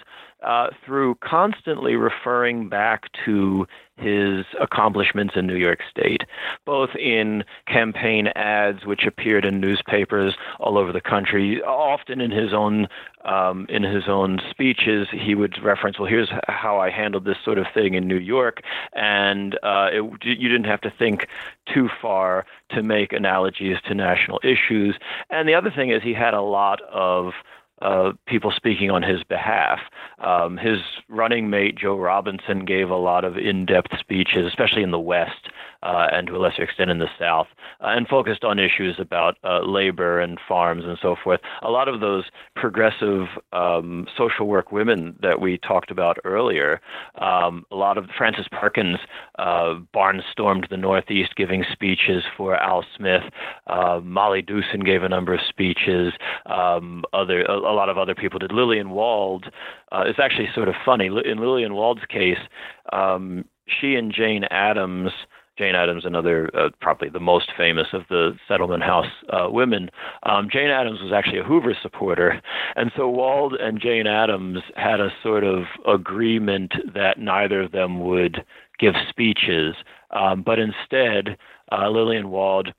uh, 0.43 0.67
through 0.85 1.15
constantly 1.15 1.95
referring 1.95 2.67
back 2.67 3.09
to 3.25 3.65
his 3.97 4.45
accomplishments 4.59 5.35
in 5.37 5.47
New 5.47 5.55
York 5.55 5.79
State, 5.89 6.23
both 6.65 6.89
in 6.95 7.43
campaign 7.67 8.27
ads 8.35 8.85
which 8.85 9.05
appeared 9.05 9.45
in 9.45 9.61
newspapers 9.61 10.33
all 10.59 10.77
over 10.77 10.91
the 10.91 10.99
country. 10.99 11.61
Often 11.61 12.19
in 12.19 12.31
his 12.31 12.53
own 12.53 12.87
um, 13.23 13.67
in 13.69 13.83
his 13.83 14.09
own 14.09 14.41
speeches, 14.49 15.07
he 15.11 15.33
would 15.33 15.63
reference, 15.63 15.97
"Well, 15.97 16.09
here's 16.09 16.31
how 16.49 16.79
I 16.79 16.89
handled 16.89 17.23
this 17.23 17.37
sort 17.45 17.57
of 17.57 17.67
thing 17.73 17.93
in 17.93 18.07
New 18.07 18.17
York," 18.17 18.61
and 18.93 19.55
uh, 19.63 19.89
it, 19.93 20.25
you 20.25 20.49
didn't 20.49 20.65
have 20.65 20.81
to 20.81 20.91
think 20.91 21.27
too 21.73 21.89
far 22.01 22.45
to 22.71 22.83
make 22.83 23.13
analogies 23.13 23.77
to 23.87 23.93
national 23.93 24.41
issues. 24.43 24.97
And 25.29 25.47
the 25.47 25.53
other 25.53 25.71
thing 25.71 25.91
is, 25.91 26.03
he 26.03 26.13
had 26.13 26.33
a 26.33 26.41
lot 26.41 26.81
of 26.91 27.33
uh, 27.83 28.13
people 28.25 28.51
speaking 28.51 28.89
on 28.89 29.03
his 29.03 29.23
behalf. 29.23 29.79
Um, 30.19 30.57
his 30.57 30.79
running 31.09 31.49
mate, 31.49 31.75
Joe 31.77 31.97
Robinson, 31.97 32.65
gave 32.65 32.89
a 32.89 32.95
lot 32.95 33.25
of 33.25 33.37
in 33.37 33.65
depth 33.65 33.99
speeches, 33.99 34.47
especially 34.47 34.83
in 34.83 34.91
the 34.91 34.99
West, 34.99 35.49
uh, 35.83 36.07
and 36.11 36.27
to 36.27 36.35
a 36.35 36.39
lesser 36.39 36.63
extent 36.63 36.89
in 36.89 36.99
the 36.99 37.07
South, 37.19 37.47
uh, 37.81 37.87
and 37.87 38.07
focused 38.07 38.43
on 38.43 38.57
issues 38.57 38.95
about 38.99 39.37
uh, 39.43 39.59
labor 39.59 40.19
and 40.19 40.39
farms 40.47 40.83
and 40.85 40.97
so 41.01 41.15
forth. 41.21 41.41
A 41.61 41.69
lot 41.69 41.87
of 41.87 41.99
those 41.99 42.25
progressive 42.55 43.27
um, 43.51 44.07
social 44.17 44.47
work 44.47 44.71
women 44.71 45.15
that 45.21 45.41
we 45.41 45.57
talked 45.57 45.91
about 45.91 46.17
earlier, 46.23 46.79
um, 47.19 47.65
a 47.71 47.75
lot 47.75 47.97
of 47.97 48.05
Frances 48.17 48.47
Perkins 48.51 48.99
uh, 49.37 49.75
barnstormed 49.93 50.69
the 50.69 50.77
Northeast 50.77 51.35
giving 51.35 51.63
speeches 51.71 52.23
for 52.37 52.55
Al 52.55 52.85
Smith. 52.95 53.23
Uh, 53.67 53.99
Molly 54.03 54.41
Dewson 54.41 54.81
gave 54.81 55.03
a 55.03 55.09
number 55.09 55.33
of 55.33 55.41
speeches. 55.47 56.13
Um, 56.45 57.03
other 57.13 57.41
a, 57.43 57.53
a, 57.53 57.75
lot 57.75 57.89
of 57.89 57.97
other 57.97 58.15
people 58.15 58.39
did. 58.39 58.51
Lillian 58.51 58.91
Wald. 58.91 59.45
Uh, 59.91 60.03
it's 60.05 60.19
actually 60.19 60.47
sort 60.55 60.69
of 60.69 60.75
funny. 60.85 61.07
In 61.07 61.39
Lillian 61.39 61.73
Wald's 61.73 62.05
case, 62.09 62.37
um, 62.91 63.45
she 63.67 63.95
and 63.95 64.13
Jane 64.13 64.43
Addams 64.45 65.11
Jane 65.57 65.75
Addams, 65.75 66.05
another 66.05 66.49
uh, 66.57 66.69
probably 66.81 67.09
the 67.09 67.19
most 67.19 67.51
famous 67.55 67.87
of 67.93 68.01
the 68.09 68.31
Settlement 68.47 68.83
House 68.83 69.11
uh, 69.29 69.47
women. 69.49 69.89
Um, 70.23 70.47
Jane 70.51 70.69
Addams 70.69 70.99
was 71.01 71.13
actually 71.13 71.39
a 71.39 71.43
Hoover 71.43 71.77
supporter, 71.81 72.41
and 72.75 72.91
so 72.95 73.07
Wald 73.07 73.53
and 73.53 73.79
Jane 73.79 74.07
Addams 74.07 74.59
had 74.75 74.99
a 74.99 75.09
sort 75.21 75.43
of 75.43 75.63
agreement 75.87 76.73
that 76.93 77.19
neither 77.19 77.61
of 77.61 77.71
them 77.71 77.99
would 78.01 78.43
give 78.79 78.95
speeches, 79.09 79.75
um, 80.11 80.41
but 80.41 80.57
instead 80.57 81.37
uh, 81.71 81.89
Lillian 81.89 82.29
Wald 82.29 82.73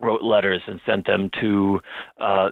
wrote 0.00 0.22
letters 0.22 0.62
and 0.66 0.80
sent 0.86 1.06
them 1.06 1.30
to 1.40 1.80
uh, 2.20 2.50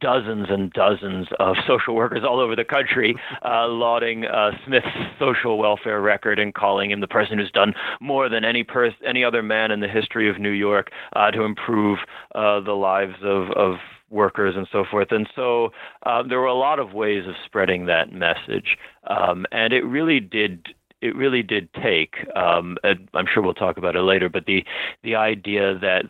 dozens 0.00 0.46
and 0.48 0.72
dozens 0.72 1.26
of 1.38 1.56
social 1.66 1.94
workers 1.94 2.22
all 2.24 2.40
over 2.40 2.56
the 2.56 2.64
country 2.64 3.14
uh, 3.44 3.66
lauding 3.68 4.24
uh, 4.26 4.50
Smith's 4.66 4.86
social 5.18 5.58
welfare 5.58 6.00
record 6.00 6.38
and 6.38 6.54
calling 6.54 6.90
him 6.90 7.00
the 7.00 7.08
person 7.08 7.38
who's 7.38 7.50
done 7.50 7.74
more 8.00 8.28
than 8.28 8.44
any 8.44 8.64
pers- 8.64 8.94
any 9.06 9.24
other 9.24 9.42
man 9.42 9.70
in 9.70 9.80
the 9.80 9.88
history 9.88 10.28
of 10.28 10.38
New 10.38 10.50
York 10.50 10.90
uh, 11.14 11.30
to 11.30 11.42
improve 11.42 11.98
uh, 12.34 12.60
the 12.60 12.72
lives 12.72 13.16
of, 13.22 13.50
of 13.52 13.76
workers 14.10 14.54
and 14.56 14.68
so 14.70 14.84
forth. 14.88 15.08
And 15.10 15.28
so 15.34 15.70
uh, 16.04 16.22
there 16.22 16.38
were 16.38 16.46
a 16.46 16.54
lot 16.54 16.78
of 16.78 16.92
ways 16.92 17.26
of 17.26 17.34
spreading 17.44 17.86
that 17.86 18.12
message, 18.12 18.76
um, 19.08 19.46
and 19.52 19.72
it 19.72 19.82
really 19.82 20.20
did 20.20 20.68
it 21.00 21.14
really 21.16 21.42
did 21.42 21.68
take. 21.74 22.14
Um, 22.34 22.78
I'm 22.82 23.26
sure 23.32 23.42
we'll 23.42 23.52
talk 23.52 23.76
about 23.76 23.94
it 23.94 24.02
later, 24.02 24.30
but 24.30 24.46
the 24.46 24.64
the 25.02 25.16
idea 25.16 25.78
that 25.78 26.04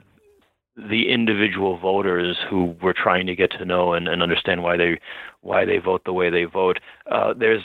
the 0.76 1.08
individual 1.08 1.78
voters 1.78 2.36
who 2.48 2.74
were 2.82 2.94
trying 2.94 3.26
to 3.26 3.36
get 3.36 3.50
to 3.52 3.64
know 3.64 3.92
and, 3.92 4.08
and 4.08 4.22
understand 4.22 4.62
why 4.62 4.76
they 4.76 4.98
why 5.40 5.64
they 5.64 5.78
vote 5.78 6.02
the 6.04 6.12
way 6.12 6.30
they 6.30 6.44
vote, 6.44 6.80
uh, 7.10 7.34
there's 7.36 7.62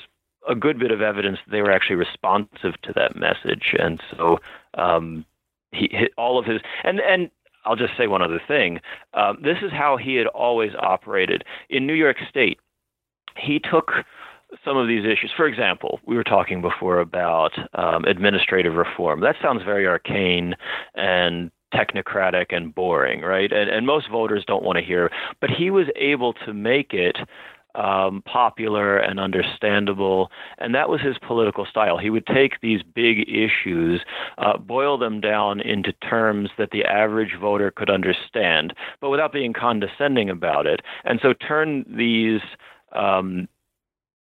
a 0.48 0.56
good 0.56 0.80
bit 0.80 0.92
of 0.92 1.02
evidence 1.02 1.40
they 1.50 1.62
were 1.62 1.72
actually 1.72 1.96
responsive 1.96 2.80
to 2.84 2.94
that 2.94 3.16
message, 3.16 3.76
and 3.78 4.02
so 4.16 4.40
um, 4.76 5.26
he 5.72 6.08
all 6.18 6.38
of 6.38 6.46
his 6.46 6.62
and 6.84 7.00
and 7.00 7.32
I'll 7.66 7.76
just 7.76 7.98
say 7.98 8.08
one 8.08 8.22
other 8.22 8.42
thing. 8.48 8.80
Um, 9.14 9.40
this 9.44 9.58
is 9.62 9.72
how 9.72 9.98
he 9.98 10.16
had 10.16 10.28
always 10.28 10.72
operated 10.80 11.44
in 11.70 11.86
New 11.86 11.94
York 11.94 12.18
State. 12.30 12.60
He 13.38 13.60
took 13.60 13.92
some 14.66 14.78
of 14.78 14.88
these 14.88 15.06
issues. 15.06 15.32
For 15.36 15.46
example, 15.46 16.00
we 16.06 16.16
were 16.16 16.24
talking 16.24 16.62
before 16.62 17.00
about 17.00 17.52
um, 17.74 18.06
administrative 18.06 18.74
reform. 18.74 19.22
That 19.22 19.36
sounds 19.42 19.64
very 19.64 19.88
arcane 19.88 20.56
and 20.96 21.52
technocratic 21.74 22.48
and 22.50 22.74
boring, 22.74 23.22
right? 23.22 23.52
And, 23.52 23.70
and 23.70 23.86
most 23.86 24.10
voters 24.10 24.44
don't 24.48 24.64
want 24.64 24.78
to 24.78 24.84
hear. 24.84 25.10
But 25.42 25.50
he 25.50 25.70
was 25.70 25.88
able 25.96 26.34
to 26.46 26.54
make 26.54 26.94
it 26.94 27.18
um, 27.76 28.24
popular 28.26 28.98
and 28.98 29.20
understandable, 29.20 30.32
and 30.58 30.74
that 30.74 30.90
was 30.90 31.02
his 31.02 31.18
political 31.20 31.66
style. 31.66 31.98
He 31.98 32.10
would 32.10 32.26
take 32.26 32.60
these 32.62 32.82
big 32.82 33.30
issues, 33.30 34.02
uh, 34.38 34.58
boil 34.58 34.98
them 34.98 35.22
down 35.22 35.62
into 35.62 35.94
terms 35.94 36.50
that 36.58 36.72
the 36.72 36.84
average 36.84 37.38
voter 37.40 37.72
could 37.72 37.90
understand, 37.90 38.74
but 39.02 39.12
without 39.12 39.32
being 39.32 39.54
condescending 39.54 40.30
about 40.30 40.66
it, 40.66 40.82
and 41.06 41.20
so 41.22 41.34
turn 41.34 41.86
these 41.88 42.42
um, 42.94 43.48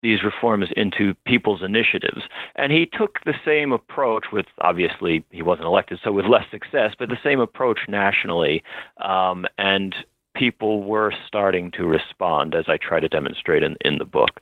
these 0.02 0.24
reforms 0.24 0.68
into 0.76 1.14
people's 1.26 1.64
initiatives. 1.64 2.22
And 2.56 2.72
he 2.72 2.86
took 2.86 3.20
the 3.26 3.34
same 3.44 3.72
approach 3.72 4.26
with, 4.32 4.46
obviously, 4.62 5.24
he 5.32 5.42
wasn't 5.42 5.68
elected, 5.68 6.00
so 6.04 6.12
with 6.12 6.26
less 6.26 6.46
success, 6.52 6.94
but 6.98 7.10
the 7.10 7.18
same 7.24 7.40
approach 7.40 7.80
nationally. 7.88 8.64
Um, 9.04 9.46
and 9.58 9.96
people 10.36 10.84
were 10.84 11.14
starting 11.28 11.72
to 11.72 11.86
respond, 11.86 12.54
as 12.54 12.66
I 12.68 12.78
try 12.78 13.00
to 13.00 13.10
demonstrate 13.10 13.64
in, 13.64 13.76
in 13.82 13.98
the 13.98 14.06
book. 14.06 14.40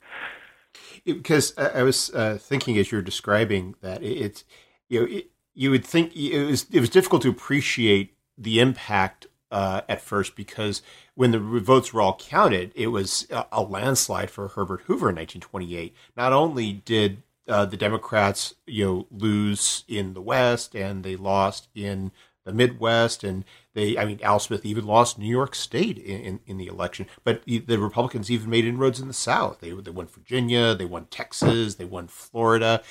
Because 1.06 1.58
I 1.58 1.84
was 1.84 2.14
uh, 2.14 2.38
thinking 2.39 2.78
as 2.78 2.91
you're 2.91 3.01
describing 3.01 3.76
that 3.82 4.03
it's, 4.03 4.43
you 4.89 4.99
know, 4.99 5.08
it, 5.10 5.30
you 5.53 5.72
would 5.72 5.86
think 5.86 6.16
it 6.16 6.45
was 6.45 6.66
it 6.70 6.82
was 6.82 6.89
difficult 6.89 7.22
to 7.22 7.30
appreciate 7.30 8.14
the 8.38 8.60
impact 8.60 9.26
uh, 9.52 9.82
at 9.88 10.02
first 10.02 10.36
because 10.36 10.82
when 11.14 11.32
the 11.32 11.39
votes 11.39 11.93
were 11.93 12.02
all 12.02 12.18
counted, 12.18 12.72
it 12.76 12.88
was 12.88 13.28
a 13.52 13.62
landslide 13.62 14.32
for 14.32 14.50
Herbert 14.50 14.82
Hoover 14.82 15.10
in 15.10 15.16
1928. 15.16 15.96
Not 16.18 16.34
only 16.34 16.74
did 16.74 17.24
uh, 17.48 17.66
the 17.66 17.78
Democrats, 17.78 18.56
you 18.66 18.86
know, 18.86 19.08
lose 19.12 19.84
in 19.88 20.14
the 20.14 20.22
West 20.22 20.76
and 20.76 21.04
they 21.04 21.16
lost 21.16 21.68
in 21.76 22.12
the 22.43 22.54
Midwest, 22.54 23.24
and 23.24 23.43
they, 23.76 23.97
I 23.97 24.05
mean, 24.05 24.19
Al 24.23 24.39
Smith 24.39 24.65
even 24.65 24.88
lost 24.88 25.19
New 25.19 25.30
York 25.30 25.53
State 25.53 25.97
in, 25.97 26.21
in, 26.21 26.39
in, 26.47 26.57
the 26.57 26.67
election. 26.67 27.07
But 27.26 27.43
the 27.45 27.78
Republicans 27.78 28.32
even 28.32 28.49
made 28.49 28.65
inroads 28.65 29.01
in 29.01 29.09
the 29.09 29.13
South. 29.13 29.59
They, 29.59 29.71
they 29.71 29.91
won 29.91 30.07
Virginia, 30.07 30.73
they 30.73 30.86
won 30.86 31.07
Texas, 31.07 31.76
they 31.76 31.84
won 31.84 32.07
Florida. 32.07 32.82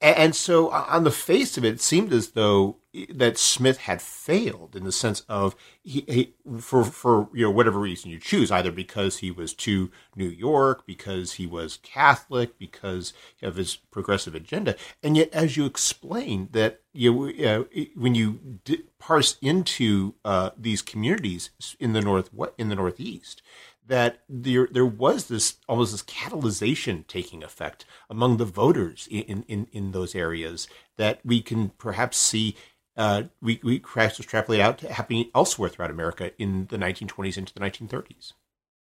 And, 0.00 0.16
and 0.16 0.34
so, 0.34 0.70
on 0.70 1.04
the 1.04 1.10
face 1.10 1.58
of 1.58 1.64
it, 1.64 1.74
it 1.74 1.80
seemed 1.82 2.12
as 2.12 2.30
though 2.30 2.78
that 3.10 3.38
Smith 3.38 3.78
had 3.78 4.02
failed 4.02 4.74
in 4.74 4.82
the 4.84 4.90
sense 4.90 5.20
of 5.28 5.54
he, 5.82 6.04
he, 6.08 6.34
for 6.58 6.82
for 6.82 7.28
you 7.32 7.44
know 7.44 7.50
whatever 7.50 7.78
reason 7.78 8.10
you 8.10 8.18
choose, 8.18 8.50
either 8.50 8.72
because 8.72 9.18
he 9.18 9.30
was 9.30 9.54
too 9.54 9.92
New 10.16 10.28
York, 10.28 10.86
because 10.86 11.34
he 11.34 11.46
was 11.46 11.78
Catholic, 11.82 12.58
because 12.58 13.12
of 13.42 13.56
his 13.56 13.76
progressive 13.76 14.34
agenda, 14.34 14.74
and 15.02 15.16
yet 15.16 15.28
as 15.32 15.56
you 15.56 15.66
explained 15.66 16.48
that 16.52 16.80
you 16.92 17.32
uh, 17.46 17.64
when 17.94 18.14
you 18.16 18.58
parse 18.98 19.38
into 19.40 20.14
uh, 20.24 20.29
these 20.56 20.82
communities 20.82 21.50
in 21.78 21.92
the 21.92 22.00
north 22.00 22.30
in 22.58 22.68
the 22.68 22.76
Northeast, 22.76 23.42
that 23.86 24.22
there 24.28 24.68
there 24.70 24.86
was 24.86 25.26
this 25.26 25.56
almost 25.68 25.92
this 25.92 26.02
catalyzation 26.02 27.06
taking 27.06 27.42
effect 27.42 27.84
among 28.08 28.36
the 28.36 28.44
voters 28.44 29.08
in 29.10 29.44
in, 29.48 29.66
in 29.72 29.92
those 29.92 30.14
areas 30.14 30.68
that 30.96 31.20
we 31.24 31.40
can 31.42 31.70
perhaps 31.70 32.16
see 32.16 32.56
uh, 32.96 33.24
we, 33.40 33.60
we 33.62 33.78
perhaps 33.78 34.20
extrapolate 34.20 34.60
out 34.60 34.78
to 34.78 34.92
happening 34.92 35.30
elsewhere 35.34 35.70
throughout 35.70 35.90
America 35.90 36.32
in 36.38 36.66
the 36.66 36.76
1920s 36.76 37.38
into 37.38 37.54
the 37.54 37.60
1930s. 37.60 38.32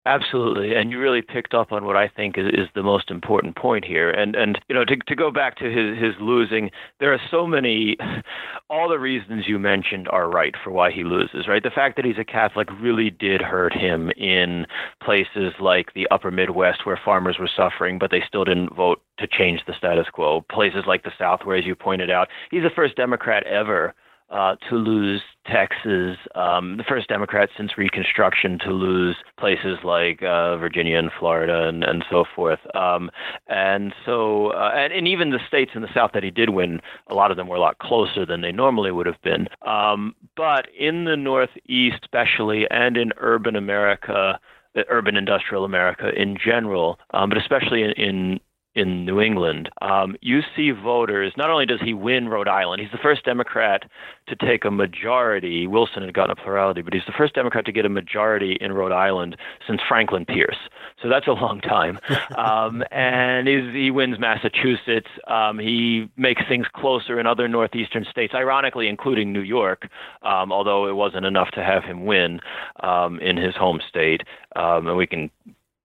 Absolutely, 0.09 0.73
and 0.73 0.89
you 0.89 0.99
really 0.99 1.21
picked 1.21 1.53
up 1.53 1.71
on 1.71 1.85
what 1.85 1.95
I 1.95 2.07
think 2.07 2.35
is, 2.35 2.47
is 2.47 2.67
the 2.73 2.81
most 2.81 3.11
important 3.11 3.55
point 3.55 3.85
here. 3.85 4.09
And 4.09 4.35
and 4.35 4.59
you 4.67 4.73
know 4.73 4.83
to 4.83 4.95
to 4.95 5.15
go 5.15 5.29
back 5.29 5.55
to 5.57 5.65
his 5.65 5.99
his 5.99 6.15
losing, 6.19 6.71
there 6.99 7.13
are 7.13 7.21
so 7.29 7.45
many. 7.45 7.95
All 8.71 8.89
the 8.89 8.97
reasons 8.97 9.47
you 9.47 9.59
mentioned 9.59 10.07
are 10.09 10.27
right 10.27 10.55
for 10.63 10.71
why 10.71 10.89
he 10.89 11.03
loses. 11.03 11.47
Right, 11.47 11.61
the 11.61 11.69
fact 11.69 11.95
that 11.95 12.05
he's 12.05 12.17
a 12.17 12.25
Catholic 12.25 12.69
really 12.81 13.11
did 13.11 13.39
hurt 13.39 13.71
him 13.71 14.09
in 14.17 14.65
places 15.03 15.53
like 15.59 15.93
the 15.93 16.07
Upper 16.09 16.31
Midwest 16.31 16.87
where 16.87 16.99
farmers 17.05 17.37
were 17.39 17.49
suffering, 17.55 17.99
but 17.99 18.09
they 18.09 18.23
still 18.27 18.45
didn't 18.45 18.75
vote 18.75 19.03
to 19.19 19.27
change 19.27 19.61
the 19.67 19.75
status 19.77 20.07
quo. 20.11 20.41
Places 20.51 20.85
like 20.87 21.03
the 21.03 21.13
South, 21.19 21.41
where 21.43 21.55
as 21.55 21.67
you 21.67 21.75
pointed 21.75 22.09
out, 22.09 22.29
he's 22.49 22.63
the 22.63 22.71
first 22.75 22.95
Democrat 22.95 23.45
ever 23.45 23.93
uh, 24.31 24.55
to 24.69 24.75
lose 24.75 25.21
Texas, 25.45 26.17
um, 26.35 26.77
the 26.77 26.83
first 26.83 27.07
Democrat 27.07 27.49
since 27.57 27.77
Reconstruction 27.77 28.59
to 28.59 28.71
lose 28.71 29.15
places 29.39 29.79
like 29.83 30.21
uh, 30.21 30.57
Virginia 30.57 30.99
and 30.99 31.11
Florida 31.17 31.67
and, 31.67 31.83
and 31.83 32.05
so 32.09 32.25
forth. 32.35 32.59
Um, 32.75 33.09
and 33.47 33.93
so, 34.05 34.47
uh, 34.47 34.71
and, 34.75 34.93
and 34.93 35.07
even 35.07 35.31
the 35.31 35.39
states 35.47 35.71
in 35.73 35.81
the 35.81 35.93
South 35.93 36.11
that 36.13 36.23
he 36.23 36.31
did 36.31 36.49
win, 36.49 36.79
a 37.07 37.15
lot 37.15 37.31
of 37.31 37.37
them 37.37 37.47
were 37.47 37.55
a 37.55 37.61
lot 37.61 37.79
closer 37.79 38.25
than 38.25 38.41
they 38.41 38.51
normally 38.51 38.91
would 38.91 39.07
have 39.07 39.21
been. 39.23 39.47
Um, 39.65 40.15
but 40.35 40.67
in 40.77 41.05
the 41.05 41.17
Northeast, 41.17 41.97
especially, 42.03 42.67
and 42.69 42.97
in 42.97 43.11
urban 43.17 43.55
America, 43.55 44.39
uh, 44.77 44.81
urban 44.89 45.15
industrial 45.15 45.65
America 45.65 46.09
in 46.15 46.37
general, 46.37 46.99
um, 47.13 47.29
but 47.29 47.37
especially 47.39 47.81
in, 47.81 47.91
in 47.93 48.39
in 48.79 49.05
New 49.05 49.19
England, 49.19 49.69
um, 49.81 50.15
you 50.21 50.39
see 50.55 50.71
voters. 50.71 51.33
Not 51.35 51.49
only 51.49 51.65
does 51.65 51.81
he 51.81 51.93
win 51.93 52.29
Rhode 52.29 52.47
Island, 52.47 52.81
he's 52.81 52.91
the 52.91 52.97
first 52.97 53.25
Democrat 53.25 53.83
to 54.27 54.35
take 54.35 54.63
a 54.63 54.71
majority. 54.71 55.67
Wilson 55.67 56.03
had 56.03 56.13
gotten 56.13 56.31
a 56.31 56.35
plurality, 56.35 56.81
but 56.81 56.93
he's 56.93 57.05
the 57.05 57.13
first 57.17 57.33
Democrat 57.35 57.65
to 57.65 57.71
get 57.71 57.85
a 57.85 57.89
majority 57.89 58.57
in 58.61 58.71
Rhode 58.71 58.93
Island 58.93 59.35
since 59.67 59.81
Franklin 59.87 60.25
Pierce. 60.25 60.57
So 61.01 61.09
that's 61.09 61.27
a 61.27 61.31
long 61.31 61.59
time. 61.59 61.99
um, 62.37 62.83
and 62.91 63.47
he 63.47 63.91
wins 63.91 64.17
Massachusetts. 64.17 65.09
Um, 65.27 65.59
he 65.59 66.09
makes 66.15 66.41
things 66.47 66.67
closer 66.73 67.19
in 67.19 67.27
other 67.27 67.47
northeastern 67.47 68.05
states, 68.09 68.33
ironically, 68.33 68.87
including 68.87 69.33
New 69.33 69.41
York, 69.41 69.89
um, 70.23 70.51
although 70.51 70.87
it 70.87 70.93
wasn't 70.93 71.25
enough 71.25 71.51
to 71.51 71.63
have 71.63 71.83
him 71.83 72.05
win 72.05 72.39
um, 72.81 73.19
in 73.19 73.35
his 73.35 73.55
home 73.55 73.81
state. 73.87 74.21
Um, 74.55 74.87
and 74.87 74.97
we 74.97 75.05
can 75.05 75.31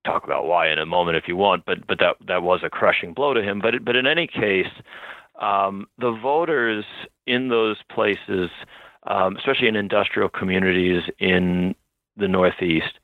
talk 0.04 0.24
about 0.24 0.46
why 0.46 0.70
in 0.70 0.78
a 0.78 0.86
moment 0.86 1.16
if 1.16 1.24
you 1.28 1.36
want, 1.36 1.64
but 1.66 1.86
but 1.86 1.98
that 1.98 2.16
that 2.26 2.42
was 2.42 2.60
a 2.62 2.70
crushing 2.70 3.12
blow 3.12 3.34
to 3.34 3.42
him. 3.42 3.60
But 3.60 3.84
but 3.84 3.96
in 3.96 4.06
any 4.06 4.26
case, 4.26 4.70
um, 5.40 5.86
the 5.98 6.12
voters 6.12 6.84
in 7.26 7.48
those 7.48 7.76
places, 7.90 8.50
um, 9.06 9.36
especially 9.36 9.68
in 9.68 9.76
industrial 9.76 10.28
communities 10.28 11.02
in 11.18 11.74
the 12.16 12.28
Northeast, 12.28 12.98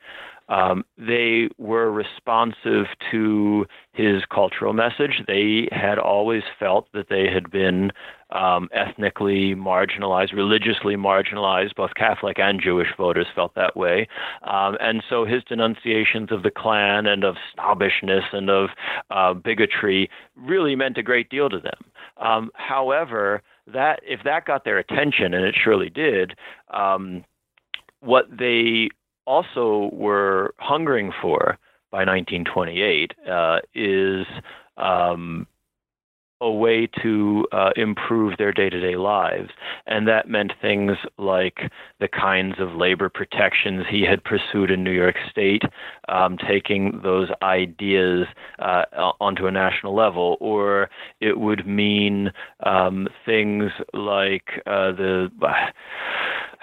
um, 0.51 0.83
they 0.97 1.47
were 1.57 1.89
responsive 1.89 2.85
to 3.09 3.65
his 3.93 4.23
cultural 4.29 4.73
message. 4.73 5.23
They 5.25 5.69
had 5.71 5.97
always 5.97 6.43
felt 6.59 6.89
that 6.93 7.07
they 7.09 7.27
had 7.33 7.49
been 7.49 7.91
um, 8.31 8.67
ethnically 8.73 9.55
marginalized, 9.55 10.33
religiously 10.33 10.95
marginalized. 10.95 11.75
Both 11.75 11.93
Catholic 11.95 12.37
and 12.37 12.61
Jewish 12.61 12.89
voters 12.97 13.27
felt 13.33 13.55
that 13.55 13.77
way. 13.77 14.09
Um, 14.43 14.75
and 14.81 15.01
so 15.09 15.23
his 15.23 15.41
denunciations 15.45 16.33
of 16.33 16.43
the 16.43 16.51
Klan 16.51 17.05
and 17.05 17.23
of 17.23 17.37
snobbishness 17.53 18.25
and 18.33 18.49
of 18.49 18.69
uh, 19.09 19.33
bigotry 19.33 20.09
really 20.35 20.75
meant 20.75 20.97
a 20.97 21.03
great 21.03 21.29
deal 21.29 21.49
to 21.49 21.59
them. 21.59 21.79
Um, 22.17 22.51
however, 22.55 23.41
that 23.67 24.01
if 24.03 24.19
that 24.25 24.45
got 24.45 24.65
their 24.65 24.79
attention, 24.79 25.33
and 25.33 25.45
it 25.45 25.55
surely 25.61 25.89
did, 25.89 26.33
um, 26.73 27.23
what 28.01 28.25
they 28.29 28.89
also 29.25 29.89
were 29.93 30.53
hungering 30.57 31.11
for 31.21 31.57
by 31.91 32.05
1928 32.05 33.13
uh, 33.29 33.59
is 33.75 34.25
um, 34.77 35.45
a 36.41 36.51
way 36.51 36.87
to 37.03 37.45
uh, 37.51 37.69
improve 37.75 38.37
their 38.37 38.51
day 38.51 38.69
to 38.69 38.81
day 38.81 38.95
lives. 38.95 39.49
And 39.85 40.07
that 40.07 40.27
meant 40.27 40.53
things 40.59 40.97
like 41.17 41.71
the 41.99 42.07
kinds 42.07 42.55
of 42.59 42.73
labor 42.73 43.09
protections 43.09 43.85
he 43.89 44.01
had 44.01 44.23
pursued 44.23 44.71
in 44.71 44.83
New 44.83 44.91
York 44.91 45.15
State, 45.29 45.61
um, 46.09 46.37
taking 46.37 46.99
those 47.03 47.29
ideas 47.43 48.25
uh, 48.59 48.85
onto 49.19 49.45
a 49.45 49.51
national 49.51 49.95
level. 49.95 50.37
Or 50.39 50.89
it 51.19 51.39
would 51.39 51.67
mean 51.67 52.31
um, 52.65 53.07
things 53.23 53.71
like 53.93 54.61
uh, 54.65 54.91
the 54.93 55.29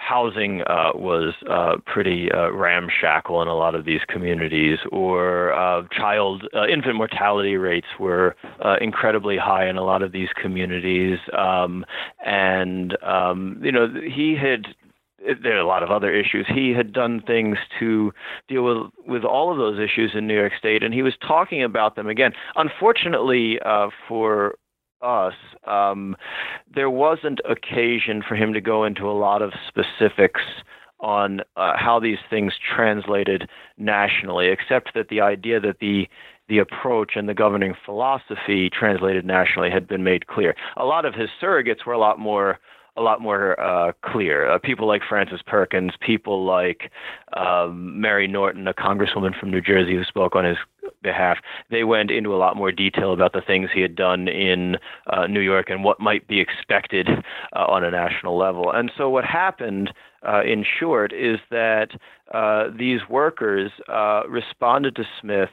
housing 0.08 0.62
uh, 0.62 0.90
was 0.94 1.34
uh, 1.50 1.76
pretty 1.86 2.28
uh, 2.32 2.50
ramshackle 2.52 3.42
in 3.42 3.48
a 3.48 3.54
lot 3.54 3.74
of 3.74 3.84
these 3.84 4.00
communities, 4.08 4.78
or 4.90 5.52
uh, 5.52 5.82
child 5.92 6.44
uh, 6.54 6.66
infant 6.66 6.96
mortality 6.96 7.56
rates 7.56 7.88
were 8.00 8.34
uh, 8.64 8.76
incredibly 8.80 9.36
high 9.36 9.68
in 9.68 9.76
a 9.76 9.84
lot 9.84 10.02
of 10.02 10.12
these 10.12 10.28
communities, 10.40 11.18
um, 11.36 11.84
and 12.24 12.96
um, 13.02 13.60
you 13.62 13.72
know 13.72 13.86
he 14.02 14.34
had 14.34 14.66
there 15.42 15.56
are 15.56 15.60
a 15.60 15.66
lot 15.66 15.82
of 15.82 15.90
other 15.90 16.14
issues. 16.14 16.46
He 16.54 16.72
had 16.72 16.92
done 16.92 17.22
things 17.26 17.58
to 17.80 18.12
deal 18.48 18.62
with 18.62 18.92
with 19.06 19.24
all 19.24 19.50
of 19.52 19.58
those 19.58 19.78
issues 19.78 20.12
in 20.14 20.26
New 20.26 20.36
York 20.36 20.52
State, 20.58 20.82
and 20.82 20.94
he 20.94 21.02
was 21.02 21.14
talking 21.26 21.62
about 21.62 21.96
them 21.96 22.08
again. 22.08 22.32
Unfortunately, 22.56 23.58
uh, 23.64 23.88
for 24.08 24.54
us, 25.02 25.34
um, 25.66 26.16
there 26.74 26.90
wasn't 26.90 27.40
occasion 27.48 28.22
for 28.26 28.34
him 28.34 28.52
to 28.52 28.60
go 28.60 28.84
into 28.84 29.08
a 29.08 29.12
lot 29.12 29.42
of 29.42 29.52
specifics 29.68 30.42
on 31.00 31.40
uh, 31.56 31.74
how 31.76 32.00
these 32.00 32.18
things 32.28 32.54
translated 32.74 33.48
nationally, 33.76 34.48
except 34.48 34.94
that 34.94 35.08
the 35.08 35.20
idea 35.20 35.60
that 35.60 35.78
the 35.80 36.08
the 36.48 36.58
approach 36.58 37.12
and 37.14 37.28
the 37.28 37.34
governing 37.34 37.74
philosophy 37.84 38.70
translated 38.70 39.24
nationally 39.24 39.70
had 39.70 39.86
been 39.86 40.02
made 40.02 40.26
clear. 40.28 40.54
A 40.78 40.84
lot 40.86 41.04
of 41.04 41.14
his 41.14 41.28
surrogates 41.42 41.84
were 41.86 41.92
a 41.92 41.98
lot 41.98 42.18
more 42.18 42.58
a 42.98 43.02
lot 43.02 43.20
more 43.20 43.58
uh, 43.60 43.92
clear. 44.04 44.50
Uh, 44.50 44.58
people 44.58 44.86
like 44.86 45.02
Frances 45.08 45.40
Perkins, 45.46 45.92
people 46.00 46.44
like 46.44 46.90
um, 47.36 48.00
Mary 48.00 48.26
Norton, 48.26 48.66
a 48.66 48.74
congresswoman 48.74 49.38
from 49.38 49.50
New 49.50 49.60
Jersey 49.60 49.94
who 49.94 50.04
spoke 50.04 50.34
on 50.34 50.44
his 50.44 50.56
behalf, 51.02 51.38
they 51.70 51.84
went 51.84 52.10
into 52.10 52.34
a 52.34 52.38
lot 52.38 52.56
more 52.56 52.72
detail 52.72 53.12
about 53.12 53.32
the 53.32 53.40
things 53.40 53.70
he 53.72 53.80
had 53.80 53.94
done 53.94 54.26
in 54.26 54.76
uh, 55.06 55.26
New 55.26 55.40
York 55.40 55.70
and 55.70 55.84
what 55.84 56.00
might 56.00 56.26
be 56.26 56.40
expected 56.40 57.08
uh, 57.54 57.64
on 57.66 57.84
a 57.84 57.90
national 57.90 58.36
level. 58.36 58.72
And 58.72 58.90
so 58.96 59.08
what 59.08 59.24
happened, 59.24 59.92
uh, 60.26 60.42
in 60.42 60.64
short, 60.78 61.12
is 61.12 61.38
that 61.50 61.90
uh, 62.34 62.68
these 62.76 63.00
workers 63.08 63.70
responded 64.28 64.96
to 64.96 65.04
Smith 65.20 65.50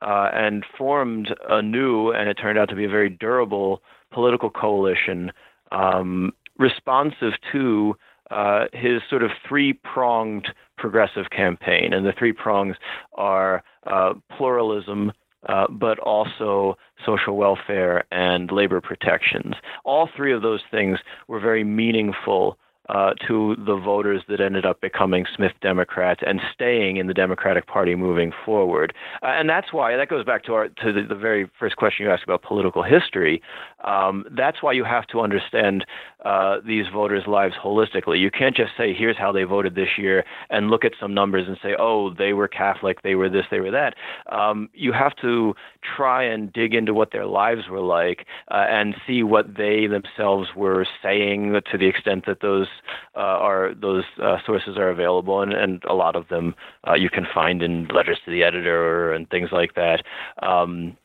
and 0.00 0.64
formed 0.76 1.34
a 1.48 1.62
new, 1.62 2.10
and 2.10 2.28
it 2.28 2.34
turned 2.34 2.58
out 2.58 2.68
to 2.70 2.74
be 2.74 2.84
a 2.84 2.88
very 2.88 3.10
durable 3.10 3.82
political 4.10 4.50
coalition 4.50 5.30
um, 5.72 6.32
responsive 6.60 7.32
to 7.50 7.96
uh, 8.30 8.66
his 8.72 9.02
sort 9.10 9.24
of 9.24 9.30
three 9.48 9.72
pronged 9.72 10.46
progressive 10.78 11.30
campaign. 11.30 11.92
And 11.92 12.06
the 12.06 12.12
three 12.16 12.32
prongs 12.32 12.76
are 13.14 13.64
uh, 13.86 14.12
pluralism, 14.36 15.12
uh, 15.48 15.66
but 15.68 15.98
also 15.98 16.76
social 17.04 17.36
welfare 17.36 18.04
and 18.12 18.52
labor 18.52 18.80
protections. 18.80 19.54
All 19.84 20.08
three 20.16 20.32
of 20.32 20.42
those 20.42 20.60
things 20.70 20.98
were 21.26 21.40
very 21.40 21.64
meaningful 21.64 22.56
uh, 22.90 23.14
to 23.26 23.56
the 23.64 23.76
voters 23.76 24.22
that 24.28 24.40
ended 24.40 24.66
up 24.66 24.80
becoming 24.80 25.24
Smith 25.36 25.52
Democrats 25.62 26.20
and 26.26 26.40
staying 26.52 26.96
in 26.96 27.06
the 27.06 27.14
Democratic 27.14 27.66
Party 27.66 27.94
moving 27.94 28.32
forward. 28.44 28.92
Uh, 29.22 29.26
and 29.28 29.48
that's 29.48 29.72
why 29.72 29.96
that 29.96 30.08
goes 30.08 30.24
back 30.24 30.44
to 30.44 30.54
our 30.54 30.68
to 30.68 30.92
the, 30.92 31.02
the 31.08 31.14
very 31.14 31.48
first 31.58 31.76
question 31.76 32.04
you 32.04 32.12
asked 32.12 32.24
about 32.24 32.42
political 32.42 32.82
history. 32.82 33.40
Um, 33.84 34.24
that's 34.36 34.62
why 34.62 34.72
you 34.72 34.84
have 34.84 35.06
to 35.08 35.20
understand 35.20 35.86
uh, 36.24 36.56
these 36.66 36.86
voters' 36.92 37.24
lives 37.26 37.54
holistically. 37.62 38.18
You 38.18 38.30
can't 38.30 38.56
just 38.56 38.72
say, 38.76 38.92
"Here's 38.92 39.16
how 39.16 39.30
they 39.30 39.44
voted 39.44 39.74
this 39.74 39.96
year," 39.96 40.24
and 40.50 40.68
look 40.68 40.84
at 40.84 40.92
some 41.00 41.14
numbers 41.14 41.46
and 41.46 41.56
say, 41.62 41.76
"Oh, 41.78 42.12
they 42.12 42.32
were 42.32 42.48
Catholic, 42.48 43.02
they 43.02 43.14
were 43.14 43.28
this, 43.28 43.44
they 43.50 43.60
were 43.60 43.70
that." 43.70 43.94
Um, 44.30 44.68
you 44.74 44.92
have 44.92 45.14
to 45.22 45.54
try 45.82 46.22
and 46.22 46.52
dig 46.52 46.74
into 46.74 46.94
what 46.94 47.12
their 47.12 47.26
lives 47.26 47.68
were 47.70 47.80
like 47.80 48.26
uh, 48.50 48.66
and 48.68 48.94
see 49.06 49.22
what 49.22 49.56
they 49.56 49.86
themselves 49.86 50.48
were 50.54 50.86
saying 51.02 51.60
to 51.70 51.78
the 51.78 51.86
extent 51.86 52.26
that 52.26 52.40
those 52.40 52.68
uh, 53.16 53.20
are 53.20 53.74
those 53.74 54.04
uh, 54.22 54.36
sources 54.44 54.76
are 54.76 54.90
available, 54.90 55.42
and, 55.42 55.52
and 55.52 55.82
a 55.88 55.94
lot 55.94 56.16
of 56.16 56.28
them 56.28 56.54
uh, 56.88 56.94
you 56.94 57.10
can 57.10 57.26
find 57.32 57.62
in 57.62 57.86
letters 57.88 58.18
to 58.24 58.30
the 58.30 58.42
editor 58.42 59.12
and 59.12 59.28
things 59.30 59.50
like 59.52 59.74
that. 59.74 60.02
Um, 60.42 60.96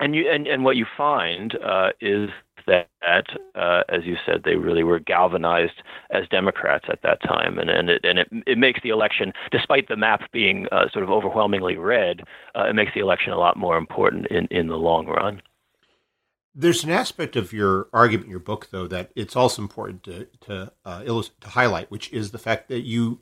and 0.00 0.14
you 0.14 0.28
and, 0.30 0.46
and 0.46 0.64
what 0.64 0.76
you 0.76 0.86
find 0.96 1.56
uh, 1.64 1.90
is 2.00 2.30
that, 2.68 3.26
uh, 3.54 3.82
as 3.88 4.04
you 4.04 4.16
said, 4.24 4.42
they 4.44 4.56
really 4.56 4.84
were 4.84 5.00
galvanized 5.00 5.82
as 6.10 6.28
Democrats 6.28 6.86
at 6.88 7.02
that 7.02 7.20
time, 7.22 7.58
and 7.58 7.70
and 7.70 7.90
it 7.90 8.04
and 8.04 8.18
it, 8.18 8.28
it 8.46 8.58
makes 8.58 8.80
the 8.82 8.90
election, 8.90 9.32
despite 9.50 9.88
the 9.88 9.96
map 9.96 10.30
being 10.32 10.66
uh, 10.70 10.88
sort 10.92 11.02
of 11.02 11.10
overwhelmingly 11.10 11.76
red, 11.76 12.22
uh, 12.56 12.68
it 12.68 12.74
makes 12.74 12.92
the 12.94 13.00
election 13.00 13.32
a 13.32 13.38
lot 13.38 13.56
more 13.56 13.76
important 13.76 14.26
in 14.28 14.46
in 14.50 14.68
the 14.68 14.76
long 14.76 15.06
run. 15.06 15.42
There's 16.54 16.82
an 16.82 16.90
aspect 16.90 17.36
of 17.36 17.52
your 17.52 17.88
argument 17.92 18.26
in 18.26 18.30
your 18.30 18.40
book, 18.40 18.68
though, 18.70 18.88
that 18.88 19.10
it's 19.14 19.36
also 19.36 19.62
important 19.62 20.02
to 20.04 20.28
to, 20.46 20.72
uh, 20.84 21.02
illust- 21.06 21.40
to 21.42 21.48
highlight, 21.50 21.90
which 21.90 22.12
is 22.12 22.30
the 22.30 22.38
fact 22.38 22.68
that 22.68 22.80
you 22.80 23.20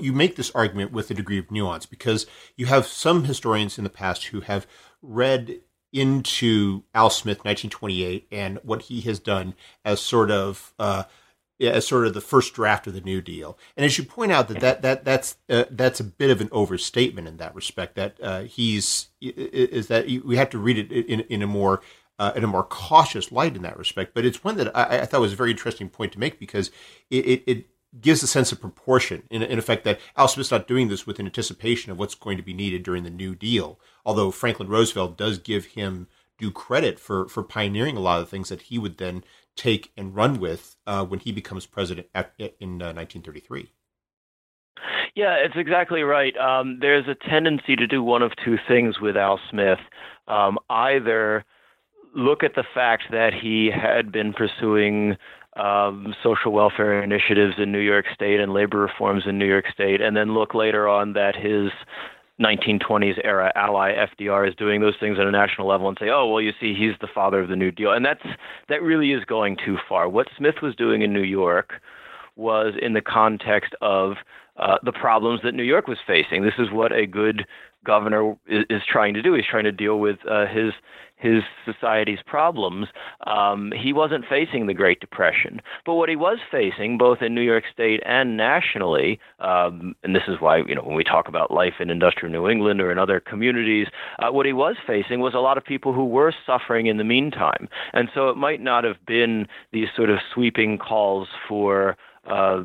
you 0.00 0.12
make 0.12 0.36
this 0.36 0.50
argument 0.50 0.92
with 0.92 1.10
a 1.10 1.14
degree 1.14 1.38
of 1.38 1.50
nuance 1.50 1.86
because 1.86 2.26
you 2.56 2.66
have 2.66 2.86
some 2.86 3.24
historians 3.24 3.78
in 3.78 3.84
the 3.84 3.90
past 3.90 4.26
who 4.26 4.40
have 4.40 4.66
read 5.00 5.60
into 5.94 6.82
Al 6.94 7.08
Smith, 7.08 7.38
1928, 7.38 8.26
and 8.30 8.58
what 8.62 8.82
he 8.82 9.00
has 9.02 9.18
done 9.18 9.54
as 9.84 10.00
sort 10.00 10.30
of 10.30 10.74
uh, 10.78 11.04
as 11.60 11.86
sort 11.86 12.06
of 12.06 12.14
the 12.14 12.20
first 12.20 12.52
draft 12.52 12.86
of 12.86 12.94
the 12.94 13.00
New 13.00 13.22
Deal. 13.22 13.56
And 13.76 13.86
as 13.86 13.96
you 13.96 14.04
point 14.04 14.32
out, 14.32 14.48
that 14.48 14.60
that, 14.60 14.82
that 14.82 15.04
that's 15.04 15.36
uh, 15.48 15.64
that's 15.70 16.00
a 16.00 16.04
bit 16.04 16.30
of 16.30 16.40
an 16.40 16.48
overstatement 16.52 17.28
in 17.28 17.36
that 17.38 17.54
respect. 17.54 17.94
That 17.94 18.16
uh, 18.22 18.42
he's 18.42 19.08
is 19.20 19.86
that 19.86 20.06
we 20.24 20.36
have 20.36 20.50
to 20.50 20.58
read 20.58 20.78
it 20.78 20.92
in 20.92 21.20
in 21.20 21.42
a 21.42 21.46
more 21.46 21.80
uh, 22.18 22.32
in 22.36 22.44
a 22.44 22.48
more 22.48 22.64
cautious 22.64 23.32
light 23.32 23.56
in 23.56 23.62
that 23.62 23.78
respect. 23.78 24.14
But 24.14 24.24
it's 24.24 24.44
one 24.44 24.56
that 24.56 24.76
I, 24.76 25.00
I, 25.00 25.06
thought 25.06 25.20
was 25.20 25.32
a 25.32 25.36
very 25.36 25.50
interesting 25.50 25.88
point 25.88 26.12
to 26.12 26.20
make 26.20 26.38
because 26.38 26.70
it, 27.10 27.26
it, 27.26 27.42
it 27.46 27.66
gives 28.00 28.22
a 28.22 28.26
sense 28.26 28.52
of 28.52 28.60
proportion 28.60 29.22
in, 29.30 29.42
in 29.42 29.58
effect 29.58 29.84
that 29.84 30.00
Al 30.16 30.28
Smith's 30.28 30.50
not 30.50 30.68
doing 30.68 30.88
this 30.88 31.06
with 31.06 31.18
an 31.18 31.26
anticipation 31.26 31.92
of 31.92 31.98
what's 31.98 32.14
going 32.14 32.36
to 32.36 32.42
be 32.42 32.54
needed 32.54 32.82
during 32.82 33.04
the 33.04 33.10
New 33.10 33.34
Deal. 33.34 33.78
Although 34.04 34.30
Franklin 34.30 34.68
Roosevelt 34.68 35.16
does 35.16 35.38
give 35.38 35.66
him 35.66 36.08
due 36.38 36.50
credit 36.50 36.98
for, 36.98 37.28
for 37.28 37.42
pioneering 37.42 37.96
a 37.96 38.00
lot 38.00 38.18
of 38.18 38.26
the 38.26 38.30
things 38.30 38.48
that 38.48 38.62
he 38.62 38.78
would 38.78 38.98
then 38.98 39.24
take 39.56 39.92
and 39.96 40.14
run 40.14 40.40
with 40.40 40.76
uh, 40.86 41.04
when 41.04 41.20
he 41.20 41.30
becomes 41.32 41.66
president 41.66 42.08
at, 42.14 42.32
in 42.38 42.82
uh, 42.82 42.92
1933. 42.92 43.70
Yeah, 45.14 45.36
it's 45.36 45.54
exactly 45.56 46.02
right. 46.02 46.36
Um, 46.36 46.78
there's 46.80 47.06
a 47.06 47.14
tendency 47.28 47.76
to 47.76 47.86
do 47.86 48.02
one 48.02 48.22
of 48.22 48.32
two 48.44 48.56
things 48.66 48.98
with 49.00 49.16
Al 49.16 49.38
Smith. 49.48 49.78
Um, 50.26 50.58
either 50.68 51.44
look 52.16 52.42
at 52.42 52.54
the 52.54 52.64
fact 52.74 53.04
that 53.10 53.32
he 53.32 53.70
had 53.70 54.10
been 54.10 54.32
pursuing 54.32 55.16
um, 55.56 56.14
social 56.22 56.52
welfare 56.52 57.02
initiatives 57.02 57.54
in 57.58 57.70
New 57.70 57.78
York 57.78 58.06
State 58.14 58.40
and 58.40 58.52
labor 58.52 58.78
reforms 58.78 59.24
in 59.26 59.38
New 59.38 59.46
York 59.46 59.66
State, 59.72 60.00
and 60.00 60.16
then 60.16 60.34
look 60.34 60.54
later 60.54 60.88
on 60.88 61.12
that 61.12 61.36
his 61.36 61.70
1920s 62.40 63.20
era 63.22 63.52
ally 63.54 63.92
FDR 63.94 64.48
is 64.48 64.54
doing 64.56 64.80
those 64.80 64.94
things 64.98 65.18
at 65.20 65.26
a 65.26 65.30
national 65.30 65.68
level 65.68 65.88
and 65.88 65.96
say, 66.00 66.08
oh, 66.08 66.26
well, 66.26 66.40
you 66.40 66.52
see, 66.60 66.74
he's 66.74 66.94
the 67.00 67.08
father 67.14 67.40
of 67.40 67.48
the 67.48 67.56
New 67.56 67.70
Deal. 67.70 67.92
And 67.92 68.04
that's, 68.04 68.24
that 68.68 68.82
really 68.82 69.12
is 69.12 69.24
going 69.24 69.56
too 69.64 69.76
far. 69.88 70.08
What 70.08 70.26
Smith 70.36 70.56
was 70.60 70.74
doing 70.74 71.02
in 71.02 71.12
New 71.12 71.22
York 71.22 71.74
was 72.36 72.74
in 72.82 72.94
the 72.94 73.00
context 73.00 73.74
of 73.80 74.14
uh, 74.56 74.78
the 74.84 74.92
problems 74.92 75.40
that 75.42 75.54
New 75.54 75.62
York 75.64 75.88
was 75.88 75.98
facing. 76.06 76.42
This 76.42 76.54
is 76.58 76.70
what 76.70 76.92
a 76.92 77.06
good 77.06 77.46
governor 77.84 78.32
is, 78.46 78.64
is 78.70 78.82
trying 78.90 79.14
to 79.14 79.22
do. 79.22 79.34
He's 79.34 79.44
trying 79.48 79.64
to 79.64 79.72
deal 79.72 79.98
with 79.98 80.18
uh, 80.28 80.46
his 80.46 80.72
his 81.16 81.42
society's 81.64 82.18
problems. 82.26 82.88
Um, 83.26 83.72
he 83.80 83.92
wasn't 83.92 84.24
facing 84.28 84.66
the 84.66 84.74
Great 84.74 85.00
Depression, 85.00 85.62
but 85.86 85.94
what 85.94 86.08
he 86.08 86.16
was 86.16 86.38
facing, 86.50 86.98
both 86.98 87.22
in 87.22 87.34
New 87.34 87.40
York 87.40 87.64
State 87.72 88.02
and 88.04 88.36
nationally, 88.36 89.18
um, 89.38 89.94
and 90.02 90.14
this 90.14 90.24
is 90.28 90.40
why 90.40 90.58
you 90.58 90.74
know 90.74 90.82
when 90.82 90.96
we 90.96 91.04
talk 91.04 91.28
about 91.28 91.50
life 91.50 91.74
in 91.80 91.88
industrial 91.88 92.32
New 92.32 92.48
England 92.48 92.80
or 92.80 92.90
in 92.92 92.98
other 92.98 93.20
communities, 93.20 93.86
uh, 94.18 94.30
what 94.30 94.44
he 94.44 94.52
was 94.52 94.76
facing 94.86 95.20
was 95.20 95.34
a 95.34 95.38
lot 95.38 95.56
of 95.56 95.64
people 95.64 95.92
who 95.92 96.04
were 96.04 96.34
suffering 96.46 96.86
in 96.86 96.98
the 96.98 97.04
meantime, 97.04 97.68
and 97.92 98.08
so 98.14 98.28
it 98.28 98.36
might 98.36 98.60
not 98.60 98.84
have 98.84 98.96
been 99.06 99.46
these 99.72 99.88
sort 99.96 100.10
of 100.10 100.18
sweeping 100.32 100.78
calls 100.78 101.28
for. 101.48 101.96
Uh, 102.26 102.64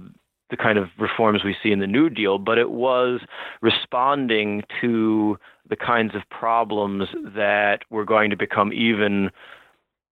the 0.50 0.58
kind 0.58 0.78
of 0.78 0.88
reforms 0.98 1.44
we 1.44 1.56
see 1.62 1.72
in 1.72 1.80
the 1.80 1.88
New 1.88 2.10
Deal, 2.10 2.40
but 2.40 2.58
it 2.58 2.72
was 2.72 3.22
responding 3.62 4.64
to 4.82 5.38
the 5.70 5.76
kinds 5.76 6.16
of 6.16 6.22
problems 6.30 7.10
that 7.36 7.80
were 7.90 8.06
going 8.06 8.30
to 8.30 8.36
become 8.36 8.74
even 8.74 9.30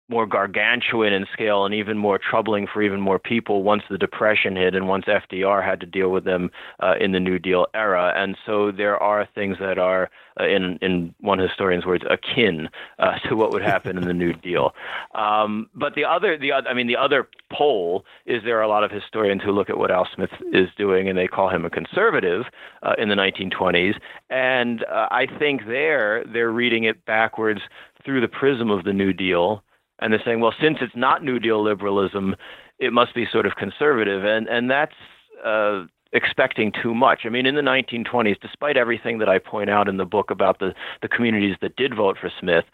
more 0.08 0.28
gargantuan 0.28 1.14
in 1.14 1.26
scale 1.34 1.66
and 1.66 1.74
even 1.74 1.98
more 1.98 2.20
troubling 2.20 2.68
for 2.72 2.82
even 2.82 3.02
more 3.02 3.18
people 3.18 3.64
once 3.64 3.84
the 3.90 3.98
Depression 3.98 4.56
hit 4.56 4.76
and 4.76 4.88
once 4.88 5.06
FDR 5.06 5.66
had 5.66 5.80
to 5.80 5.86
deal 5.86 6.10
with 6.10 6.26
them 6.26 6.52
uh, 6.80 6.94
in 7.00 7.12
the 7.12 7.20
New 7.20 7.40
Deal 7.40 7.66
era. 7.74 8.14
And 8.16 8.38
so 8.46 8.72
there 8.72 9.02
are 9.02 9.28
things 9.34 9.58
that 9.60 9.80
are, 9.80 10.10
uh, 10.40 10.46
in 10.46 10.78
in 10.82 11.16
one 11.22 11.40
historian's 11.40 11.86
words, 11.86 12.04
akin 12.10 12.70
uh, 13.00 13.18
to 13.28 13.36
what 13.36 13.52
would 13.52 13.64
happen 13.64 13.98
in 13.98 14.04
the 14.04 14.14
New 14.14 14.34
Deal. 14.34 14.76
Um, 15.16 15.70
but 15.74 15.96
the 15.96 16.06
other, 16.06 16.38
the 16.38 16.52
other, 16.52 16.70
I 16.70 16.74
mean, 16.74 16.88
the 16.88 16.98
other 16.98 17.28
pole 17.52 18.06
is 18.28 18.44
there 18.44 18.60
are 18.60 18.64
a 18.64 18.68
lot 18.68 18.84
of 18.84 18.92
historians 18.92 19.42
who 19.44 19.52
look 19.52 19.70
at 19.70 19.78
what 19.78 19.90
Al 19.90 20.08
Smith 20.14 20.32
is 20.54 20.70
doing 20.78 21.10
and 21.10 21.18
they 21.18 21.28
call 21.28 21.50
him 21.50 21.66
a 21.66 21.70
conservative 21.70 22.44
uh, 22.84 22.94
in 23.00 23.10
the 23.10 23.16
1920s. 23.16 23.96
And 24.30 24.84
uh, 24.84 25.08
I 25.10 25.26
think 25.40 25.66
there 25.66 26.24
they're 26.32 26.52
reading 26.52 26.84
it 26.84 27.06
backwards 27.06 27.62
through 28.04 28.22
the 28.22 28.28
prism 28.28 28.70
of 28.70 28.84
the 28.84 28.94
New 28.94 29.12
Deal 29.12 29.64
and 30.00 30.12
they're 30.12 30.22
saying, 30.26 30.40
well, 30.40 30.54
since 30.62 30.78
it's 30.82 30.96
not 30.96 31.24
New 31.24 31.40
Deal 31.40 31.64
liberalism, 31.64 32.36
it 32.80 32.92
must 32.92 33.16
be 33.16 33.26
sort 33.32 33.46
of 33.46 33.56
conservative, 33.56 34.26
and 34.26 34.48
and 34.48 34.70
that's 34.70 34.96
uh, 35.46 35.86
expecting 36.16 36.72
too 36.72 36.94
much. 36.94 37.22
I 37.26 37.30
mean, 37.30 37.46
in 37.46 37.56
the 37.56 37.62
1920s, 37.62 38.40
despite 38.42 38.78
everything 38.78 39.20
that 39.20 39.30
I 39.30 39.38
point 39.38 39.70
out 39.70 39.88
in 39.88 39.98
the 39.98 40.06
book 40.06 40.32
about 40.32 40.60
the 40.60 40.74
the 41.02 41.08
communities 41.08 41.56
that 41.62 41.76
did 41.76 41.96
vote 41.96 42.18
for 42.20 42.32
Smith, 42.40 42.66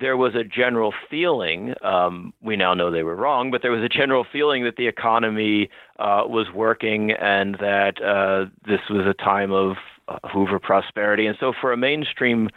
there 0.00 0.16
was 0.16 0.34
a 0.34 0.44
general 0.44 0.92
feeling. 1.08 1.74
Um, 1.82 2.32
we 2.42 2.56
now 2.56 2.74
know 2.74 2.90
they 2.90 3.02
were 3.02 3.16
wrong, 3.16 3.50
but 3.50 3.62
there 3.62 3.70
was 3.70 3.82
a 3.82 3.88
general 3.88 4.26
feeling 4.30 4.64
that 4.64 4.76
the 4.76 4.86
economy 4.86 5.68
uh, 5.98 6.24
was 6.26 6.48
working 6.54 7.12
and 7.12 7.56
that 7.60 8.02
uh, 8.02 8.50
this 8.66 8.80
was 8.90 9.06
a 9.06 9.14
time 9.14 9.52
of 9.52 9.76
uh, 10.08 10.18
Hoover 10.32 10.58
prosperity. 10.58 11.26
And 11.26 11.36
so, 11.38 11.52
for 11.58 11.72
a 11.72 11.76
mainstream 11.76 12.48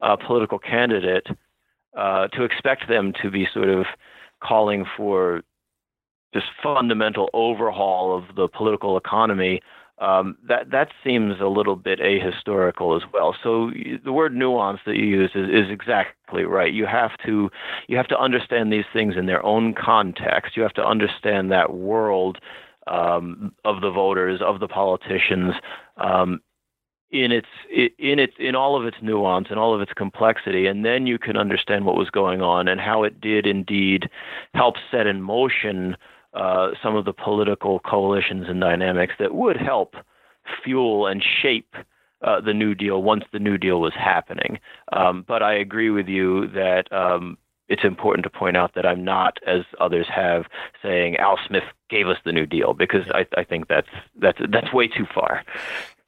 uh, 0.00 0.16
political 0.16 0.58
candidate 0.58 1.26
uh, 1.96 2.28
to 2.28 2.44
expect 2.44 2.88
them 2.88 3.12
to 3.22 3.30
be 3.30 3.46
sort 3.52 3.68
of 3.68 3.86
calling 4.42 4.84
for 4.96 5.42
this 6.32 6.44
fundamental 6.62 7.30
overhaul 7.32 8.16
of 8.16 8.36
the 8.36 8.48
political 8.48 8.96
economy, 8.96 9.60
um, 9.98 10.36
that 10.46 10.70
that 10.70 10.88
seems 11.02 11.40
a 11.40 11.46
little 11.46 11.76
bit 11.76 11.98
ahistorical 11.98 12.94
as 12.94 13.02
well. 13.12 13.34
So 13.42 13.70
the 14.04 14.12
word 14.12 14.36
nuance 14.36 14.80
that 14.84 14.96
you 14.96 15.06
use 15.06 15.30
is, 15.34 15.48
is 15.48 15.70
exactly 15.70 16.44
right. 16.44 16.72
You 16.72 16.84
have 16.84 17.12
to 17.24 17.50
you 17.88 17.96
have 17.96 18.08
to 18.08 18.18
understand 18.18 18.70
these 18.70 18.84
things 18.92 19.14
in 19.16 19.24
their 19.24 19.44
own 19.44 19.72
context. 19.72 20.56
You 20.56 20.62
have 20.62 20.74
to 20.74 20.84
understand 20.84 21.50
that 21.50 21.72
world 21.72 22.38
um, 22.86 23.52
of 23.64 23.80
the 23.80 23.90
voters, 23.90 24.40
of 24.44 24.60
the 24.60 24.68
politicians, 24.68 25.54
um, 25.96 26.40
in 27.24 27.32
its 27.32 27.48
in 27.70 28.18
its 28.18 28.34
in 28.38 28.54
all 28.54 28.78
of 28.78 28.86
its 28.86 28.96
nuance 29.02 29.48
and 29.50 29.58
all 29.58 29.74
of 29.74 29.80
its 29.80 29.92
complexity 29.92 30.66
and 30.66 30.84
then 30.84 31.06
you 31.06 31.18
can 31.18 31.36
understand 31.36 31.84
what 31.84 31.96
was 31.96 32.10
going 32.10 32.40
on 32.42 32.68
and 32.68 32.80
how 32.80 33.02
it 33.02 33.20
did 33.20 33.46
indeed 33.46 34.08
help 34.54 34.76
set 34.90 35.06
in 35.06 35.22
motion 35.22 35.96
uh, 36.34 36.70
some 36.82 36.94
of 36.94 37.04
the 37.04 37.12
political 37.12 37.80
coalitions 37.80 38.46
and 38.48 38.60
dynamics 38.60 39.14
that 39.18 39.34
would 39.34 39.56
help 39.56 39.94
fuel 40.62 41.06
and 41.06 41.24
shape 41.42 41.74
uh, 42.22 42.40
the 42.40 42.54
New 42.54 42.74
Deal 42.74 43.02
once 43.02 43.24
the 43.32 43.38
New 43.38 43.58
Deal 43.58 43.80
was 43.80 43.94
happening. 43.94 44.58
Um, 44.92 45.24
but 45.26 45.42
I 45.42 45.54
agree 45.54 45.90
with 45.90 46.08
you 46.08 46.48
that 46.48 46.92
um, 46.92 47.38
it's 47.68 47.84
important 47.84 48.24
to 48.24 48.30
point 48.30 48.56
out 48.56 48.74
that 48.74 48.86
I'm 48.86 49.04
not, 49.04 49.38
as 49.46 49.62
others 49.80 50.06
have, 50.14 50.44
saying 50.82 51.16
Al 51.16 51.38
Smith 51.46 51.64
gave 51.90 52.08
us 52.08 52.18
the 52.24 52.32
New 52.32 52.46
Deal 52.46 52.74
because 52.74 53.06
I, 53.12 53.26
I 53.36 53.44
think 53.44 53.68
that's 53.68 53.88
that's 54.20 54.38
that's 54.50 54.72
way 54.72 54.88
too 54.88 55.06
far. 55.14 55.44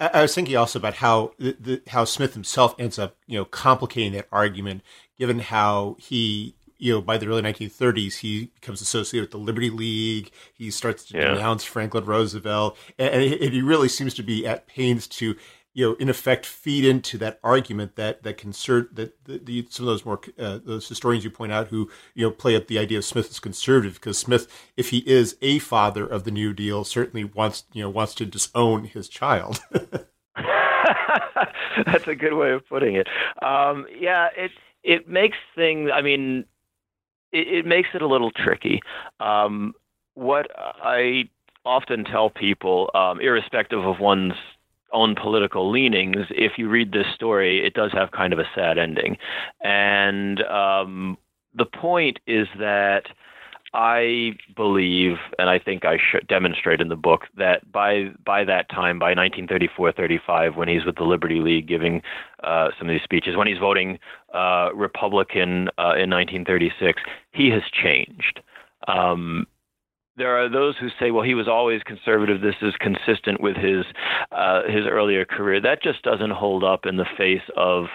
I 0.00 0.22
was 0.22 0.34
thinking 0.34 0.56
also 0.56 0.78
about 0.78 0.94
how 0.94 1.32
the, 1.38 1.56
the, 1.58 1.82
how 1.88 2.04
Smith 2.04 2.34
himself 2.34 2.74
ends 2.78 2.98
up, 2.98 3.16
you 3.26 3.38
know, 3.38 3.44
complicating 3.44 4.12
that 4.12 4.28
argument, 4.30 4.82
given 5.18 5.40
how 5.40 5.96
he, 5.98 6.54
you 6.78 6.92
know, 6.92 7.00
by 7.00 7.18
the 7.18 7.26
early 7.26 7.42
1930s, 7.42 8.18
he 8.18 8.46
becomes 8.54 8.80
associated 8.80 9.24
with 9.24 9.30
the 9.32 9.44
Liberty 9.44 9.70
League. 9.70 10.30
He 10.54 10.70
starts 10.70 11.04
to 11.06 11.18
yeah. 11.18 11.34
denounce 11.34 11.64
Franklin 11.64 12.04
Roosevelt, 12.04 12.78
and, 12.96 13.12
and, 13.12 13.52
he 13.52 13.60
really 13.60 13.88
seems 13.88 14.14
to 14.14 14.22
be 14.22 14.46
at 14.46 14.68
pains 14.68 15.08
to 15.08 15.34
you 15.78 15.88
know, 15.88 15.94
in 16.00 16.08
effect, 16.08 16.44
feed 16.44 16.84
into 16.84 17.16
that 17.18 17.38
argument 17.44 17.94
that 17.94 18.24
that 18.24 18.36
concern 18.36 18.88
that 18.94 19.24
the, 19.26 19.38
the, 19.38 19.64
some 19.70 19.86
of 19.86 19.92
those 19.92 20.04
more 20.04 20.20
uh, 20.36 20.58
those 20.64 20.88
historians 20.88 21.22
you 21.22 21.30
point 21.30 21.52
out 21.52 21.68
who 21.68 21.88
you 22.16 22.26
know 22.26 22.32
play 22.32 22.56
up 22.56 22.66
the 22.66 22.80
idea 22.80 22.98
of 22.98 23.04
Smith 23.04 23.30
as 23.30 23.38
conservative 23.38 23.94
because 23.94 24.18
Smith, 24.18 24.48
if 24.76 24.90
he 24.90 25.08
is 25.08 25.36
a 25.40 25.60
father 25.60 26.04
of 26.04 26.24
the 26.24 26.32
New 26.32 26.52
Deal, 26.52 26.82
certainly 26.82 27.22
wants 27.22 27.62
you 27.72 27.80
know 27.80 27.88
wants 27.88 28.12
to 28.16 28.26
disown 28.26 28.86
his 28.86 29.08
child. 29.08 29.60
That's 31.86 32.08
a 32.08 32.16
good 32.16 32.34
way 32.34 32.50
of 32.50 32.68
putting 32.68 32.96
it. 32.96 33.06
Um, 33.40 33.86
yeah, 33.96 34.30
it 34.36 34.50
it 34.82 35.08
makes 35.08 35.36
things. 35.54 35.90
I 35.94 36.02
mean, 36.02 36.44
it, 37.30 37.46
it 37.46 37.66
makes 37.66 37.90
it 37.94 38.02
a 38.02 38.08
little 38.08 38.32
tricky. 38.32 38.80
Um, 39.20 39.74
what 40.14 40.50
I 40.56 41.28
often 41.64 42.04
tell 42.04 42.30
people, 42.30 42.90
um, 42.94 43.20
irrespective 43.20 43.86
of 43.86 44.00
one's 44.00 44.34
own 44.92 45.14
political 45.14 45.70
leanings, 45.70 46.26
if 46.30 46.52
you 46.56 46.68
read 46.68 46.92
this 46.92 47.06
story, 47.14 47.64
it 47.64 47.74
does 47.74 47.92
have 47.92 48.10
kind 48.10 48.32
of 48.32 48.38
a 48.38 48.48
sad 48.54 48.78
ending. 48.78 49.16
And 49.62 50.42
um, 50.44 51.18
the 51.54 51.66
point 51.66 52.18
is 52.26 52.46
that 52.58 53.04
I 53.74 54.32
believe, 54.56 55.16
and 55.38 55.50
I 55.50 55.58
think 55.58 55.84
I 55.84 55.98
should 55.98 56.26
demonstrate 56.26 56.80
in 56.80 56.88
the 56.88 56.96
book, 56.96 57.26
that 57.36 57.70
by 57.70 58.10
by 58.24 58.44
that 58.44 58.70
time, 58.70 58.98
by 58.98 59.14
1934-35, 59.14 60.56
when 60.56 60.68
he's 60.68 60.84
with 60.86 60.96
the 60.96 61.04
Liberty 61.04 61.40
League 61.40 61.68
giving 61.68 62.02
uh, 62.42 62.68
some 62.78 62.88
of 62.88 62.94
these 62.94 63.02
speeches, 63.02 63.36
when 63.36 63.46
he's 63.46 63.58
voting 63.58 63.98
uh, 64.32 64.70
Republican 64.74 65.68
uh, 65.78 65.96
in 65.96 66.08
1936, 66.10 67.02
he 67.32 67.50
has 67.50 67.62
changed. 67.70 68.40
Um, 68.86 69.46
there 70.18 70.36
are 70.36 70.48
those 70.48 70.76
who 70.78 70.88
say, 71.00 71.10
well, 71.10 71.24
he 71.24 71.34
was 71.34 71.48
always 71.48 71.82
conservative. 71.84 72.40
This 72.40 72.56
is 72.60 72.74
consistent 72.80 73.40
with 73.40 73.56
his 73.56 73.84
uh, 74.32 74.62
his 74.66 74.84
earlier 74.86 75.24
career. 75.24 75.60
That 75.60 75.82
just 75.82 76.02
doesn't 76.02 76.32
hold 76.32 76.64
up 76.64 76.84
in 76.84 76.96
the 76.96 77.06
face 77.16 77.48
of 77.56 77.86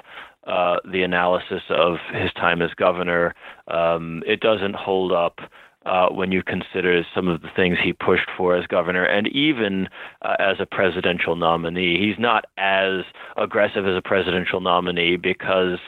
uh, 0.48 0.78
the 0.90 1.04
analysis 1.04 1.62
of 1.70 1.98
his 2.14 2.32
time 2.34 2.62
as 2.62 2.74
governor. 2.74 3.36
Um, 3.68 4.24
it 4.26 4.40
doesn't 4.40 4.76
hold 4.76 5.12
up 5.12 5.40
uh, 5.86 6.08
when 6.10 6.32
you 6.32 6.42
consider 6.44 7.06
some 7.14 7.28
of 7.28 7.42
the 7.42 7.50
things 7.56 7.78
he 7.84 7.94
pushed 7.94 8.30
for 8.38 8.56
as 8.56 8.66
governor 8.68 9.04
and 9.04 9.28
even 9.28 9.90
uh, 10.22 10.36
as 10.40 10.58
a 10.60 10.66
presidential 10.66 11.36
nominee. 11.36 12.00
He's 12.00 12.20
not 12.20 12.46
as 12.58 13.04
aggressive 13.38 13.86
as 13.86 13.98
a 13.98 14.02
presidential 14.02 14.62
nominee 14.62 15.18
because 15.18 15.80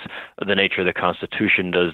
the 0.46 0.56
nature 0.56 0.82
of 0.82 0.88
the 0.88 0.94
Constitution 0.94 1.72
does, 1.72 1.92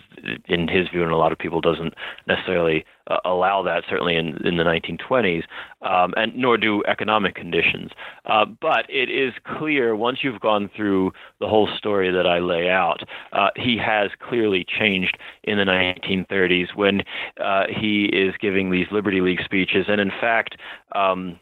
in 0.47 0.67
his 0.67 0.87
view, 0.89 1.03
and 1.03 1.11
a 1.11 1.17
lot 1.17 1.31
of 1.31 1.37
people 1.37 1.61
doesn't 1.61 1.93
necessarily 2.27 2.85
uh, 3.07 3.17
allow 3.25 3.61
that, 3.63 3.83
certainly 3.89 4.15
in, 4.15 4.37
in 4.45 4.57
the 4.57 4.63
1920s, 4.63 5.43
um, 5.81 6.13
and 6.17 6.35
nor 6.35 6.57
do 6.57 6.83
economic 6.87 7.35
conditions. 7.35 7.91
Uh, 8.25 8.45
but 8.45 8.85
it 8.89 9.09
is 9.09 9.33
clear 9.57 9.95
once 9.95 10.19
you've 10.23 10.39
gone 10.39 10.69
through 10.75 11.11
the 11.39 11.47
whole 11.47 11.69
story 11.77 12.11
that 12.11 12.27
I 12.27 12.39
lay 12.39 12.69
out, 12.69 13.01
uh, 13.33 13.49
he 13.55 13.77
has 13.77 14.11
clearly 14.19 14.65
changed 14.65 15.17
in 15.43 15.57
the 15.57 15.65
1930s 15.65 16.75
when 16.75 17.01
uh, 17.39 17.63
he 17.69 18.05
is 18.05 18.33
giving 18.39 18.71
these 18.71 18.87
Liberty 18.91 19.21
League 19.21 19.41
speeches. 19.43 19.85
And 19.87 19.99
in 19.99 20.11
fact, 20.21 20.57
um, 20.93 21.39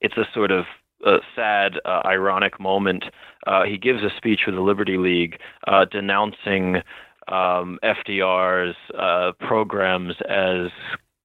it's 0.00 0.16
a 0.16 0.24
sort 0.34 0.50
of 0.50 0.64
a 1.04 1.18
sad, 1.34 1.74
uh, 1.84 2.02
ironic 2.04 2.60
moment. 2.60 3.04
Uh, 3.46 3.64
he 3.64 3.78
gives 3.78 4.02
a 4.02 4.10
speech 4.16 4.40
for 4.44 4.50
the 4.52 4.60
Liberty 4.60 4.98
League 4.98 5.38
uh, 5.66 5.86
denouncing 5.86 6.82
um, 7.30 7.78
FDR's 7.82 8.76
uh, 8.98 9.32
programs 9.46 10.14
as 10.28 10.70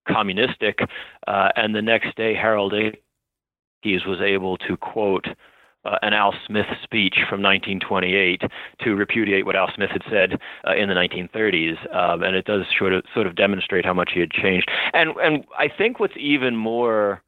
communistic, 0.07 0.79
uh, 1.27 1.49
and 1.55 1.73
the 1.75 1.81
next 1.81 2.15
day 2.15 2.33
Harold 2.35 2.73
Ickes 2.73 4.05
was 4.05 4.21
able 4.21 4.57
to 4.57 4.77
quote 4.77 5.25
uh, 5.85 5.97
an 6.01 6.13
Al 6.13 6.33
Smith 6.45 6.65
speech 6.83 7.15
from 7.29 7.41
1928 7.41 8.41
to 8.83 8.95
repudiate 8.95 9.45
what 9.45 9.55
Al 9.55 9.71
Smith 9.73 9.91
had 9.91 10.01
said 10.09 10.39
uh, 10.67 10.75
in 10.75 10.89
the 10.89 10.95
1930s, 10.95 11.95
um, 11.95 12.23
and 12.23 12.35
it 12.35 12.45
does 12.45 12.63
sort 12.77 12.93
of 12.93 13.03
sort 13.13 13.27
of 13.27 13.35
demonstrate 13.35 13.85
how 13.85 13.93
much 13.93 14.11
he 14.13 14.19
had 14.19 14.31
changed. 14.31 14.69
And 14.93 15.11
and 15.21 15.45
I 15.57 15.67
think 15.67 15.99
what's 15.99 16.17
even 16.17 16.55
more 16.55 17.21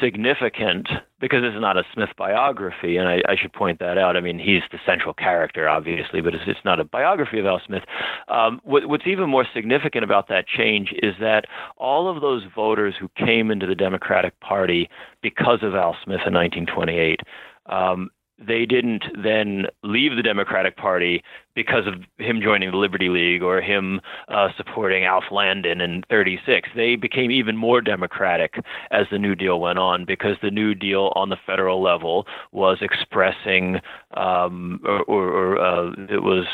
significant 0.00 0.88
because 1.20 1.42
is 1.44 1.60
not 1.60 1.76
a 1.76 1.84
Smith 1.92 2.10
biography, 2.16 2.96
and 2.96 3.08
I, 3.08 3.20
I, 3.28 3.36
should 3.36 3.52
point 3.52 3.78
that 3.80 3.98
out. 3.98 4.16
I 4.16 4.20
mean, 4.20 4.38
he's 4.38 4.62
the 4.72 4.78
central 4.86 5.12
character, 5.12 5.68
obviously, 5.68 6.20
but 6.20 6.34
it's, 6.34 6.44
it's 6.46 6.64
not 6.64 6.80
a 6.80 6.84
biography 6.84 7.38
of 7.38 7.46
Al 7.46 7.60
Smith. 7.66 7.82
Um, 8.28 8.60
what, 8.64 8.88
what's 8.88 9.06
even 9.06 9.28
more 9.28 9.46
significant 9.54 10.04
about 10.04 10.28
that 10.28 10.46
change 10.46 10.94
is 11.02 11.14
that 11.20 11.44
all 11.76 12.08
of 12.08 12.22
those 12.22 12.42
voters 12.54 12.94
who 12.98 13.08
came 13.16 13.50
into 13.50 13.66
the 13.66 13.74
Democratic 13.74 14.38
Party 14.40 14.88
because 15.22 15.62
of 15.62 15.74
Al 15.74 15.96
Smith 16.04 16.20
in 16.26 16.34
1928. 16.34 17.20
Um, 17.66 18.10
they 18.38 18.64
didn't 18.64 19.04
then 19.22 19.66
leave 19.82 20.16
the 20.16 20.22
Democratic 20.22 20.76
Party 20.76 21.22
because 21.54 21.86
of 21.86 21.94
him 22.18 22.40
joining 22.42 22.70
the 22.70 22.76
Liberty 22.76 23.08
League 23.08 23.42
or 23.42 23.60
him 23.60 24.00
uh, 24.28 24.48
supporting 24.56 25.04
Alf 25.04 25.24
Landon 25.30 25.80
in 25.80 26.02
36. 26.08 26.68
They 26.74 26.96
became 26.96 27.30
even 27.30 27.56
more 27.56 27.80
democratic 27.80 28.54
as 28.90 29.06
the 29.10 29.18
New 29.18 29.34
Deal 29.34 29.60
went 29.60 29.78
on 29.78 30.04
because 30.04 30.36
the 30.42 30.50
New 30.50 30.74
Deal 30.74 31.12
on 31.16 31.28
the 31.28 31.36
federal 31.46 31.82
level 31.82 32.26
was 32.52 32.78
expressing 32.80 33.80
um, 34.16 34.80
or, 34.84 35.02
or, 35.04 35.58
uh, 35.58 35.92
it 36.08 36.22
was 36.22 36.46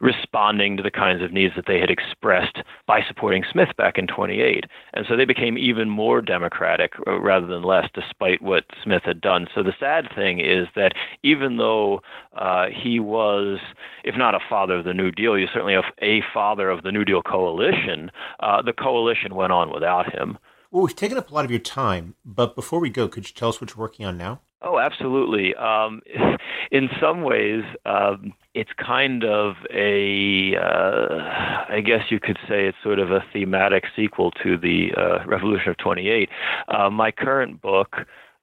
responding 0.00 0.76
to 0.76 0.82
the 0.82 0.90
kinds 0.90 1.22
of 1.22 1.32
needs 1.32 1.54
that 1.56 1.66
they 1.66 1.78
had 1.78 1.90
expressed 1.90 2.58
by 2.86 3.00
supporting 3.06 3.44
Smith 3.50 3.70
back 3.76 3.98
in 3.98 4.06
28. 4.06 4.64
And 4.94 5.06
so 5.08 5.16
they 5.16 5.24
became 5.24 5.56
even 5.56 5.88
more 5.88 6.20
democratic 6.20 6.92
uh, 7.06 7.20
rather 7.20 7.46
than 7.46 7.62
less, 7.62 7.88
despite 7.94 8.42
what 8.42 8.64
Smith 8.82 9.02
had 9.04 9.20
done. 9.20 9.46
So 9.54 9.62
the 9.62 9.74
sad 9.78 10.08
thing 10.14 10.40
is 10.40 10.66
that 10.76 10.92
even 11.22 11.56
though 11.56 12.02
uh, 12.36 12.66
he 12.66 13.00
was, 13.00 13.58
if 14.04 14.16
not 14.16 14.29
a 14.34 14.40
father 14.48 14.76
of 14.76 14.84
the 14.84 14.94
New 14.94 15.10
Deal, 15.10 15.34
he 15.34 15.42
was 15.42 15.50
certainly 15.52 15.74
a, 15.74 15.82
a 16.02 16.22
father 16.32 16.70
of 16.70 16.82
the 16.82 16.92
New 16.92 17.04
Deal 17.04 17.22
coalition, 17.22 18.10
uh, 18.40 18.62
the 18.62 18.72
coalition 18.72 19.34
went 19.34 19.52
on 19.52 19.72
without 19.72 20.12
him. 20.12 20.38
Well, 20.70 20.84
we've 20.84 20.94
taken 20.94 21.18
up 21.18 21.30
a 21.30 21.34
lot 21.34 21.44
of 21.44 21.50
your 21.50 21.60
time, 21.60 22.14
but 22.24 22.54
before 22.54 22.78
we 22.78 22.90
go, 22.90 23.08
could 23.08 23.28
you 23.28 23.34
tell 23.34 23.48
us 23.48 23.60
what 23.60 23.70
you're 23.70 23.80
working 23.80 24.06
on 24.06 24.16
now? 24.16 24.40
Oh, 24.62 24.78
absolutely. 24.78 25.54
Um, 25.54 26.02
in 26.70 26.88
some 27.00 27.22
ways, 27.22 27.64
um, 27.86 28.32
it's 28.54 28.70
kind 28.76 29.24
of 29.24 29.54
a, 29.72 30.54
uh, 30.56 31.64
I 31.68 31.80
guess 31.84 32.10
you 32.10 32.20
could 32.20 32.38
say 32.48 32.66
it's 32.66 32.78
sort 32.82 32.98
of 32.98 33.10
a 33.10 33.24
thematic 33.32 33.84
sequel 33.96 34.30
to 34.42 34.56
the 34.56 34.90
uh, 34.96 35.26
Revolution 35.26 35.70
of 35.70 35.78
28. 35.78 36.28
Uh, 36.68 36.90
my 36.90 37.10
current 37.10 37.60
book 37.60 37.96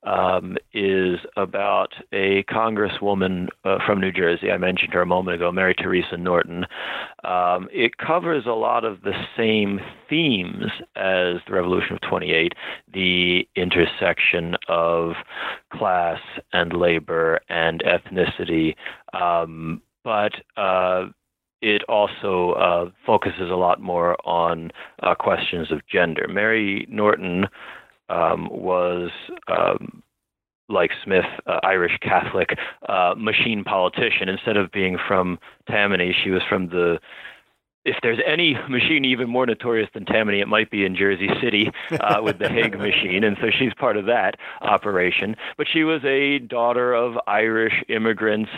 um, 0.07 0.57
is 0.73 1.19
about 1.35 1.93
a 2.13 2.43
congresswoman 2.43 3.47
uh, 3.65 3.77
from 3.85 3.99
New 3.99 4.11
Jersey. 4.11 4.49
I 4.51 4.57
mentioned 4.57 4.93
her 4.93 5.01
a 5.01 5.05
moment 5.05 5.35
ago, 5.35 5.51
Mary 5.51 5.75
Teresa 5.75 6.15
Norton. 6.17 6.65
Um, 7.25 7.67
it 7.73 7.97
covers 7.97 8.45
a 8.45 8.51
lot 8.51 8.85
of 8.85 9.01
the 9.01 9.13
same 9.35 9.81
themes 10.09 10.71
as 10.95 11.41
the 11.45 11.53
Revolution 11.53 11.93
of 11.95 12.01
28 12.01 12.53
the 12.93 13.47
intersection 13.55 14.55
of 14.69 15.13
class 15.73 16.19
and 16.53 16.71
labor 16.73 17.41
and 17.49 17.83
ethnicity. 17.83 18.75
Um, 19.13 19.81
but 20.05 20.31
uh, 20.55 21.07
it 21.61 21.83
also 21.89 22.51
uh, 22.51 22.91
focuses 23.05 23.51
a 23.51 23.55
lot 23.55 23.81
more 23.81 24.15
on 24.25 24.71
uh, 25.03 25.15
questions 25.15 25.69
of 25.69 25.81
gender. 25.91 26.27
Mary 26.29 26.85
Norton 26.89 27.47
um, 28.09 28.49
was 28.51 29.11
um, 29.47 30.03
like 30.69 30.91
Smith, 31.03 31.25
uh, 31.45 31.59
Irish 31.63 31.97
Catholic, 32.01 32.57
uh, 32.87 33.15
machine 33.17 33.63
politician. 33.63 34.29
Instead 34.29 34.57
of 34.57 34.71
being 34.71 34.97
from 35.07 35.39
Tammany, 35.69 36.15
she 36.23 36.29
was 36.29 36.41
from 36.47 36.69
the. 36.69 36.99
If 37.85 37.95
there's 38.03 38.19
any 38.27 38.53
machine 38.67 39.05
even 39.05 39.29
more 39.29 39.45
notorious 39.45 39.89
than 39.93 40.03
Tammany, 40.03 40.41
it 40.41 40.49
might 40.49 40.69
be 40.69 40.83
in 40.83 40.93
Jersey 40.93 41.29
City 41.41 41.71
uh, 42.01 42.19
with 42.21 42.37
the 42.37 42.49
Hague 42.49 42.77
machine, 42.77 43.23
and 43.23 43.37
so 43.39 43.47
she's 43.49 43.73
part 43.75 43.95
of 43.95 44.07
that 44.07 44.35
operation. 44.59 45.37
But 45.57 45.67
she 45.71 45.85
was 45.85 46.03
a 46.03 46.39
daughter 46.39 46.93
of 46.93 47.17
Irish 47.27 47.85
immigrants. 47.87 48.51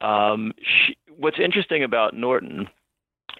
Um, 0.00 0.52
she, 0.62 0.96
what's 1.16 1.40
interesting 1.40 1.82
about 1.82 2.14
Norton 2.14 2.68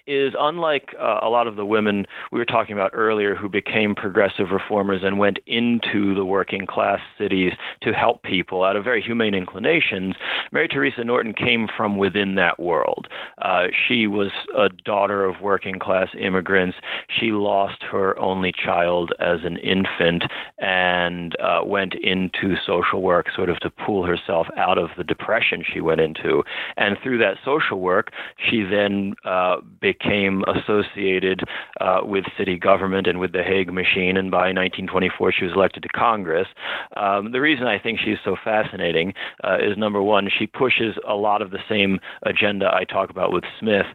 is 0.07 0.33
unlike 0.39 0.95
uh, 0.99 1.19
a 1.21 1.29
lot 1.29 1.47
of 1.47 1.55
the 1.57 1.65
women 1.65 2.05
we 2.31 2.39
were 2.39 2.45
talking 2.45 2.73
about 2.73 2.91
earlier 2.93 3.35
who 3.35 3.49
became 3.49 3.93
progressive 3.93 4.51
reformers 4.51 5.01
and 5.03 5.19
went 5.19 5.39
into 5.45 6.15
the 6.15 6.23
working 6.25 6.65
class 6.65 6.99
cities 7.17 7.51
to 7.81 7.91
help 7.91 8.23
people 8.23 8.63
out 8.63 8.75
of 8.75 8.83
very 8.83 9.01
humane 9.01 9.33
inclinations, 9.33 10.15
Mary 10.51 10.67
Teresa 10.67 11.03
Norton 11.03 11.33
came 11.33 11.67
from 11.75 11.97
within 11.97 12.35
that 12.35 12.59
world. 12.59 13.07
Uh, 13.41 13.67
she 13.87 14.07
was 14.07 14.31
a 14.57 14.69
daughter 14.69 15.25
of 15.25 15.41
working 15.41 15.77
class 15.77 16.07
immigrants. 16.17 16.77
She 17.19 17.31
lost 17.31 17.83
her 17.83 18.17
only 18.17 18.53
child 18.53 19.11
as 19.19 19.39
an 19.43 19.57
infant 19.57 20.23
and 20.57 21.35
uh, 21.39 21.61
went 21.65 21.93
into 21.95 22.55
social 22.65 23.01
work 23.01 23.27
sort 23.35 23.49
of 23.49 23.59
to 23.59 23.69
pull 23.69 24.05
herself 24.05 24.47
out 24.55 24.77
of 24.77 24.89
the 24.97 25.03
depression 25.03 25.63
she 25.65 25.81
went 25.81 25.99
into. 25.99 26.43
And 26.77 26.97
through 27.03 27.17
that 27.19 27.37
social 27.43 27.79
work, 27.79 28.11
she 28.37 28.63
then 28.63 29.13
uh, 29.25 29.57
became 29.79 30.43
associated 30.47 31.41
uh, 31.81 31.99
with 32.03 32.25
city 32.37 32.57
government 32.57 33.07
and 33.07 33.19
with 33.19 33.31
the 33.31 33.43
Hague 33.43 33.71
machine. 33.71 34.17
And 34.17 34.31
by 34.31 34.53
1924, 34.53 35.31
she 35.31 35.45
was 35.45 35.53
elected 35.53 35.83
to 35.83 35.89
Congress. 35.89 36.47
Um, 36.95 37.31
the 37.31 37.41
reason 37.41 37.67
I 37.67 37.79
think 37.79 37.99
she's 37.99 38.17
so 38.23 38.35
fascinating 38.43 39.13
uh, 39.43 39.57
is 39.57 39.77
number 39.77 40.01
one, 40.01 40.29
she 40.37 40.47
pushes 40.47 40.95
a 41.07 41.15
lot 41.15 41.41
of 41.41 41.51
the 41.51 41.59
same 41.69 41.99
agenda 42.23 42.69
I 42.73 42.83
talk 42.83 43.09
about 43.09 43.31
with 43.31 43.43
Smith 43.59 43.85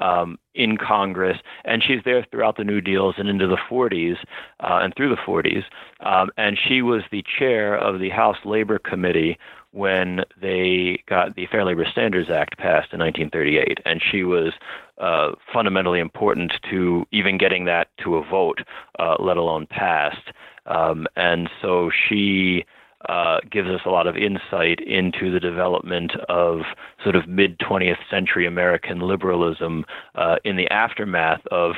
um, 0.00 0.38
in 0.54 0.76
Congress, 0.76 1.38
and 1.64 1.82
she's 1.82 2.00
there 2.04 2.26
throughout 2.30 2.56
the 2.56 2.64
New 2.64 2.80
Deals 2.80 3.14
and 3.18 3.28
into 3.28 3.46
the 3.46 3.58
40s 3.70 4.16
uh, 4.60 4.80
and 4.82 4.94
through 4.96 5.10
the 5.10 5.16
40s. 5.16 5.64
Um, 6.00 6.30
and 6.36 6.58
she 6.58 6.82
was 6.82 7.02
the 7.10 7.24
chair 7.38 7.76
of 7.76 8.00
the 8.00 8.10
House 8.10 8.38
Labor 8.44 8.78
Committee 8.78 9.38
when 9.72 10.20
they 10.40 11.02
got 11.08 11.34
the 11.34 11.46
Fair 11.46 11.64
Labor 11.64 11.86
Standards 11.90 12.30
Act 12.30 12.58
passed 12.58 12.92
in 12.92 13.00
1938, 13.00 13.78
and 13.86 14.02
she 14.02 14.22
was 14.22 14.52
uh, 14.98 15.32
fundamentally 15.52 15.98
important 15.98 16.52
to 16.70 17.06
even 17.10 17.38
getting 17.38 17.64
that 17.64 17.88
to 18.02 18.16
a 18.16 18.24
vote, 18.24 18.60
uh, 18.98 19.16
let 19.18 19.38
alone 19.38 19.66
passed. 19.66 20.30
Um, 20.66 21.06
and 21.16 21.48
so 21.60 21.90
she 22.08 22.64
uh, 23.08 23.38
gives 23.50 23.68
us 23.68 23.80
a 23.84 23.90
lot 23.90 24.06
of 24.06 24.16
insight 24.16 24.80
into 24.80 25.32
the 25.32 25.40
development 25.40 26.12
of 26.28 26.60
sort 27.02 27.16
of 27.16 27.28
mid 27.28 27.58
20th 27.58 27.98
century 28.10 28.46
American 28.46 29.00
liberalism 29.00 29.84
uh, 30.14 30.36
in 30.44 30.56
the 30.56 30.68
aftermath 30.70 31.40
of 31.50 31.72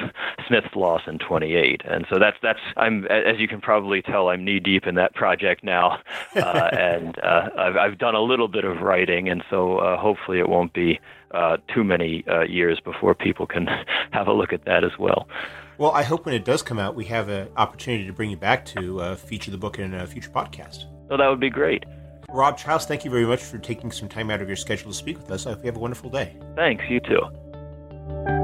Smith's 0.47 0.75
loss 0.75 1.03
in 1.07 1.19
28. 1.19 1.83
And 1.85 2.07
so 2.11 2.19
that's 2.19 2.37
that's 2.43 2.59
I'm 2.77 3.07
as 3.07 3.39
you 3.39 3.49
can 3.49 3.61
probably 3.61 4.03
tell 4.03 4.29
I'm 4.29 4.45
knee 4.45 4.61
deep 4.61 4.87
in 4.87 4.95
that 4.97 5.15
project 5.15 5.65
now, 5.65 5.99
uh, 6.37 6.69
and 6.73 7.19
uh, 7.19 7.51
I've 7.57 7.77
I've 7.77 7.99
done 7.99 8.15
a 8.15 8.23
little 8.23 8.49
bit 8.49 8.65
of 8.65 8.81
writing, 8.81 9.29
and 9.29 9.43
so 9.51 9.79
uh, 9.79 9.97
hopefully 9.97 10.39
it 10.39 10.49
won't 10.49 10.73
be 10.73 11.01
uh, 11.31 11.57
too 11.75 11.83
many 11.83 12.25
years 12.49 12.81
before 12.81 13.15
people 13.15 13.47
can 13.47 13.67
have 14.11 14.29
a 14.29 14.33
look 14.33 14.53
at 14.53 14.65
that 14.67 14.85
as 14.85 14.93
well. 14.99 15.29
Well, 15.77 15.91
I 15.91 16.05
hope 16.05 16.27
when 16.27 16.35
it 16.37 16.45
does 16.45 16.63
come 16.63 16.79
out, 16.79 16.95
we 16.95 17.07
have 17.07 17.29
an 17.29 17.49
opportunity 17.57 18.07
to 18.07 18.13
bring 18.13 18.31
you 18.31 18.37
back 18.37 18.65
to 18.67 19.17
feature 19.17 19.51
the 19.51 19.59
book 19.59 19.79
in 19.79 19.93
a 19.93 20.07
future 20.07 20.31
podcast. 20.31 20.85
So 21.09 21.17
that 21.17 21.29
would 21.29 21.41
be 21.41 21.51
great. 21.51 21.85
Rob 22.31 22.59
Chiles, 22.59 22.87
thank 22.87 23.05
you 23.05 23.11
very 23.11 23.27
much 23.27 23.43
for 23.43 23.59
taking 23.59 23.93
some 23.93 24.09
time 24.09 24.31
out 24.31 24.41
of 24.41 24.49
your 24.49 24.57
schedule 24.57 24.91
to 24.91 24.97
speak 24.97 25.19
with 25.19 25.31
us. 25.31 25.47
I 25.47 25.51
hope 25.51 25.61
you 25.61 25.67
have 25.67 25.77
a 25.77 25.81
wonderful 25.81 26.11
day. 26.11 26.37
Thanks, 26.57 26.85
you 26.89 27.01
too. 27.01 28.44